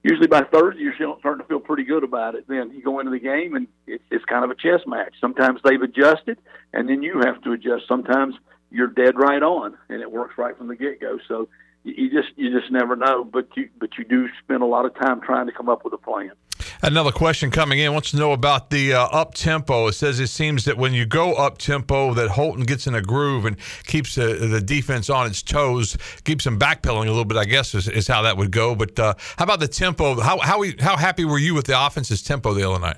usually 0.03 0.29
by 0.29 0.43
Thursday 0.43 0.83
you're 0.83 0.95
starting 0.95 1.43
to 1.43 1.49
feel 1.49 1.61
pretty 1.61 1.85
good 1.85 2.05
about 2.05 2.35
it. 2.35 2.47
Then 2.49 2.71
you 2.73 2.83
go 2.83 3.01
into 3.01 3.11
the 3.11 3.19
game 3.19 3.55
and 3.55 3.69
it's, 3.87 4.05
it's 4.11 4.25
kind 4.25 4.45
of 4.45 4.51
a 4.51 4.55
chess 4.55 4.81
match. 4.87 5.15
Sometimes 5.21 5.61
they've 5.65 5.81
adjusted, 5.81 6.39
and 6.73 6.89
then 6.89 7.03
you 7.03 7.21
have 7.25 7.41
to 7.43 7.53
adjust. 7.53 7.89
Sometimes 7.89 8.35
you're 8.71 8.89
dead 8.89 9.17
right 9.17 9.43
on, 9.43 9.77
and 9.89 10.01
it 10.01 10.11
works 10.11 10.37
right 10.37 10.57
from 10.57 10.69
the 10.69 10.77
get 10.77 11.01
go. 11.01 11.19
So 11.27 11.49
you 11.85 12.11
just 12.11 12.37
you 12.37 12.59
just 12.59 12.71
never 12.71 12.97
know, 12.97 13.25
but 13.25 13.49
you 13.57 13.69
but 13.79 13.91
you 13.99 14.05
do 14.05 14.29
spend 14.43 14.63
a 14.63 14.67
lot 14.67 14.85
of 14.85 14.95
time 14.95 15.21
trying 15.21 15.47
to 15.47 15.53
come 15.53 15.69
up 15.69 15.85
with 15.85 15.93
a 15.93 15.99
plan. 15.99 16.33
Another 16.83 17.11
question 17.11 17.51
coming 17.51 17.79
in 17.79 17.93
wants 17.93 18.13
to 18.13 18.17
know 18.17 18.33
about 18.33 18.71
the 18.71 18.93
uh, 18.93 19.07
up 19.07 19.35
tempo. 19.35 19.89
It 19.89 19.95
says 19.95 20.21
it 20.21 20.29
seems 20.29 20.65
that 20.65 20.77
when 20.77 20.93
you 20.93 21.07
go 21.07 21.35
up 21.35 21.59
tempo, 21.59 22.15
that 22.15 22.31
Holton 22.31 22.65
gets 22.65 22.87
in 22.87 22.95
a 22.95 23.03
groove 23.03 23.47
and 23.47 23.57
keeps 23.85 24.15
the, 24.15 24.35
the 24.35 24.61
defense 24.61 25.11
on 25.11 25.27
its 25.27 25.43
toes, 25.43 25.97
keeps 26.25 26.45
them 26.45 26.59
backpedaling 26.59 27.07
a 27.07 27.11
little 27.11 27.25
bit. 27.25 27.37
I 27.37 27.45
guess 27.45 27.75
is, 27.75 27.89
is 27.89 28.07
how 28.07 28.23
that 28.23 28.37
would 28.37 28.51
go. 28.53 28.75
But 28.75 28.99
uh, 28.99 29.15
how 29.37 29.45
about 29.45 29.61
the 29.61 29.69
tempo? 29.69 30.21
How 30.21 30.39
how 30.39 30.61
we, 30.61 30.77
how 30.79 30.97
happy 30.97 31.25
were 31.25 31.39
you 31.39 31.55
with 31.55 31.67
the 31.67 31.87
offense's 31.87 32.23
tempo 32.23 32.55
the 32.55 32.69
other 32.69 32.81
night? 32.81 32.97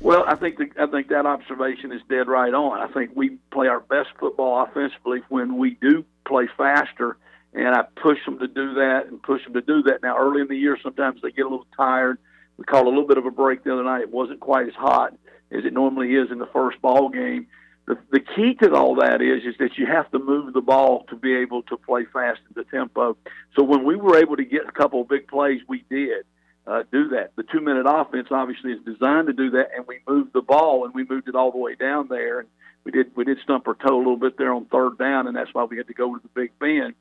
Well, 0.00 0.24
I 0.26 0.34
think 0.34 0.56
the, 0.56 0.70
I 0.80 0.86
think 0.86 1.08
that 1.08 1.26
observation 1.26 1.92
is 1.92 2.00
dead 2.08 2.26
right 2.26 2.54
on. 2.54 2.80
I 2.80 2.90
think 2.92 3.10
we 3.14 3.36
play 3.50 3.68
our 3.68 3.80
best 3.80 4.08
football 4.18 4.62
offensively 4.62 5.20
when 5.28 5.58
we 5.58 5.76
do 5.80 6.04
play 6.26 6.48
faster, 6.56 7.18
and 7.52 7.74
I 7.74 7.82
push 8.00 8.18
them 8.24 8.38
to 8.38 8.48
do 8.48 8.74
that 8.74 9.06
and 9.08 9.22
push 9.22 9.42
them 9.44 9.54
to 9.54 9.60
do 9.60 9.82
that. 9.84 10.02
Now, 10.02 10.16
early 10.18 10.40
in 10.40 10.48
the 10.48 10.56
year, 10.56 10.78
sometimes 10.82 11.20
they 11.22 11.30
get 11.30 11.46
a 11.46 11.48
little 11.48 11.66
tired 11.76 12.18
we 12.60 12.64
called 12.64 12.86
a 12.86 12.90
little 12.90 13.06
bit 13.06 13.16
of 13.16 13.24
a 13.24 13.30
break 13.30 13.64
the 13.64 13.72
other 13.72 13.82
night. 13.82 14.02
It 14.02 14.10
wasn't 14.10 14.40
quite 14.40 14.68
as 14.68 14.74
hot 14.74 15.14
as 15.50 15.64
it 15.64 15.72
normally 15.72 16.14
is 16.14 16.30
in 16.30 16.38
the 16.38 16.46
first 16.52 16.80
ball 16.82 17.08
game. 17.08 17.46
The, 17.86 17.96
the 18.12 18.20
key 18.20 18.52
to 18.62 18.74
all 18.74 18.96
that 18.96 19.22
is 19.22 19.44
is 19.44 19.54
that 19.60 19.78
you 19.78 19.86
have 19.86 20.10
to 20.10 20.18
move 20.18 20.52
the 20.52 20.60
ball 20.60 21.06
to 21.08 21.16
be 21.16 21.34
able 21.36 21.62
to 21.62 21.78
play 21.78 22.04
fast 22.12 22.40
in 22.48 22.62
the 22.62 22.64
tempo. 22.64 23.16
So 23.56 23.64
when 23.64 23.82
we 23.84 23.96
were 23.96 24.18
able 24.18 24.36
to 24.36 24.44
get 24.44 24.68
a 24.68 24.72
couple 24.72 25.00
of 25.00 25.08
big 25.08 25.26
plays, 25.26 25.62
we 25.68 25.86
did 25.88 26.26
uh, 26.66 26.82
do 26.92 27.08
that. 27.08 27.32
The 27.36 27.44
two 27.44 27.60
minute 27.60 27.86
offense 27.88 28.28
obviously 28.30 28.72
is 28.72 28.84
designed 28.84 29.28
to 29.28 29.32
do 29.32 29.52
that, 29.52 29.70
and 29.74 29.86
we 29.88 30.00
moved 30.06 30.34
the 30.34 30.42
ball 30.42 30.84
and 30.84 30.92
we 30.92 31.04
moved 31.04 31.28
it 31.28 31.34
all 31.34 31.50
the 31.52 31.58
way 31.58 31.76
down 31.76 32.08
there. 32.08 32.40
And 32.40 32.48
we 32.84 32.92
did 32.92 33.16
we 33.16 33.24
did 33.24 33.38
stump 33.42 33.66
our 33.68 33.74
toe 33.74 33.96
a 33.96 33.96
little 33.96 34.18
bit 34.18 34.36
there 34.36 34.52
on 34.52 34.66
third 34.66 34.98
down, 34.98 35.28
and 35.28 35.34
that's 35.34 35.54
why 35.54 35.64
we 35.64 35.78
had 35.78 35.86
to 35.86 35.94
go 35.94 36.14
to 36.14 36.20
the 36.22 36.28
Big 36.34 36.50
Ben 36.58 36.94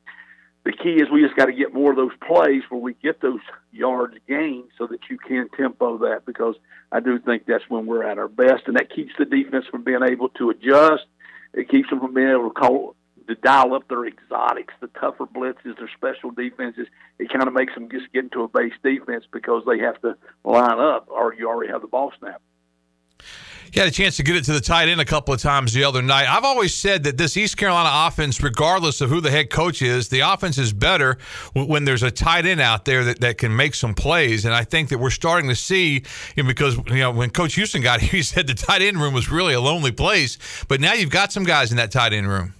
key 0.81 1.01
is 1.01 1.09
we 1.11 1.21
just 1.21 1.35
got 1.35 1.45
to 1.45 1.53
get 1.53 1.73
more 1.73 1.91
of 1.91 1.97
those 1.97 2.15
plays 2.25 2.63
where 2.69 2.79
we 2.79 2.93
get 2.95 3.21
those 3.21 3.39
yards 3.71 4.15
gained 4.27 4.69
so 4.77 4.87
that 4.87 4.99
you 5.09 5.17
can 5.17 5.49
tempo 5.55 5.97
that 5.99 6.25
because 6.25 6.55
I 6.91 6.99
do 6.99 7.19
think 7.19 7.45
that's 7.45 7.69
when 7.69 7.85
we're 7.85 8.03
at 8.03 8.17
our 8.17 8.27
best 8.27 8.63
and 8.67 8.75
that 8.77 8.93
keeps 8.93 9.11
the 9.17 9.25
defense 9.25 9.65
from 9.69 9.83
being 9.83 10.03
able 10.03 10.29
to 10.29 10.49
adjust. 10.49 11.05
It 11.53 11.69
keeps 11.69 11.89
them 11.89 11.99
from 11.99 12.13
being 12.13 12.29
able 12.29 12.49
to 12.49 12.53
call 12.53 12.95
to 13.27 13.35
dial 13.35 13.75
up 13.75 13.87
their 13.87 14.05
exotics, 14.07 14.73
the 14.81 14.87
tougher 14.99 15.25
blitzes, 15.25 15.77
their 15.77 15.89
special 15.95 16.31
defenses. 16.31 16.87
It 17.19 17.31
kind 17.31 17.47
of 17.47 17.53
makes 17.53 17.75
them 17.75 17.87
just 17.91 18.11
get 18.11 18.23
into 18.23 18.41
a 18.41 18.47
base 18.47 18.73
defense 18.83 19.25
because 19.31 19.63
they 19.67 19.77
have 19.79 20.01
to 20.01 20.17
line 20.43 20.79
up 20.79 21.07
or 21.09 21.35
you 21.35 21.47
already 21.47 21.71
have 21.71 21.81
the 21.81 21.87
ball 21.87 22.11
snap. 22.19 22.41
He 23.71 23.79
had 23.79 23.87
a 23.87 23.91
chance 23.91 24.17
to 24.17 24.23
get 24.23 24.35
it 24.35 24.43
to 24.45 24.53
the 24.53 24.61
tight 24.61 24.89
end 24.89 24.99
a 24.99 25.05
couple 25.05 25.33
of 25.33 25.41
times 25.41 25.73
the 25.73 25.83
other 25.83 26.01
night. 26.01 26.27
I've 26.27 26.43
always 26.43 26.73
said 26.73 27.03
that 27.03 27.17
this 27.17 27.37
East 27.37 27.57
Carolina 27.57 27.89
offense, 28.07 28.41
regardless 28.41 29.01
of 29.01 29.09
who 29.09 29.21
the 29.21 29.31
head 29.31 29.49
coach 29.49 29.81
is, 29.81 30.09
the 30.09 30.21
offense 30.21 30.57
is 30.57 30.73
better 30.73 31.17
when 31.53 31.85
there's 31.85 32.03
a 32.03 32.11
tight 32.11 32.45
end 32.45 32.61
out 32.61 32.85
there 32.85 33.03
that, 33.03 33.19
that 33.21 33.37
can 33.37 33.55
make 33.55 33.75
some 33.75 33.93
plays. 33.93 34.45
And 34.45 34.53
I 34.53 34.63
think 34.63 34.89
that 34.89 34.97
we're 34.97 35.09
starting 35.09 35.49
to 35.49 35.55
see, 35.55 36.03
you 36.35 36.43
know, 36.43 36.47
because 36.47 36.77
you 36.87 36.99
know 36.99 37.11
when 37.11 37.29
Coach 37.29 37.55
Houston 37.55 37.81
got 37.81 38.01
here, 38.01 38.09
he 38.09 38.23
said 38.23 38.47
the 38.47 38.53
tight 38.53 38.81
end 38.81 38.99
room 38.99 39.13
was 39.13 39.29
really 39.29 39.53
a 39.53 39.61
lonely 39.61 39.91
place. 39.91 40.37
But 40.67 40.81
now 40.81 40.93
you've 40.93 41.11
got 41.11 41.31
some 41.31 41.43
guys 41.43 41.71
in 41.71 41.77
that 41.77 41.91
tight 41.91 42.13
end 42.13 42.27
room. 42.27 42.53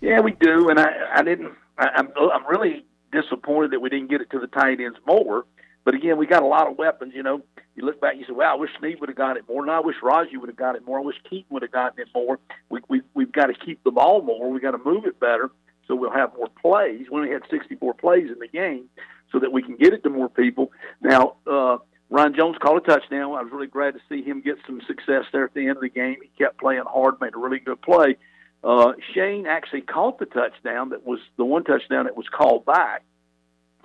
Yeah, 0.00 0.20
we 0.20 0.32
do, 0.32 0.68
and 0.68 0.80
I, 0.80 0.90
I 1.14 1.22
didn't. 1.22 1.52
I, 1.78 1.88
I'm 1.94 2.08
I'm 2.16 2.46
really 2.46 2.84
disappointed 3.12 3.70
that 3.72 3.80
we 3.80 3.88
didn't 3.90 4.10
get 4.10 4.20
it 4.20 4.30
to 4.30 4.38
the 4.38 4.48
tight 4.48 4.80
ends 4.80 4.98
more. 5.06 5.44
But 5.84 5.94
again, 5.94 6.16
we 6.16 6.26
got 6.26 6.42
a 6.42 6.46
lot 6.46 6.68
of 6.68 6.78
weapons. 6.78 7.12
You 7.14 7.22
know, 7.22 7.42
you 7.74 7.84
look 7.84 8.00
back, 8.00 8.16
you 8.16 8.24
say, 8.24 8.32
"Wow, 8.32 8.54
I 8.54 8.56
wish 8.56 8.70
Sneed 8.78 9.00
would 9.00 9.08
have 9.08 9.16
got 9.16 9.36
it 9.36 9.44
more." 9.48 9.62
And 9.62 9.70
I 9.70 9.80
wish 9.80 9.96
Raji 10.02 10.36
would 10.36 10.48
have 10.48 10.56
got 10.56 10.76
it 10.76 10.84
more. 10.84 10.98
I 10.98 11.02
wish 11.02 11.16
Keaton 11.28 11.46
would 11.50 11.62
have 11.62 11.72
gotten 11.72 12.00
it 12.00 12.08
more. 12.14 12.38
We, 12.68 12.80
we 12.88 13.02
we've 13.14 13.32
got 13.32 13.46
to 13.46 13.54
keep 13.54 13.82
the 13.84 13.90
ball 13.90 14.22
more. 14.22 14.50
We 14.50 14.60
got 14.60 14.72
to 14.72 14.78
move 14.78 15.04
it 15.06 15.18
better, 15.18 15.50
so 15.86 15.94
we'll 15.94 16.12
have 16.12 16.34
more 16.36 16.48
plays. 16.60 17.06
We 17.10 17.18
only 17.18 17.32
had 17.32 17.42
64 17.50 17.94
plays 17.94 18.30
in 18.30 18.38
the 18.38 18.48
game, 18.48 18.88
so 19.30 19.38
that 19.38 19.52
we 19.52 19.62
can 19.62 19.76
get 19.76 19.92
it 19.92 20.02
to 20.04 20.10
more 20.10 20.28
people. 20.28 20.72
Now, 21.00 21.36
uh, 21.46 21.78
Ryan 22.10 22.34
Jones 22.34 22.56
caught 22.60 22.76
a 22.76 22.80
touchdown. 22.80 23.32
I 23.32 23.42
was 23.42 23.50
really 23.50 23.66
glad 23.66 23.94
to 23.94 24.00
see 24.08 24.22
him 24.22 24.42
get 24.42 24.56
some 24.66 24.82
success 24.86 25.24
there 25.32 25.44
at 25.44 25.54
the 25.54 25.62
end 25.62 25.78
of 25.78 25.80
the 25.80 25.88
game. 25.88 26.16
He 26.22 26.30
kept 26.36 26.58
playing 26.58 26.84
hard, 26.86 27.14
made 27.20 27.34
a 27.34 27.38
really 27.38 27.58
good 27.58 27.80
play. 27.80 28.16
Uh, 28.62 28.92
Shane 29.14 29.46
actually 29.46 29.80
caught 29.80 30.18
the 30.18 30.26
touchdown 30.26 30.90
that 30.90 31.06
was 31.06 31.18
the 31.36 31.44
one 31.44 31.64
touchdown 31.64 32.04
that 32.04 32.16
was 32.16 32.28
called 32.28 32.64
back. 32.66 33.02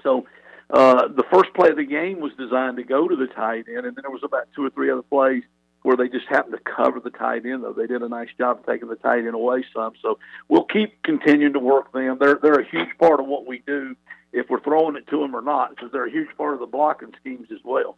So 0.03 0.27
uh, 0.70 1.07
the 1.07 1.24
first 1.32 1.53
play 1.53 1.70
of 1.70 1.78
the 1.78 1.86
game 1.86 2.20
was 2.20 2.34
designed 2.38 2.78
to 2.78 2.84
go 2.84 3.07
to 3.07 3.15
the 3.15 3.28
tight 3.28 3.65
end, 3.68 3.86
and 3.86 3.95
then 3.95 4.03
there 4.03 4.11
was 4.11 4.24
about 4.24 4.47
two 4.55 4.65
or 4.65 4.70
three 4.70 4.91
other 4.91 5.01
plays 5.01 5.43
where 5.84 5.95
they 5.95 6.09
just 6.09 6.28
happened 6.28 6.53
to 6.53 6.72
cover 6.72 6.99
the 6.99 7.09
tight 7.09 7.45
end. 7.45 7.63
Though 7.63 7.74
they 7.74 7.88
did 7.88 8.01
a 8.01 8.09
nice 8.09 8.30
job 8.38 8.59
of 8.59 8.65
taking 8.65 8.89
the 8.89 8.95
tight 8.95 9.20
end 9.20 9.36
away 9.36 9.63
some. 9.74 9.93
So 10.01 10.20
we'll 10.49 10.65
keep 10.65 11.01
continuing 11.03 11.53
to 11.53 11.59
work 11.59 11.93
them. 11.93 12.18
They're 12.20 12.39
they're 12.41 12.59
a 12.59 12.70
huge 12.70 12.89
part 12.99 13.20
of 13.20 13.28
what 13.28 13.45
we 13.45 13.59
do, 13.65 13.95
if 14.34 14.49
we're 14.49 14.61
throwing 14.61 14.97
it 14.97 15.07
to 15.07 15.20
them 15.20 15.36
or 15.36 15.41
not, 15.41 15.70
because 15.70 15.91
they're 15.91 16.05
a 16.05 16.11
huge 16.11 16.36
part 16.38 16.53
of 16.53 16.59
the 16.59 16.65
blocking 16.65 17.13
schemes 17.20 17.47
as 17.51 17.59
well. 17.63 17.97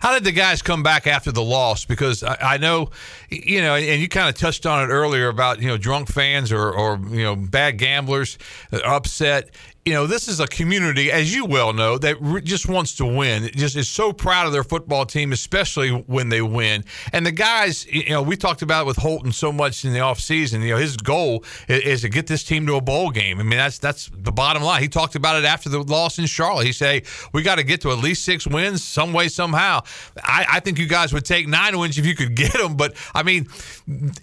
How 0.00 0.12
did 0.12 0.24
the 0.24 0.32
guys 0.32 0.62
come 0.62 0.82
back 0.82 1.06
after 1.06 1.32
the 1.32 1.42
loss? 1.42 1.84
Because 1.84 2.22
I, 2.22 2.36
I 2.40 2.56
know, 2.58 2.90
you 3.30 3.60
know, 3.62 3.74
and 3.74 4.00
you 4.00 4.08
kind 4.08 4.28
of 4.28 4.34
touched 4.34 4.66
on 4.66 4.84
it 4.88 4.92
earlier 4.92 5.28
about 5.28 5.60
you 5.60 5.68
know 5.68 5.76
drunk 5.76 6.10
fans 6.10 6.52
or 6.52 6.70
or 6.70 6.98
you 7.08 7.22
know 7.22 7.36
bad 7.36 7.78
gamblers 7.78 8.38
upset 8.72 9.50
you 9.84 9.92
know, 9.92 10.06
this 10.06 10.28
is 10.28 10.40
a 10.40 10.46
community, 10.46 11.12
as 11.12 11.34
you 11.34 11.44
well 11.44 11.74
know, 11.74 11.98
that 11.98 12.42
just 12.42 12.68
wants 12.68 12.94
to 12.96 13.04
win. 13.04 13.44
It 13.44 13.54
just 13.54 13.76
is 13.76 13.86
so 13.86 14.14
proud 14.14 14.46
of 14.46 14.52
their 14.54 14.64
football 14.64 15.04
team, 15.04 15.30
especially 15.30 15.90
when 15.90 16.30
they 16.30 16.40
win. 16.40 16.84
And 17.12 17.26
the 17.26 17.32
guys, 17.32 17.84
you 17.86 18.08
know, 18.08 18.22
we 18.22 18.36
talked 18.36 18.62
about 18.62 18.84
it 18.84 18.86
with 18.86 18.96
Holton 18.96 19.30
so 19.30 19.52
much 19.52 19.84
in 19.84 19.92
the 19.92 19.98
offseason. 19.98 20.62
You 20.62 20.70
know, 20.70 20.76
his 20.78 20.96
goal 20.96 21.44
is, 21.68 21.82
is, 21.82 22.00
to 22.00 22.08
get 22.08 22.26
this 22.26 22.44
team 22.44 22.66
to 22.66 22.76
a 22.76 22.80
bowl 22.80 23.10
game. 23.10 23.38
I 23.40 23.42
mean, 23.42 23.58
that's 23.58 23.78
that's 23.78 24.10
the 24.14 24.32
bottom 24.32 24.62
line. 24.62 24.80
He 24.80 24.88
talked 24.88 25.16
about 25.16 25.36
it 25.36 25.44
after 25.44 25.68
the 25.68 25.82
loss 25.82 26.18
in 26.18 26.26
Charlotte. 26.26 26.64
He 26.64 26.72
say 26.72 27.02
we 27.34 27.42
got 27.42 27.56
to 27.56 27.62
get 27.62 27.82
to 27.82 27.90
at 27.90 27.98
least 27.98 28.24
six 28.24 28.46
wins, 28.46 28.82
some 28.82 29.12
way, 29.12 29.28
somehow. 29.28 29.80
I, 30.22 30.46
I, 30.52 30.60
think 30.60 30.78
you 30.78 30.86
guys 30.86 31.12
would 31.12 31.26
take 31.26 31.46
nine 31.46 31.78
wins 31.78 31.98
if 31.98 32.06
you 32.06 32.14
could 32.14 32.34
get 32.34 32.54
them. 32.54 32.76
But 32.76 32.94
I 33.14 33.22
mean, 33.22 33.48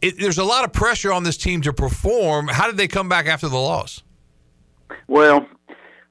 it, 0.01 0.17
there's 0.17 0.39
a 0.39 0.43
lot 0.43 0.63
of 0.63 0.73
pressure 0.73 1.13
on 1.13 1.23
this 1.23 1.37
team 1.37 1.61
to 1.61 1.73
perform. 1.73 2.47
How 2.47 2.65
did 2.65 2.77
they 2.77 2.87
come 2.87 3.09
back 3.09 3.27
after 3.27 3.47
the 3.47 3.59
loss? 3.59 4.01
Well, 5.07 5.47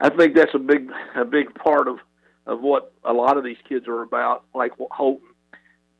I 0.00 0.08
think 0.10 0.34
that's 0.34 0.54
a 0.54 0.58
big 0.58 0.90
a 1.14 1.24
big 1.24 1.54
part 1.54 1.88
of 1.88 1.98
of 2.46 2.60
what 2.60 2.92
a 3.04 3.12
lot 3.12 3.36
of 3.36 3.44
these 3.44 3.58
kids 3.68 3.86
are 3.86 4.02
about. 4.02 4.44
Like 4.54 4.72
Holton, 4.90 5.28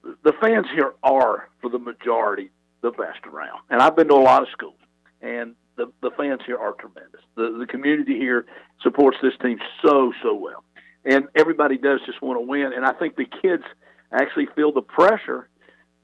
the 0.02 0.32
fans 0.40 0.66
here 0.74 0.94
are 1.02 1.48
for 1.60 1.70
the 1.70 1.78
majority 1.78 2.50
the 2.82 2.90
best 2.90 3.26
around, 3.26 3.60
and 3.68 3.82
I've 3.82 3.96
been 3.96 4.08
to 4.08 4.14
a 4.14 4.16
lot 4.16 4.42
of 4.42 4.48
schools, 4.52 4.78
and 5.20 5.54
the 5.76 5.92
the 6.02 6.10
fans 6.16 6.40
here 6.46 6.58
are 6.58 6.72
tremendous. 6.72 7.20
The 7.36 7.56
the 7.58 7.66
community 7.66 8.18
here 8.18 8.46
supports 8.82 9.18
this 9.22 9.34
team 9.42 9.58
so 9.84 10.12
so 10.22 10.34
well, 10.34 10.64
and 11.04 11.28
everybody 11.34 11.76
does 11.76 12.00
just 12.06 12.22
want 12.22 12.40
to 12.40 12.46
win. 12.46 12.72
And 12.74 12.84
I 12.84 12.92
think 12.92 13.16
the 13.16 13.26
kids 13.42 13.64
actually 14.12 14.48
feel 14.56 14.72
the 14.72 14.82
pressure 14.82 15.48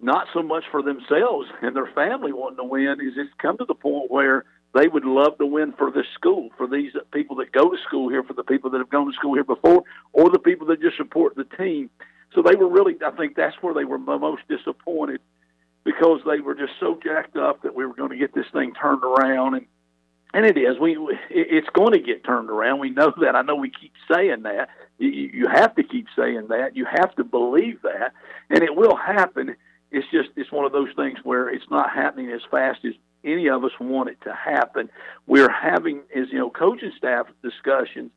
not 0.01 0.27
so 0.35 0.43
much 0.43 0.65
for 0.71 0.83
themselves 0.83 1.49
and 1.63 1.75
their 1.75 1.91
family 1.95 2.33
wanting 2.33 2.59
to 2.59 2.65
win 2.65 3.01
is 3.01 3.15
it's 3.17 3.31
come 3.41 3.57
to 3.59 3.65
the 3.65 3.75
point 3.75 4.11
where 4.11 4.45
they 4.77 4.89
would 4.89 5.05
love 5.05 5.39
to 5.39 5.47
win 5.47 5.73
for 5.73 5.91
this 5.91 6.07
school, 6.15 6.51
for 6.57 6.67
these 6.67 6.93
people 7.13 7.37
that 7.37 7.53
go 7.53 7.71
to 7.71 7.79
school 7.87 8.09
here, 8.09 8.23
for 8.23 8.35
the 8.35 8.45
people 8.45 8.71
that 8.71 8.79
have 8.79 8.91
gone 8.91 9.07
to 9.07 9.13
school 9.13 9.35
here 9.35 9.45
before, 9.45 9.83
or 10.13 10.31
the 10.31 10.39
people 10.39 10.67
that 10.69 10.81
just 10.81 10.97
support 10.97 11.35
the 11.35 11.45
team. 11.57 11.91
So 12.35 12.43
they 12.43 12.57
were 12.57 12.69
really, 12.69 12.95
I 13.05 13.11
think 13.13 13.37
that's 13.37 13.57
where 13.63 13.75
they 13.75 13.85
were 13.85 13.99
most 13.99 14.43
disappointed 14.49 15.21
because 15.85 16.21
they 16.27 16.41
were 16.41 16.55
just 16.55 16.73
so 16.81 16.99
jacked 17.03 17.37
up 17.37 17.63
that 17.63 17.75
we 17.75 17.87
were 17.87 17.95
going 17.95 18.11
to 18.11 18.17
get 18.17 18.35
this 18.35 18.47
thing 18.53 18.75
turned 18.75 19.05
around, 19.05 19.55
and 19.55 19.67
and 20.35 20.45
it 20.45 20.59
is. 20.59 20.79
We 20.79 20.99
it's 21.31 21.69
going 21.73 21.93
to 21.93 22.01
get 22.01 22.25
turned 22.25 22.51
around. 22.51 22.81
We 22.81 22.91
know 22.91 23.13
that. 23.23 23.37
I 23.37 23.43
know 23.43 23.55
we 23.55 23.71
keep 23.71 23.93
saying 24.13 24.43
that. 24.43 24.69
You, 24.99 25.09
you 25.09 25.47
have 25.49 25.75
to 25.77 25.83
keep 25.83 26.09
saying 26.17 26.49
that. 26.49 26.77
You 26.77 26.85
have 26.85 27.15
to 27.17 27.25
believe 27.25 27.81
that, 27.83 28.13
and 28.51 28.63
it 28.63 28.75
will 28.75 28.97
happen. 28.97 29.57
It's 29.93 30.07
just 30.11 30.31
it's 30.37 30.51
one 30.51 30.67
of 30.67 30.73
those 30.73 30.91
things 30.97 31.19
where 31.23 31.49
it's 31.49 31.71
not 31.71 31.91
happening 31.95 32.31
as 32.33 32.43
fast 32.51 32.85
as 32.85 32.95
any 33.27 33.49
of 33.49 33.65
us 33.65 33.73
want 33.81 34.09
it 34.09 34.19
to 34.23 34.33
happen. 34.35 34.89
We're 35.27 35.51
having, 35.51 36.03
as 36.15 36.29
you 36.31 36.39
know, 36.39 36.51
coaching 36.51 36.93
staff 36.97 37.27
discussions 37.43 38.11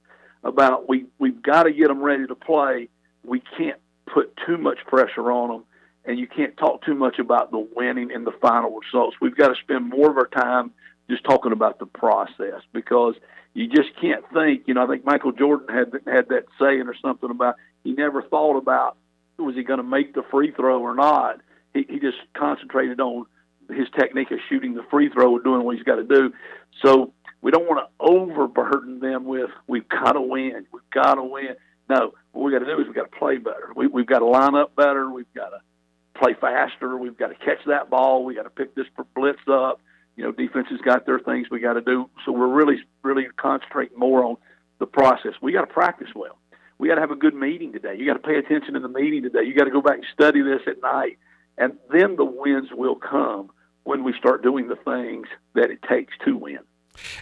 about 0.43 0.88
we 0.88 1.05
we've 1.18 1.41
got 1.41 1.64
to 1.64 1.74
get 1.74 1.88
them 1.88 2.01
ready 2.01 2.28
to 2.28 2.36
play. 2.36 2.89
We 3.24 3.41
can't 3.57 3.80
put 4.05 4.38
too 4.45 4.57
much 4.57 4.80
pressure 4.88 5.32
on 5.32 5.49
them, 5.49 5.64
and 6.05 6.18
you 6.20 6.28
can't 6.28 6.55
talk 6.57 6.84
too 6.84 6.95
much 6.95 7.20
about 7.20 7.51
the 7.51 7.68
winning 7.76 8.12
and 8.14 8.26
the 8.26 8.32
final 8.41 8.80
results. 8.80 9.18
We've 9.20 9.36
got 9.36 9.49
to 9.49 9.55
spend 9.62 9.89
more 9.89 10.10
of 10.10 10.18
our 10.18 10.28
time 10.28 10.72
just 11.10 11.24
talking 11.24 11.51
about 11.51 11.80
the 11.80 11.88
process 11.88 12.62
because 12.72 13.16
you 13.53 13.68
just 13.68 13.89
can't 13.99 14.24
think. 14.32 14.64
You 14.68 14.76
know, 14.76 14.84
I 14.84 14.88
think 14.88 15.05
Michael 15.05 15.32
Jordan 15.32 15.68
had 15.76 15.91
had 16.05 16.30
that 16.30 16.45
saying 16.60 16.88
or 16.88 16.95
something 17.01 17.30
about 17.30 17.55
he 17.84 17.93
never 17.93 18.22
thought 18.22 18.57
about 18.57 18.95
was 19.38 19.55
he 19.55 19.64
going 19.64 19.78
to 19.78 19.84
make 19.84 20.14
the 20.14 20.24
free 20.30 20.51
throw 20.51 20.82
or 20.82 20.93
not. 20.93 21.41
He, 21.74 21.86
he 21.88 21.99
just 21.99 22.18
concentrated 22.34 22.99
on 22.99 23.26
his 23.70 23.88
technique 23.98 24.32
of 24.32 24.40
shooting 24.50 24.74
the 24.74 24.84
free 24.90 25.10
throw 25.10 25.36
and 25.36 25.44
doing 25.44 25.64
what 25.64 25.76
he's 25.76 25.84
got 25.84 25.96
to 25.96 26.04
do. 26.04 26.34
So 26.84 27.14
we 27.42 27.52
don't 27.52 27.68
want 27.68 27.86
to 27.86 28.06
overburden 28.06 29.00
them 29.00 29.26
with 29.26 29.50
we've 29.68 29.88
got 29.88 30.14
to 30.14 30.22
win, 30.22 30.66
we've 30.72 30.90
got 30.94 31.16
to 31.16 31.24
win. 31.24 31.56
No, 31.90 32.14
what 32.32 32.44
we 32.44 32.52
got 32.52 32.60
to 32.60 32.66
do 32.66 32.80
is 32.80 32.86
we've 32.86 32.96
got 32.96 33.12
to 33.12 33.18
play 33.18 33.38
better. 33.38 33.72
We, 33.76 33.88
we've 33.88 34.06
got 34.06 34.20
to 34.20 34.26
line 34.26 34.56
up 34.56 34.76
better. 34.76 35.10
We've 35.10 35.34
got 35.34 35.50
to 35.50 35.62
play 36.20 36.36
faster. 36.40 36.98
We've 36.98 37.18
got 37.18 37.28
to 37.28 37.36
catch 37.36 37.66
that 37.66 37.90
ball. 37.90 38.24
We 38.26 38.36
got 38.36 38.44
to 38.44 38.50
pick 38.50 38.76
this 38.76 38.86
blitz 39.16 39.40
up. 39.52 39.82
You 40.16 40.26
know, 40.26 40.32
defense 40.32 40.68
has 40.70 40.82
got 40.82 41.06
their 41.06 41.20
things 41.20 41.48
we 41.50 41.60
got 41.60 41.74
to 41.74 41.82
do. 41.82 42.10
So 42.26 42.32
we're 42.32 42.48
really, 42.48 42.78
really 43.04 43.26
concentrating 43.38 43.98
more 43.98 44.24
on 44.24 44.36
the 44.80 44.86
process. 44.86 45.32
We 45.42 45.52
got 45.54 45.62
to 45.62 45.74
practice 45.74 46.10
well. 46.16 46.38
we 46.78 46.90
got 46.90 46.96
to 46.96 47.02
have 47.02 47.12
a 47.12 47.16
good 47.16 47.34
meeting 47.34 47.72
today. 47.72 47.96
You 47.98 48.06
got 48.06 48.22
to 48.22 48.28
pay 48.28 48.36
attention 48.36 48.74
to 48.74 48.80
the 48.82 48.90
meeting 48.90 49.24
today. 49.24 49.44
You 49.46 49.56
got 49.56 49.66
to 49.66 49.72
go 49.72 49.82
back 49.82 49.96
and 49.96 50.06
study 50.14 50.42
this 50.42 50.62
at 50.68 50.82
night, 50.82 51.18
and 51.58 51.74
then 51.92 52.18
the 52.18 52.26
wins 52.26 52.70
will 52.72 52.96
come 52.96 53.50
when 53.90 54.04
we 54.04 54.14
start 54.14 54.44
doing 54.44 54.68
the 54.68 54.76
things 54.76 55.28
that 55.56 55.72
it 55.72 55.82
takes 55.90 56.14
to 56.24 56.38
win. 56.38 56.60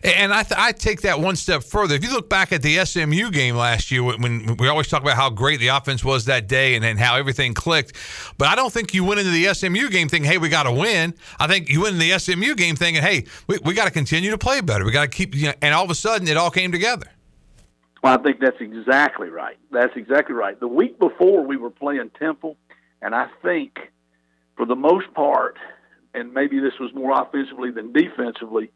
And 0.04 0.34
I, 0.34 0.44
th- 0.44 0.60
I 0.60 0.74
take 0.74 1.02
that 1.02 1.22
one 1.22 1.38
step 1.38 1.64
further. 1.64 1.96
If 1.96 2.04
you 2.04 2.12
look 2.12 2.30
back 2.30 2.52
at 2.52 2.62
the 2.62 2.84
SMU 2.84 3.32
game 3.32 3.56
last 3.56 3.90
year, 3.90 4.04
when 4.04 4.58
we 4.58 4.68
always 4.68 4.88
talk 4.88 5.02
about 5.02 5.16
how 5.16 5.30
great 5.30 5.62
the 5.62 5.70
offense 5.70 6.04
was 6.04 6.26
that 6.26 6.50
day 6.50 6.76
and, 6.76 6.84
and 6.84 7.00
how 7.00 7.16
everything 7.16 7.54
clicked, 7.54 7.94
but 8.38 8.50
I 8.50 8.56
don't 8.56 8.74
think 8.74 8.94
you 8.94 9.06
went 9.06 9.22
into 9.22 9.32
the 9.32 9.54
SMU 9.54 9.90
game 9.90 10.10
thinking, 10.10 10.30
hey, 10.30 10.38
we 10.38 10.50
got 10.50 10.64
to 10.64 10.74
win. 10.74 11.14
I 11.40 11.48
think 11.48 11.70
you 11.70 11.84
went 11.84 11.94
in 11.94 12.00
the 12.00 12.20
SMU 12.20 12.54
game 12.56 12.76
thinking, 12.76 13.02
hey, 13.02 13.24
we, 13.48 13.60
we 13.64 13.74
got 13.74 13.86
to 13.86 13.92
continue 13.92 14.32
to 14.32 14.38
play 14.38 14.60
better. 14.60 14.84
We 14.84 14.92
got 14.92 15.04
to 15.04 15.16
keep, 15.16 15.36
you 15.36 15.48
know, 15.48 15.54
and 15.62 15.74
all 15.74 15.86
of 15.86 15.90
a 15.90 15.96
sudden 15.96 16.28
it 16.28 16.36
all 16.36 16.52
came 16.52 16.74
together. 16.74 17.08
Well, 18.04 18.20
I 18.20 18.22
think 18.22 18.42
that's 18.42 18.60
exactly 18.60 19.30
right. 19.30 19.58
That's 19.72 19.96
exactly 19.96 20.36
right. 20.36 20.60
The 20.60 20.68
week 20.68 21.00
before 21.00 21.46
we 21.46 21.56
were 21.56 21.72
playing 21.72 22.12
Temple, 22.20 22.58
and 23.02 23.16
I 23.16 23.30
think 23.42 23.78
for 24.58 24.66
the 24.66 24.76
most 24.76 25.14
part, 25.14 25.58
and 26.18 26.34
maybe 26.34 26.60
this 26.60 26.80
was 26.80 26.94
more 26.94 27.20
offensively 27.22 27.72
than 27.72 27.94
defensively, 27.94 28.72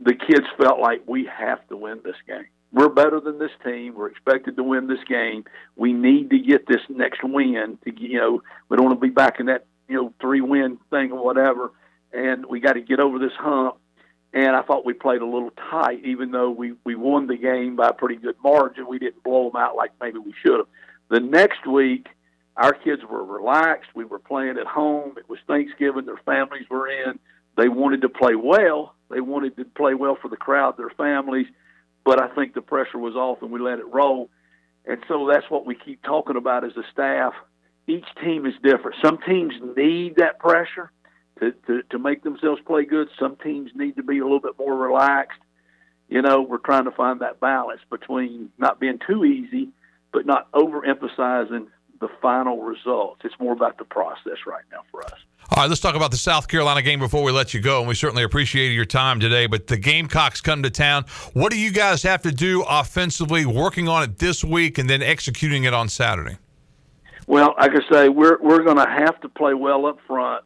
the 0.00 0.14
kids 0.14 0.46
felt 0.60 0.78
like 0.80 1.02
we 1.06 1.26
have 1.26 1.66
to 1.68 1.76
win 1.76 2.00
this 2.04 2.16
game. 2.26 2.46
We're 2.72 2.90
better 2.90 3.20
than 3.20 3.38
this 3.38 3.50
team. 3.64 3.94
We're 3.94 4.08
expected 4.08 4.56
to 4.56 4.62
win 4.62 4.86
this 4.86 5.02
game. 5.08 5.44
We 5.76 5.92
need 5.92 6.30
to 6.30 6.38
get 6.38 6.66
this 6.66 6.82
next 6.88 7.20
win 7.24 7.78
to 7.84 8.00
you 8.00 8.18
know 8.18 8.42
we 8.68 8.76
don't 8.76 8.86
want 8.86 9.00
to 9.00 9.06
be 9.06 9.12
back 9.12 9.40
in 9.40 9.46
that 9.46 9.66
you 9.88 9.96
know 9.96 10.14
three 10.20 10.40
win 10.40 10.78
thing 10.90 11.12
or 11.12 11.24
whatever, 11.24 11.72
and 12.12 12.44
we 12.46 12.60
got 12.60 12.74
to 12.74 12.80
get 12.80 13.00
over 13.00 13.18
this 13.18 13.32
hump. 13.38 13.76
And 14.34 14.54
I 14.54 14.60
thought 14.60 14.84
we 14.84 14.92
played 14.92 15.22
a 15.22 15.26
little 15.26 15.50
tight, 15.70 16.04
even 16.04 16.30
though 16.30 16.50
we 16.50 16.74
we 16.84 16.94
won 16.94 17.26
the 17.26 17.36
game 17.36 17.76
by 17.76 17.88
a 17.88 17.92
pretty 17.94 18.16
good 18.16 18.36
margin. 18.44 18.86
We 18.86 18.98
didn't 18.98 19.24
blow 19.24 19.50
them 19.50 19.60
out 19.60 19.74
like 19.74 19.92
maybe 20.00 20.18
we 20.18 20.34
should 20.44 20.58
have. 20.58 20.68
The 21.08 21.20
next 21.20 21.66
week, 21.66 22.08
our 22.58 22.72
kids 22.72 23.02
were 23.08 23.24
relaxed. 23.24 23.90
We 23.94 24.04
were 24.04 24.18
playing 24.18 24.58
at 24.58 24.66
home. 24.66 25.14
It 25.16 25.28
was 25.28 25.38
Thanksgiving. 25.46 26.06
Their 26.06 26.20
families 26.26 26.66
were 26.68 26.88
in. 26.88 27.20
They 27.56 27.68
wanted 27.68 28.02
to 28.02 28.08
play 28.08 28.34
well. 28.34 28.94
They 29.10 29.20
wanted 29.20 29.56
to 29.56 29.64
play 29.64 29.94
well 29.94 30.18
for 30.20 30.28
the 30.28 30.36
crowd, 30.36 30.76
their 30.76 30.90
families. 30.90 31.46
But 32.04 32.20
I 32.20 32.28
think 32.34 32.54
the 32.54 32.60
pressure 32.60 32.98
was 32.98 33.14
off, 33.14 33.42
and 33.42 33.52
we 33.52 33.60
let 33.60 33.78
it 33.78 33.86
roll. 33.86 34.28
And 34.84 34.98
so 35.06 35.28
that's 35.32 35.48
what 35.48 35.66
we 35.66 35.76
keep 35.76 36.02
talking 36.02 36.36
about 36.36 36.64
as 36.64 36.76
a 36.76 36.82
staff. 36.92 37.32
Each 37.86 38.06
team 38.22 38.44
is 38.44 38.54
different. 38.62 38.96
Some 39.04 39.18
teams 39.18 39.54
need 39.76 40.16
that 40.16 40.40
pressure 40.40 40.90
to, 41.38 41.52
to, 41.68 41.82
to 41.90 41.98
make 41.98 42.24
themselves 42.24 42.60
play 42.66 42.84
good. 42.84 43.08
Some 43.20 43.36
teams 43.36 43.70
need 43.76 43.96
to 43.96 44.02
be 44.02 44.18
a 44.18 44.24
little 44.24 44.40
bit 44.40 44.58
more 44.58 44.76
relaxed. 44.76 45.38
You 46.08 46.22
know, 46.22 46.42
we're 46.42 46.58
trying 46.58 46.84
to 46.84 46.90
find 46.90 47.20
that 47.20 47.38
balance 47.38 47.82
between 47.88 48.50
not 48.58 48.80
being 48.80 48.98
too 49.06 49.24
easy, 49.24 49.68
but 50.12 50.26
not 50.26 50.50
overemphasizing 50.52 51.68
the 52.00 52.08
final 52.20 52.62
results. 52.62 53.20
It's 53.24 53.38
more 53.38 53.52
about 53.52 53.78
the 53.78 53.84
process 53.84 54.46
right 54.46 54.64
now 54.70 54.82
for 54.90 55.04
us. 55.04 55.18
All 55.50 55.62
right, 55.62 55.68
let's 55.68 55.80
talk 55.80 55.94
about 55.94 56.10
the 56.10 56.18
South 56.18 56.46
Carolina 56.46 56.82
game 56.82 57.00
before 57.00 57.22
we 57.22 57.32
let 57.32 57.54
you 57.54 57.60
go. 57.60 57.78
And 57.78 57.88
we 57.88 57.94
certainly 57.94 58.22
appreciate 58.22 58.72
your 58.72 58.84
time 58.84 59.18
today. 59.18 59.46
But 59.46 59.66
the 59.66 59.78
Gamecocks 59.78 60.42
come 60.42 60.62
to 60.62 60.70
town. 60.70 61.06
What 61.32 61.50
do 61.50 61.58
you 61.58 61.70
guys 61.70 62.02
have 62.02 62.20
to 62.22 62.32
do 62.32 62.64
offensively, 62.68 63.46
working 63.46 63.88
on 63.88 64.02
it 64.02 64.18
this 64.18 64.44
week 64.44 64.76
and 64.76 64.90
then 64.90 65.02
executing 65.02 65.64
it 65.64 65.72
on 65.72 65.88
Saturday? 65.88 66.36
Well, 67.26 67.54
like 67.58 67.72
I 67.72 67.92
say, 67.92 68.08
we're 68.08 68.38
we're 68.42 68.62
going 68.62 68.76
to 68.76 68.88
have 68.88 69.20
to 69.22 69.28
play 69.28 69.54
well 69.54 69.86
up 69.86 69.98
front, 70.06 70.44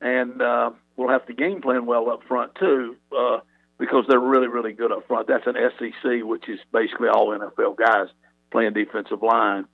and 0.00 0.40
uh, 0.40 0.70
we'll 0.96 1.08
have 1.08 1.26
to 1.26 1.32
game 1.32 1.60
plan 1.60 1.86
well 1.86 2.10
up 2.10 2.22
front 2.26 2.54
too, 2.56 2.96
uh, 3.16 3.38
because 3.78 4.04
they're 4.08 4.20
really 4.20 4.48
really 4.48 4.72
good 4.72 4.92
up 4.92 5.06
front. 5.06 5.28
That's 5.28 5.46
an 5.46 5.54
SEC, 5.78 6.22
which 6.22 6.48
is 6.48 6.58
basically 6.72 7.08
all 7.08 7.28
NFL 7.28 7.76
guys 7.76 8.06
playing 8.50 8.72
defensive 8.72 9.22
line. 9.22 9.66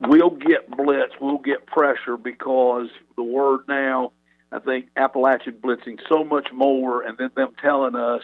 We'll 0.00 0.30
get 0.30 0.70
blitz, 0.70 1.14
we'll 1.20 1.38
get 1.38 1.66
pressure 1.66 2.16
because 2.16 2.88
the 3.16 3.22
word 3.22 3.62
now 3.68 4.12
I 4.50 4.58
think 4.60 4.86
Appalachian 4.96 5.54
blitzing 5.54 5.98
so 6.08 6.24
much 6.24 6.48
more, 6.52 7.02
and 7.02 7.18
then 7.18 7.30
them 7.36 7.50
telling 7.60 7.94
us 7.94 8.22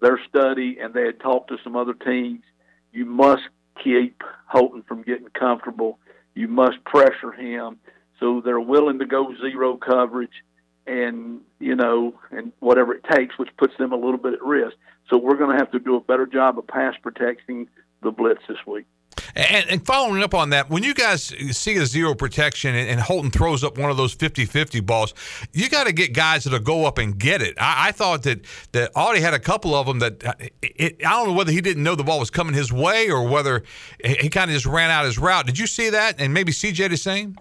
their 0.00 0.18
study, 0.28 0.78
and 0.80 0.92
they 0.92 1.04
had 1.04 1.20
talked 1.20 1.48
to 1.48 1.58
some 1.62 1.76
other 1.76 1.94
teams. 1.94 2.42
You 2.92 3.04
must 3.04 3.42
keep 3.82 4.22
Holton 4.46 4.82
from 4.82 5.02
getting 5.02 5.28
comfortable. 5.28 5.98
You 6.34 6.48
must 6.48 6.82
pressure 6.84 7.32
him, 7.32 7.78
so 8.18 8.40
they're 8.40 8.60
willing 8.60 8.98
to 8.98 9.06
go 9.06 9.34
zero 9.40 9.76
coverage, 9.76 10.42
and 10.86 11.42
you 11.60 11.76
know, 11.76 12.14
and 12.32 12.52
whatever 12.58 12.94
it 12.94 13.04
takes, 13.04 13.38
which 13.38 13.50
puts 13.56 13.76
them 13.78 13.92
a 13.92 13.96
little 13.96 14.18
bit 14.18 14.34
at 14.34 14.42
risk. 14.42 14.76
So 15.08 15.18
we're 15.18 15.36
going 15.36 15.56
to 15.56 15.58
have 15.58 15.70
to 15.72 15.78
do 15.78 15.94
a 15.96 16.00
better 16.00 16.26
job 16.26 16.58
of 16.58 16.66
pass 16.66 16.94
protecting 17.02 17.68
the 18.02 18.10
blitz 18.10 18.42
this 18.48 18.58
week. 18.66 18.86
And, 19.34 19.66
and, 19.68 19.86
following 19.86 20.22
up 20.22 20.34
on 20.34 20.50
that, 20.50 20.68
when 20.68 20.82
you 20.82 20.92
guys 20.92 21.24
see 21.56 21.76
a 21.76 21.86
zero 21.86 22.14
protection 22.14 22.74
and, 22.74 22.88
and 22.88 23.00
Holton 23.00 23.30
throws 23.30 23.64
up 23.64 23.78
one 23.78 23.90
of 23.90 23.96
those 23.96 24.12
50 24.12 24.44
50 24.44 24.80
balls, 24.80 25.14
you 25.52 25.68
got 25.68 25.86
to 25.86 25.92
get 25.92 26.12
guys 26.12 26.44
that'll 26.44 26.58
go 26.58 26.84
up 26.84 26.98
and 26.98 27.18
get 27.18 27.40
it. 27.40 27.54
I, 27.58 27.88
I, 27.88 27.92
thought 27.92 28.24
that, 28.24 28.44
that 28.72 28.90
Audie 28.94 29.20
had 29.20 29.32
a 29.32 29.38
couple 29.38 29.74
of 29.74 29.86
them 29.86 30.00
that 30.00 30.24
uh, 30.24 30.34
it, 30.60 31.04
I 31.06 31.10
don't 31.10 31.28
know 31.28 31.32
whether 31.32 31.52
he 31.52 31.60
didn't 31.60 31.82
know 31.82 31.94
the 31.94 32.04
ball 32.04 32.18
was 32.18 32.30
coming 32.30 32.54
his 32.54 32.72
way 32.72 33.10
or 33.10 33.26
whether 33.26 33.62
he 34.04 34.28
kind 34.28 34.50
of 34.50 34.54
just 34.54 34.66
ran 34.66 34.90
out 34.90 35.06
his 35.06 35.18
route. 35.18 35.46
Did 35.46 35.58
you 35.58 35.66
see 35.66 35.90
that? 35.90 36.20
And 36.20 36.34
maybe 36.34 36.52
CJ 36.52 36.90
the 36.90 36.96
same? 36.96 37.36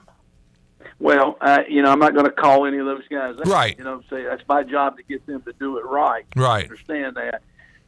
Well, 1.00 1.38
uh, 1.42 1.64
you 1.68 1.82
know, 1.82 1.92
I'm 1.92 2.00
not 2.00 2.14
going 2.14 2.26
to 2.26 2.32
call 2.32 2.68
any 2.68 2.78
of 2.78 2.86
those 2.86 3.08
guys. 3.10 3.36
Out, 3.38 3.48
right. 3.48 3.78
You 3.78 3.84
know, 3.84 4.02
say 4.10 4.24
that's 4.24 4.44
my 4.48 4.64
job 4.64 4.98
to 4.98 5.04
get 5.04 5.26
them 5.26 5.42
to 5.42 5.54
do 5.60 5.78
it 5.78 5.86
right. 5.86 6.26
Right. 6.36 6.64
understand 6.64 7.16
that. 7.16 7.42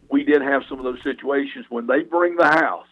We 0.09 0.23
did 0.23 0.41
have 0.41 0.63
some 0.67 0.79
of 0.79 0.83
those 0.83 1.01
situations 1.03 1.65
when 1.69 1.87
they 1.87 2.01
bring 2.01 2.35
the 2.35 2.47
house 2.47 2.87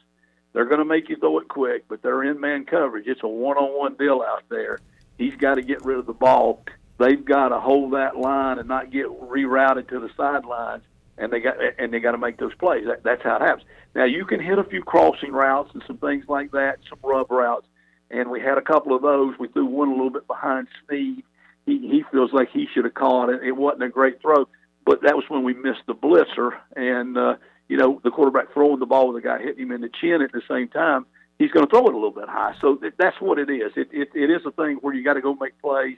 they're 0.53 0.65
going 0.65 0.79
to 0.79 0.85
make 0.85 1.09
you 1.09 1.15
throw 1.15 1.39
it 1.39 1.47
quick, 1.47 1.85
but 1.87 2.01
they're 2.01 2.23
in 2.23 2.39
man 2.39 2.65
coverage. 2.65 3.07
It's 3.07 3.23
a 3.23 3.27
one-on-one 3.27 3.95
deal 3.95 4.23
out 4.27 4.43
there. 4.49 4.79
He's 5.17 5.35
got 5.35 5.55
to 5.55 5.61
get 5.61 5.85
rid 5.85 5.97
of 5.97 6.05
the 6.05 6.13
ball. 6.13 6.63
They've 6.97 7.23
got 7.23 7.49
to 7.49 7.59
hold 7.59 7.93
that 7.93 8.17
line 8.17 8.59
and 8.59 8.67
not 8.67 8.91
get 8.91 9.05
rerouted 9.05 9.87
to 9.89 9.99
the 9.99 10.09
sidelines, 10.17 10.83
and 11.17 11.31
they 11.31 11.39
got 11.39 11.55
and 11.77 11.93
they 11.93 11.99
got 11.99 12.11
to 12.11 12.17
make 12.17 12.37
those 12.37 12.53
plays. 12.55 12.85
That, 12.85 13.03
that's 13.03 13.23
how 13.23 13.37
it 13.37 13.41
happens. 13.41 13.65
Now 13.95 14.05
you 14.05 14.25
can 14.25 14.39
hit 14.39 14.59
a 14.59 14.63
few 14.63 14.83
crossing 14.83 15.31
routes 15.31 15.71
and 15.73 15.83
some 15.87 15.97
things 15.97 16.25
like 16.27 16.51
that, 16.51 16.79
some 16.89 16.99
rub 17.03 17.31
routes, 17.31 17.67
and 18.09 18.29
we 18.29 18.39
had 18.39 18.57
a 18.57 18.61
couple 18.61 18.95
of 18.95 19.01
those. 19.01 19.33
We 19.39 19.47
threw 19.47 19.65
one 19.65 19.87
a 19.87 19.91
little 19.91 20.11
bit 20.11 20.27
behind 20.27 20.67
Sneed. 20.87 21.23
He 21.65 21.77
he 21.87 22.03
feels 22.11 22.33
like 22.33 22.49
he 22.51 22.67
should 22.73 22.85
have 22.85 22.93
caught 22.93 23.29
it. 23.29 23.41
It 23.43 23.53
wasn't 23.53 23.83
a 23.83 23.89
great 23.89 24.21
throw, 24.21 24.47
but 24.85 25.01
that 25.03 25.15
was 25.15 25.25
when 25.27 25.43
we 25.43 25.53
missed 25.53 25.83
the 25.87 25.95
blitzer 25.95 26.51
and. 26.75 27.17
uh 27.17 27.35
you 27.71 27.77
know, 27.77 28.01
the 28.03 28.11
quarterback 28.11 28.53
throwing 28.53 28.79
the 28.79 28.85
ball 28.85 29.13
with 29.13 29.23
the 29.23 29.29
guy 29.29 29.41
hitting 29.41 29.63
him 29.63 29.71
in 29.71 29.79
the 29.79 29.89
chin 30.01 30.21
at 30.21 30.33
the 30.33 30.41
same 30.45 30.67
time, 30.67 31.05
he's 31.39 31.51
going 31.51 31.65
to 31.65 31.69
throw 31.69 31.87
it 31.87 31.93
a 31.93 31.95
little 31.95 32.11
bit 32.11 32.27
high. 32.27 32.53
So 32.59 32.77
that's 32.99 33.15
what 33.21 33.39
it 33.39 33.49
is. 33.49 33.71
It, 33.77 33.87
it, 33.93 34.09
it 34.13 34.29
is 34.29 34.41
a 34.45 34.51
thing 34.51 34.79
where 34.81 34.93
you 34.93 35.05
got 35.05 35.13
to 35.13 35.21
go 35.21 35.35
make 35.35 35.57
plays. 35.61 35.95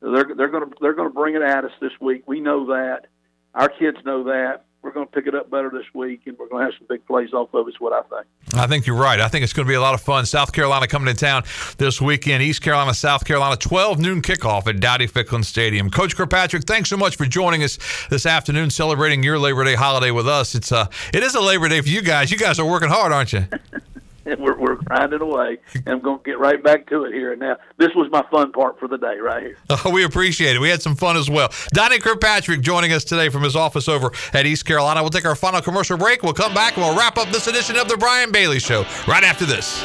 They're 0.00 0.30
they're 0.36 0.46
going 0.46 0.70
to 0.70 0.76
they're 0.80 0.92
going 0.92 1.08
to 1.08 1.14
bring 1.14 1.34
it 1.34 1.42
at 1.42 1.64
us 1.64 1.72
this 1.80 1.90
week. 2.00 2.22
We 2.28 2.38
know 2.38 2.66
that. 2.66 3.06
Our 3.52 3.68
kids 3.68 3.96
know 4.04 4.24
that 4.24 4.66
we're 4.82 4.92
going 4.92 5.06
to 5.06 5.12
pick 5.12 5.26
it 5.26 5.34
up 5.34 5.50
better 5.50 5.70
this 5.70 5.86
week, 5.94 6.22
and 6.26 6.38
we're 6.38 6.48
going 6.48 6.64
to 6.64 6.70
have 6.70 6.78
some 6.78 6.86
big 6.88 7.04
plays 7.06 7.32
off 7.32 7.52
of 7.52 7.66
it. 7.66 7.70
Is 7.70 7.80
what 7.80 7.92
I 7.92 8.02
think. 8.02 8.26
I 8.54 8.66
think 8.66 8.86
you're 8.86 8.96
right. 8.96 9.20
I 9.20 9.28
think 9.28 9.44
it's 9.44 9.52
going 9.52 9.66
to 9.66 9.70
be 9.70 9.74
a 9.74 9.80
lot 9.80 9.94
of 9.94 10.00
fun. 10.00 10.24
South 10.26 10.52
Carolina 10.52 10.86
coming 10.86 11.12
to 11.12 11.18
town 11.18 11.42
this 11.78 12.00
weekend. 12.00 12.42
East 12.42 12.62
Carolina, 12.62 12.94
South 12.94 13.24
Carolina, 13.24 13.56
12 13.56 13.98
noon 13.98 14.22
kickoff 14.22 14.66
at 14.66 14.80
Dowdy 14.80 15.06
Ficklen 15.06 15.44
Stadium. 15.44 15.90
Coach 15.90 16.16
Kirkpatrick, 16.16 16.64
thanks 16.64 16.90
so 16.90 16.96
much 16.96 17.16
for 17.16 17.26
joining 17.26 17.62
us 17.62 17.78
this 18.08 18.26
afternoon, 18.26 18.70
celebrating 18.70 19.22
your 19.22 19.38
Labor 19.38 19.64
Day 19.64 19.74
holiday 19.74 20.10
with 20.10 20.28
us. 20.28 20.54
It's 20.54 20.72
a, 20.72 20.88
it 21.12 21.22
is 21.22 21.34
a 21.34 21.40
Labor 21.40 21.68
Day 21.68 21.80
for 21.80 21.88
you 21.88 22.02
guys. 22.02 22.30
You 22.30 22.38
guys 22.38 22.58
are 22.58 22.66
working 22.66 22.88
hard, 22.88 23.12
aren't 23.12 23.32
you? 23.32 23.46
we're, 24.38 24.58
we're 24.58 24.76
grinding 24.76 25.20
away. 25.20 25.58
And 25.74 25.88
I'm 25.88 26.00
going 26.00 26.18
to 26.18 26.24
get 26.24 26.38
right 26.38 26.62
back 26.62 26.86
to 26.88 27.04
it 27.04 27.14
here 27.14 27.32
and 27.32 27.40
now. 27.40 27.56
This 27.76 27.90
was 27.94 28.10
my 28.10 28.24
fun 28.30 28.52
part 28.52 28.78
for 28.78 28.88
the 28.88 28.98
day 28.98 29.18
right 29.18 29.42
here. 29.42 29.56
Oh, 29.70 29.90
we 29.90 30.04
appreciate 30.04 30.56
it. 30.56 30.60
We 30.60 30.68
had 30.68 30.82
some 30.82 30.96
fun 30.96 31.16
as 31.16 31.30
well. 31.30 31.50
Donnie 31.70 31.98
Kirkpatrick 31.98 32.60
joining 32.60 32.92
us 32.92 33.04
today 33.04 33.28
from 33.28 33.42
his 33.42 33.56
office 33.56 33.88
over 33.88 34.10
at 34.32 34.46
East 34.46 34.64
Carolina. 34.64 35.02
We'll 35.02 35.10
take 35.10 35.24
our 35.24 35.36
final 35.36 35.60
commercial 35.60 35.96
break. 35.96 36.22
We'll 36.22 36.32
come 36.32 36.54
back 36.54 36.76
and 36.76 36.84
we'll 36.84 36.96
wrap 36.96 37.16
up 37.18 37.28
this 37.28 37.46
edition 37.46 37.76
of 37.76 37.88
the 37.88 37.96
Brian 37.96 38.32
Bailey 38.32 38.58
Show 38.58 38.84
right 39.06 39.24
after 39.24 39.46
this. 39.46 39.84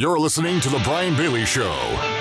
You're 0.00 0.18
listening 0.18 0.60
to 0.60 0.70
The 0.70 0.78
Brian 0.78 1.14
Bailey 1.14 1.44
Show. 1.44 1.70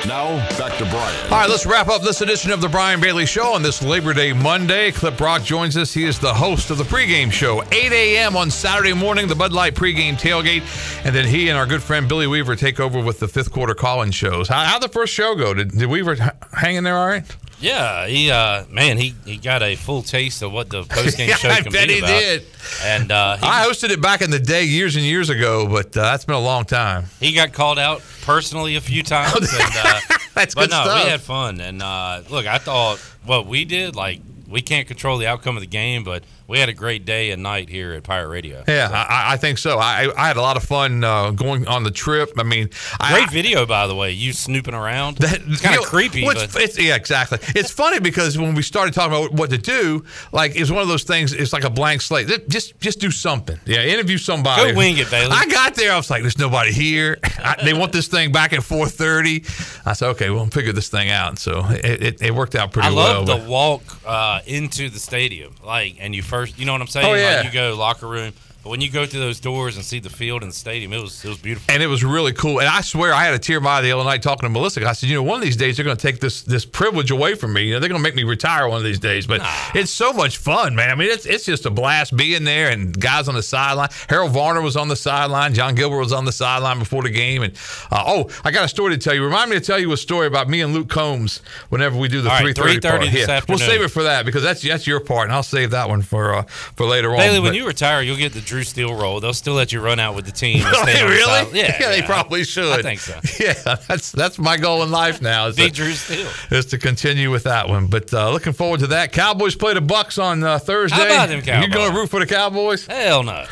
Now, 0.05 0.35
back 0.57 0.77
to 0.79 0.83
Brian. 0.89 1.23
All 1.31 1.39
right, 1.39 1.49
let's 1.49 1.65
wrap 1.65 1.87
up 1.87 2.01
this 2.01 2.19
edition 2.19 2.51
of 2.51 2.59
The 2.59 2.67
Brian 2.67 2.99
Bailey 2.99 3.25
Show 3.25 3.53
on 3.53 3.61
this 3.61 3.81
Labor 3.81 4.13
Day 4.13 4.33
Monday. 4.33 4.91
Clip 4.91 5.15
Brock 5.15 5.43
joins 5.43 5.77
us. 5.77 5.93
He 5.93 6.03
is 6.03 6.19
the 6.19 6.33
host 6.33 6.71
of 6.71 6.77
the 6.77 6.83
pregame 6.83 7.31
show, 7.31 7.63
8 7.71 7.93
a.m. 7.93 8.35
on 8.35 8.51
Saturday 8.51 8.91
morning, 8.91 9.29
the 9.29 9.35
Bud 9.35 9.53
Light 9.53 9.75
pregame 9.75 10.19
tailgate. 10.19 11.05
And 11.05 11.15
then 11.15 11.25
he 11.25 11.47
and 11.47 11.57
our 11.57 11.65
good 11.65 11.81
friend 11.81 12.09
Billy 12.09 12.27
Weaver 12.27 12.57
take 12.57 12.81
over 12.81 13.01
with 13.01 13.19
the 13.19 13.29
fifth 13.29 13.53
quarter 13.53 13.73
call 13.73 14.01
in 14.01 14.11
shows. 14.11 14.49
How, 14.49 14.65
how'd 14.65 14.81
the 14.81 14.89
first 14.89 15.13
show 15.13 15.33
go? 15.35 15.53
Did, 15.53 15.71
did 15.71 15.89
Weaver 15.89 16.17
hang 16.51 16.75
in 16.75 16.83
there 16.83 16.97
all 16.97 17.07
right? 17.07 17.23
Yeah, 17.61 18.07
he 18.07 18.31
uh, 18.31 18.65
man, 18.69 18.97
he, 18.97 19.13
he 19.25 19.35
got 19.37 19.61
a 19.61 19.75
full 19.75 20.01
taste 20.01 20.41
of 20.41 20.51
what 20.53 20.69
the 20.69 20.83
post 20.89 21.17
game 21.17 21.29
Yeah, 21.29 21.35
show 21.35 21.49
I 21.49 21.61
can 21.61 21.71
bet 21.71 21.87
be 21.87 21.95
he 21.95 21.99
about. 21.99 22.07
did. 22.19 22.45
And 22.83 23.11
uh, 23.11 23.37
he, 23.37 23.45
I 23.45 23.65
hosted 23.67 23.89
it 23.89 24.01
back 24.01 24.21
in 24.21 24.29
the 24.31 24.39
day, 24.39 24.63
years 24.63 24.95
and 24.95 25.03
years 25.03 25.29
ago, 25.29 25.67
but 25.67 25.87
uh, 25.97 26.01
that's 26.03 26.23
been 26.25 26.35
a 26.35 26.39
long 26.39 26.63
time. 26.65 27.05
he 27.19 27.33
got 27.33 27.51
called 27.51 27.77
out 27.79 28.01
personally 28.21 28.75
a 28.75 28.81
few 28.81 29.03
times. 29.03 29.33
and, 29.53 29.71
uh, 29.75 29.99
That's 30.35 30.55
but 30.55 30.61
good 30.61 30.69
no, 30.71 30.83
stuff. 30.83 31.03
we 31.03 31.09
had 31.09 31.21
fun. 31.21 31.59
And 31.59 31.81
uh, 31.81 32.21
look, 32.29 32.45
I 32.47 32.59
thought 32.59 32.99
what 33.25 33.45
we 33.45 33.65
did, 33.65 33.93
like 33.95 34.21
we 34.47 34.61
can't 34.61 34.87
control 34.87 35.17
the 35.17 35.27
outcome 35.27 35.57
of 35.57 35.61
the 35.61 35.67
game, 35.67 36.03
but 36.05 36.23
we 36.49 36.59
had 36.59 36.67
a 36.67 36.73
great 36.73 37.05
day 37.05 37.29
and 37.31 37.43
night 37.43 37.69
here 37.69 37.93
at 37.93 38.03
Pirate 38.03 38.27
Radio. 38.29 38.63
Yeah, 38.67 38.89
I, 38.91 39.33
I 39.33 39.37
think 39.37 39.59
so. 39.59 39.77
I, 39.77 40.11
I 40.17 40.27
had 40.27 40.35
a 40.35 40.41
lot 40.41 40.57
of 40.57 40.63
fun 40.63 41.03
uh, 41.03 41.31
going 41.31 41.67
on 41.67 41.83
the 41.83 41.91
trip. 41.91 42.31
I 42.37 42.43
mean, 42.43 42.69
I, 42.99 43.13
Great 43.13 43.29
video, 43.31 43.65
by 43.67 43.85
the 43.87 43.95
way. 43.95 44.11
You 44.11 44.33
snooping 44.33 44.73
around. 44.73 45.17
That, 45.19 45.41
it's 45.45 45.61
kind 45.61 45.77
of 45.77 45.85
creepy, 45.85 46.23
well, 46.23 46.35
it's- 46.37 46.79
yeah, 46.79 46.95
exactly. 46.95 47.37
It's 47.55 47.69
funny 47.71 47.99
because 47.99 48.37
when 48.37 48.55
we 48.55 48.63
started 48.63 48.93
talking 48.95 49.15
about 49.15 49.33
what 49.33 49.51
to 49.51 49.57
do, 49.59 50.03
like 50.31 50.55
it's 50.55 50.71
one 50.71 50.81
of 50.81 50.87
those 50.87 51.03
things. 51.03 51.33
It's 51.33 51.53
like 51.53 51.63
a 51.63 51.69
blank 51.69 52.01
slate. 52.01 52.27
Just 52.49 52.79
just 52.79 52.99
do 52.99 53.11
something. 53.11 53.59
Yeah, 53.65 53.83
interview 53.83 54.17
somebody. 54.17 54.71
Go 54.71 54.77
wing 54.77 54.97
it, 54.97 55.11
Bailey. 55.11 55.31
I 55.31 55.45
got 55.45 55.75
there. 55.75 55.91
I 55.91 55.97
was 55.97 56.09
like, 56.09 56.21
"There's 56.23 56.39
nobody 56.39 56.71
here. 56.71 57.17
I, 57.23 57.57
they 57.63 57.73
want 57.73 57.91
this 57.91 58.07
thing 58.07 58.31
back 58.31 58.53
at 58.53 58.61
4:30." 58.61 59.85
I 59.85 59.93
said, 59.93 60.09
"Okay, 60.09 60.29
well, 60.31 60.45
figure 60.47 60.73
this 60.73 60.89
thing 60.89 61.09
out." 61.11 61.37
So 61.37 61.63
it, 61.69 62.01
it, 62.01 62.21
it 62.21 62.33
worked 62.33 62.55
out 62.55 62.71
pretty 62.71 62.87
I 62.87 62.91
well. 62.91 63.19
love 63.19 63.27
but- 63.27 63.43
the 63.43 63.49
walk 63.49 63.81
uh, 64.05 64.39
into 64.47 64.89
the 64.89 64.99
stadium, 64.99 65.53
like, 65.63 65.97
and 65.99 66.15
you 66.15 66.23
first, 66.23 66.38
you 66.45 66.65
know 66.65 66.71
what 66.73 66.81
I'm 66.81 66.87
saying? 66.87 67.07
Oh, 67.07 67.13
yeah. 67.13 67.37
Like 67.37 67.45
you 67.45 67.51
go 67.51 67.75
locker 67.75 68.07
room, 68.07 68.33
but 68.63 68.69
when 68.71 68.81
you 68.81 68.89
go 68.91 69.05
through 69.05 69.21
those 69.21 69.39
doors 69.39 69.75
and 69.77 69.85
see 69.85 69.99
the 69.99 70.09
field 70.09 70.41
and 70.43 70.51
the 70.51 70.55
stadium, 70.55 70.91
it 70.93 71.01
was 71.01 71.23
it 71.23 71.29
was 71.29 71.37
beautiful. 71.37 71.73
and 71.73 71.81
it 71.81 71.87
was 71.87 72.03
really 72.03 72.33
cool. 72.33 72.59
And 72.59 72.67
I 72.67 72.81
swear, 72.81 73.13
I 73.13 73.23
had 73.23 73.33
a 73.33 73.39
tear 73.39 73.59
my 73.61 73.77
eye 73.77 73.81
the 73.81 73.91
other 73.93 74.03
night 74.03 74.21
talking 74.21 74.47
to 74.47 74.49
Melissa. 74.49 74.85
I 74.87 74.91
said, 74.93 75.09
you 75.09 75.15
know, 75.15 75.23
one 75.23 75.37
of 75.37 75.43
these 75.43 75.55
days 75.55 75.77
they're 75.77 75.85
going 75.85 75.95
to 75.97 76.01
take 76.01 76.19
this 76.19 76.41
this 76.41 76.65
privilege 76.65 77.09
away 77.11 77.35
from 77.35 77.53
me. 77.53 77.63
You 77.63 77.73
know, 77.73 77.79
they're 77.79 77.89
going 77.89 78.01
to 78.01 78.03
make 78.03 78.15
me 78.15 78.23
retire 78.23 78.67
one 78.67 78.77
of 78.77 78.83
these 78.83 78.99
days. 78.99 79.25
But 79.27 79.41
it's 79.73 79.91
so 79.91 80.11
much 80.13 80.37
fun, 80.37 80.75
man. 80.75 80.89
I 80.89 80.95
mean, 80.95 81.09
it's 81.09 81.25
it's 81.25 81.45
just 81.45 81.65
a 81.65 81.69
blast 81.69 82.15
being 82.17 82.43
there 82.43 82.69
and 82.69 82.99
guys 82.99 83.27
on 83.29 83.35
the 83.35 83.43
sideline. 83.43 83.89
Harold 84.09 84.31
Varner 84.31 84.61
was 84.61 84.75
on 84.75 84.87
the 84.89 84.95
sideline. 84.95 85.53
John 85.53 85.75
Gilbert 85.75 85.99
was 85.99 86.11
on 86.13 86.25
the 86.25 86.31
sideline 86.33 86.79
before 86.79 87.03
the 87.03 87.09
game. 87.09 87.43
And 87.43 87.53
uh, 87.91 88.03
oh, 88.05 88.29
I 88.43 88.51
got 88.51 88.65
a 88.65 88.67
story 88.69 88.93
to 88.93 88.97
tell 88.97 89.13
you. 89.13 89.23
Remind 89.23 89.49
me 89.51 89.57
to 89.57 89.65
tell 89.65 89.79
you 89.79 89.91
a 89.93 89.97
story 89.97 90.27
about 90.27 90.49
me 90.49 90.61
and 90.61 90.73
Luke 90.73 90.89
Combs 90.89 91.41
whenever 91.69 91.97
we 91.97 92.07
do 92.07 92.21
the 92.21 92.29
three 92.31 92.53
thirty 92.53 92.79
3:30 92.79 92.81
part. 92.81 93.01
this 93.11 93.27
Yeah, 93.27 93.41
we'll 93.47 93.57
save 93.57 93.81
it 93.81 93.89
for 93.89 94.03
that 94.03 94.25
because 94.25 94.43
that's 94.43 94.61
that's 94.61 94.85
your 94.85 94.99
part, 94.99 95.27
and 95.27 95.33
I'll 95.33 95.43
save 95.43 95.71
that 95.71 95.87
one 95.87 96.01
for 96.01 96.33
uh, 96.33 96.43
for 96.43 96.85
later 96.85 97.11
on. 97.11 97.17
Bailey, 97.19 97.39
when 97.39 97.51
But- 97.51 97.55
you 97.57 97.65
retire, 97.65 98.01
you'll 98.01 98.17
get 98.17 98.33
the 98.33 98.41
Drew 98.49 98.58
Steele 98.63 98.93
role. 98.95 99.19
They'll 99.19 99.33
still 99.33 99.53
let 99.53 99.71
you 99.71 99.79
run 99.81 99.99
out 99.99 100.15
with 100.15 100.25
the 100.25 100.31
team. 100.31 100.63
and 100.65 100.71
Really? 100.87 100.93
the 100.93 101.05
really? 101.05 101.23
side- 101.45 101.55
Yeah, 101.55 101.89
they 101.89 102.01
probably 102.01 102.43
should. 102.43 102.79
I 102.79 102.81
think 102.81 102.99
so. 102.99 103.19
Yeah, 103.39 103.75
that's 103.87 104.11
that's 104.11 104.37
my 104.37 104.57
goal 104.57 104.83
in 104.83 104.91
life 104.91 105.21
now. 105.21 105.47
Is, 105.47 105.55
Big 105.55 105.73
to, 105.73 105.81
Drew 105.83 105.93
Steele. 105.93 106.27
is 106.51 106.65
to 106.67 106.77
continue 106.77 107.31
with 107.31 107.43
that 107.43 107.69
one. 107.69 107.87
But 107.87 108.13
uh, 108.13 108.31
looking 108.31 108.53
forward 108.53 108.81
to 108.81 108.87
that. 108.87 109.11
Cowboys 109.13 109.55
play 109.55 109.73
the 109.73 109.79
Bucs 109.81 110.21
on 110.21 110.43
uh, 110.43 110.59
Thursday. 110.59 110.95
How 110.97 111.05
about 111.05 111.29
them 111.29 111.41
Cowboys? 111.41 111.67
You 111.67 111.73
going 111.73 111.91
to 111.91 111.97
root 111.97 112.09
for 112.09 112.19
the 112.19 112.25
Cowboys? 112.27 112.85
Hell 112.85 113.23
no. 113.23 113.45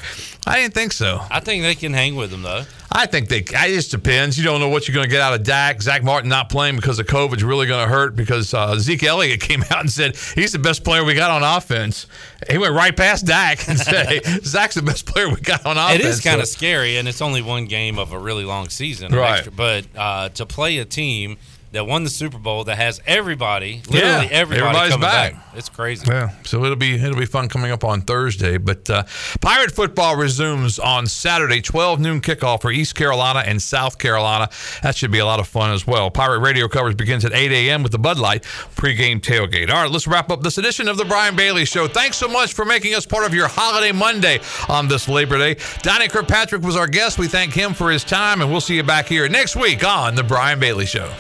I 0.46 0.62
didn't 0.62 0.74
think 0.74 0.92
so. 0.94 1.22
I 1.30 1.40
think 1.42 1.64
they 1.64 1.76
can 1.76 1.94
hang 1.94 2.16
with 2.16 2.32
them 2.32 2.42
though. 2.44 2.64
I 3.00 3.06
think 3.06 3.30
they. 3.30 3.38
It 3.40 3.48
just 3.76 3.92
depends. 3.92 4.40
You 4.40 4.44
don't 4.44 4.60
know 4.60 4.70
what 4.70 4.88
you're 4.88 4.96
going 4.96 5.06
to 5.06 5.10
get 5.12 5.22
out 5.22 5.34
of 5.36 5.44
Dak. 5.44 5.84
Zack 5.84 6.04
Martin 6.04 6.30
not 6.30 6.50
playing 6.50 6.78
because 6.78 6.98
of 6.98 7.06
COVID 7.06 7.38
is 7.38 7.44
really 7.44 7.68
going 7.68 7.86
to 7.86 7.94
hurt. 7.94 8.16
Because 8.16 8.56
uh, 8.56 8.76
Zeke 8.80 9.04
Elliott 9.04 9.40
came 9.50 9.62
out 9.70 9.82
and 9.82 9.92
said 9.92 10.16
he's 10.34 10.52
the 10.52 10.58
best 10.60 10.84
player 10.84 11.04
we 11.04 11.14
got 11.14 11.30
on 11.30 11.44
offense. 11.44 12.08
He 12.50 12.58
went 12.58 12.74
right 12.74 12.98
past 12.98 13.28
Dak 13.28 13.70
and 13.70 13.78
said, 13.80 14.08
hey, 14.08 14.22
"Zack's 14.42 14.74
the 14.74 14.82
best 14.82 15.06
player 15.06 15.30
we 15.30 15.36
got 15.40 15.64
on 15.66 15.78
offense." 15.78 16.00
It 16.04 16.06
is 16.08 16.22
kind 16.22 16.42
of 16.42 16.48
So- 16.48 16.58
scary, 16.58 16.98
and 16.98 17.08
it's 17.08 17.22
only 17.22 17.44
one 17.44 17.66
game 17.66 18.00
of 18.00 18.14
a 18.14 18.18
really 18.20 18.46
long 18.46 18.70
season. 18.70 19.14
Right. 19.14 19.36
Extra- 19.38 19.52
but 19.52 19.86
uh, 19.96 20.30
to 20.30 20.46
play 20.48 20.80
a 20.80 20.86
team 20.86 21.38
that 21.74 21.86
won 21.86 22.04
the 22.04 22.10
Super 22.10 22.38
Bowl 22.38 22.64
that 22.66 22.78
has 22.78 23.02
everybody, 23.06 23.82
Yeah, 23.90 24.20
literally 24.20 24.28
everybody 24.32 24.62
everybody's 24.62 24.92
coming 24.94 25.02
back. 25.08 25.34
back. 25.34 25.44
it's 25.56 25.70
crazy. 25.70 26.06
Yeah, 26.10 26.30
so 26.44 26.64
it'll 26.64 26.76
be 26.78 26.96
it'll 26.96 27.18
be 27.20 27.26
fun 27.26 27.50
coming 27.50 27.72
up 27.72 27.84
on 27.84 28.02
Thursday. 28.02 28.58
But 28.58 28.90
uh, 28.90 29.04
Pirate 29.42 29.72
football 29.72 30.16
resumes 30.16 30.80
on 30.80 31.08
Saturday, 31.08 31.62
12 31.62 32.00
noon 32.00 32.22
kickoff 32.22 32.62
for 32.62 32.72
East 32.72 32.96
Carolina 32.96 33.44
and 33.46 33.62
South 33.62 33.98
Carolina. 33.98 34.50
That 34.82 34.96
should 34.96 35.12
be 35.12 35.20
a 35.20 35.26
lot 35.26 35.40
of 35.40 35.48
fun 35.48 35.72
as 35.72 35.86
well. 35.86 36.10
Pirate 36.10 36.40
radio 36.40 36.68
coverage 36.68 36.98
begins 36.98 37.26
at 37.26 37.34
8 37.34 37.52
a.m. 37.52 37.84
with 37.84 37.92
the 37.92 38.00
Bud 38.00 38.18
Light 38.18 38.44
pregame 38.76 39.20
tailgate. 39.20 39.70
All 39.70 39.84
right, 39.84 39.92
let's 39.92 40.08
wrap 40.08 40.32
up 40.32 40.42
this 40.42 40.58
edition 40.58 40.88
of 40.88 40.98
the 40.98 41.06
Brian 41.06 41.36
Bailey 41.36 41.66
Show. 41.66 41.88
Thanks 41.88 42.18
so 42.18 42.28
much 42.28 42.54
for 42.54 42.66
making 42.66 42.96
us 42.96 43.06
part 43.06 43.26
of 43.26 43.34
your 43.34 43.48
holiday 43.48 43.92
Monday 43.92 44.40
on 44.70 44.88
this 44.88 45.08
Labor 45.10 45.38
Day. 45.38 45.58
Donnie 45.82 46.08
Kirkpatrick 46.08 46.62
was 46.62 46.76
our 46.76 46.88
guest. 46.88 47.20
We 47.20 47.28
thank 47.28 47.54
him 47.54 47.74
for 47.74 47.92
his 47.92 48.04
time, 48.04 48.42
and 48.42 48.50
we'll 48.52 48.62
see 48.62 48.76
you 48.76 48.84
back 48.84 49.08
here 49.08 49.28
next 49.28 49.56
week 49.56 49.84
on 49.84 50.16
the 50.16 50.24
Brian 50.24 50.60
Bailey 50.60 50.86
Show. 50.86 51.12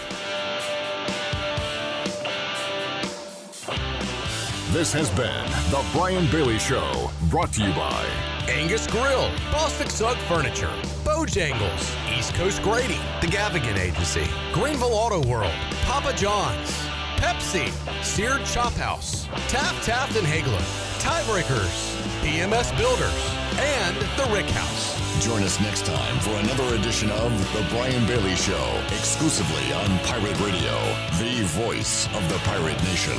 This 4.72 4.91
has 4.91 5.09
been 5.11 5.45
The 5.72 5.82
Brian 5.93 6.30
Bailey 6.30 6.59
Show, 6.59 7.09
brought 7.30 7.53
to 7.53 7.63
you 7.63 7.72
by 7.72 8.05
Angus 8.49 8.86
Grill, 8.86 9.30
Bostic 9.49 9.89
Sugg 9.89 10.18
Furniture, 10.28 10.70
Bojangles, 11.05 11.95
East 12.18 12.34
Coast 12.34 12.61
Grading, 12.61 12.99
The 13.22 13.28
Gavigan 13.28 13.80
Agency, 13.80 14.28
Greenville 14.51 14.93
Auto 14.93 15.26
World, 15.26 15.53
Papa 15.84 16.13
John's, 16.18 16.70
Pepsi, 17.15 17.72
Seared 18.03 18.43
Chop 18.45 18.74
House, 18.74 19.28
Taft 19.47 19.86
Taft 19.86 20.18
and 20.18 20.28
Haigler, 20.28 20.59
Tiebreakers, 20.99 21.95
PMS 22.22 22.78
Builders, 22.78 23.38
and 23.57 23.95
The 24.18 24.30
Rick 24.36 24.49
House. 24.49 24.99
Join 25.24 25.43
us 25.43 25.61
next 25.61 25.86
time 25.86 26.20
for 26.20 26.32
another 26.32 26.76
edition 26.76 27.09
of 27.11 27.32
The 27.53 27.65
Brian 27.70 28.05
Bailey 28.05 28.36
Show, 28.36 28.84
exclusively 28.89 29.72
on 29.72 29.97
Pirate 29.99 30.38
Radio, 30.41 30.78
the 31.24 31.47
voice 31.55 32.07
of 32.07 32.28
the 32.28 32.38
pirate 32.39 32.84
nation. 32.84 33.18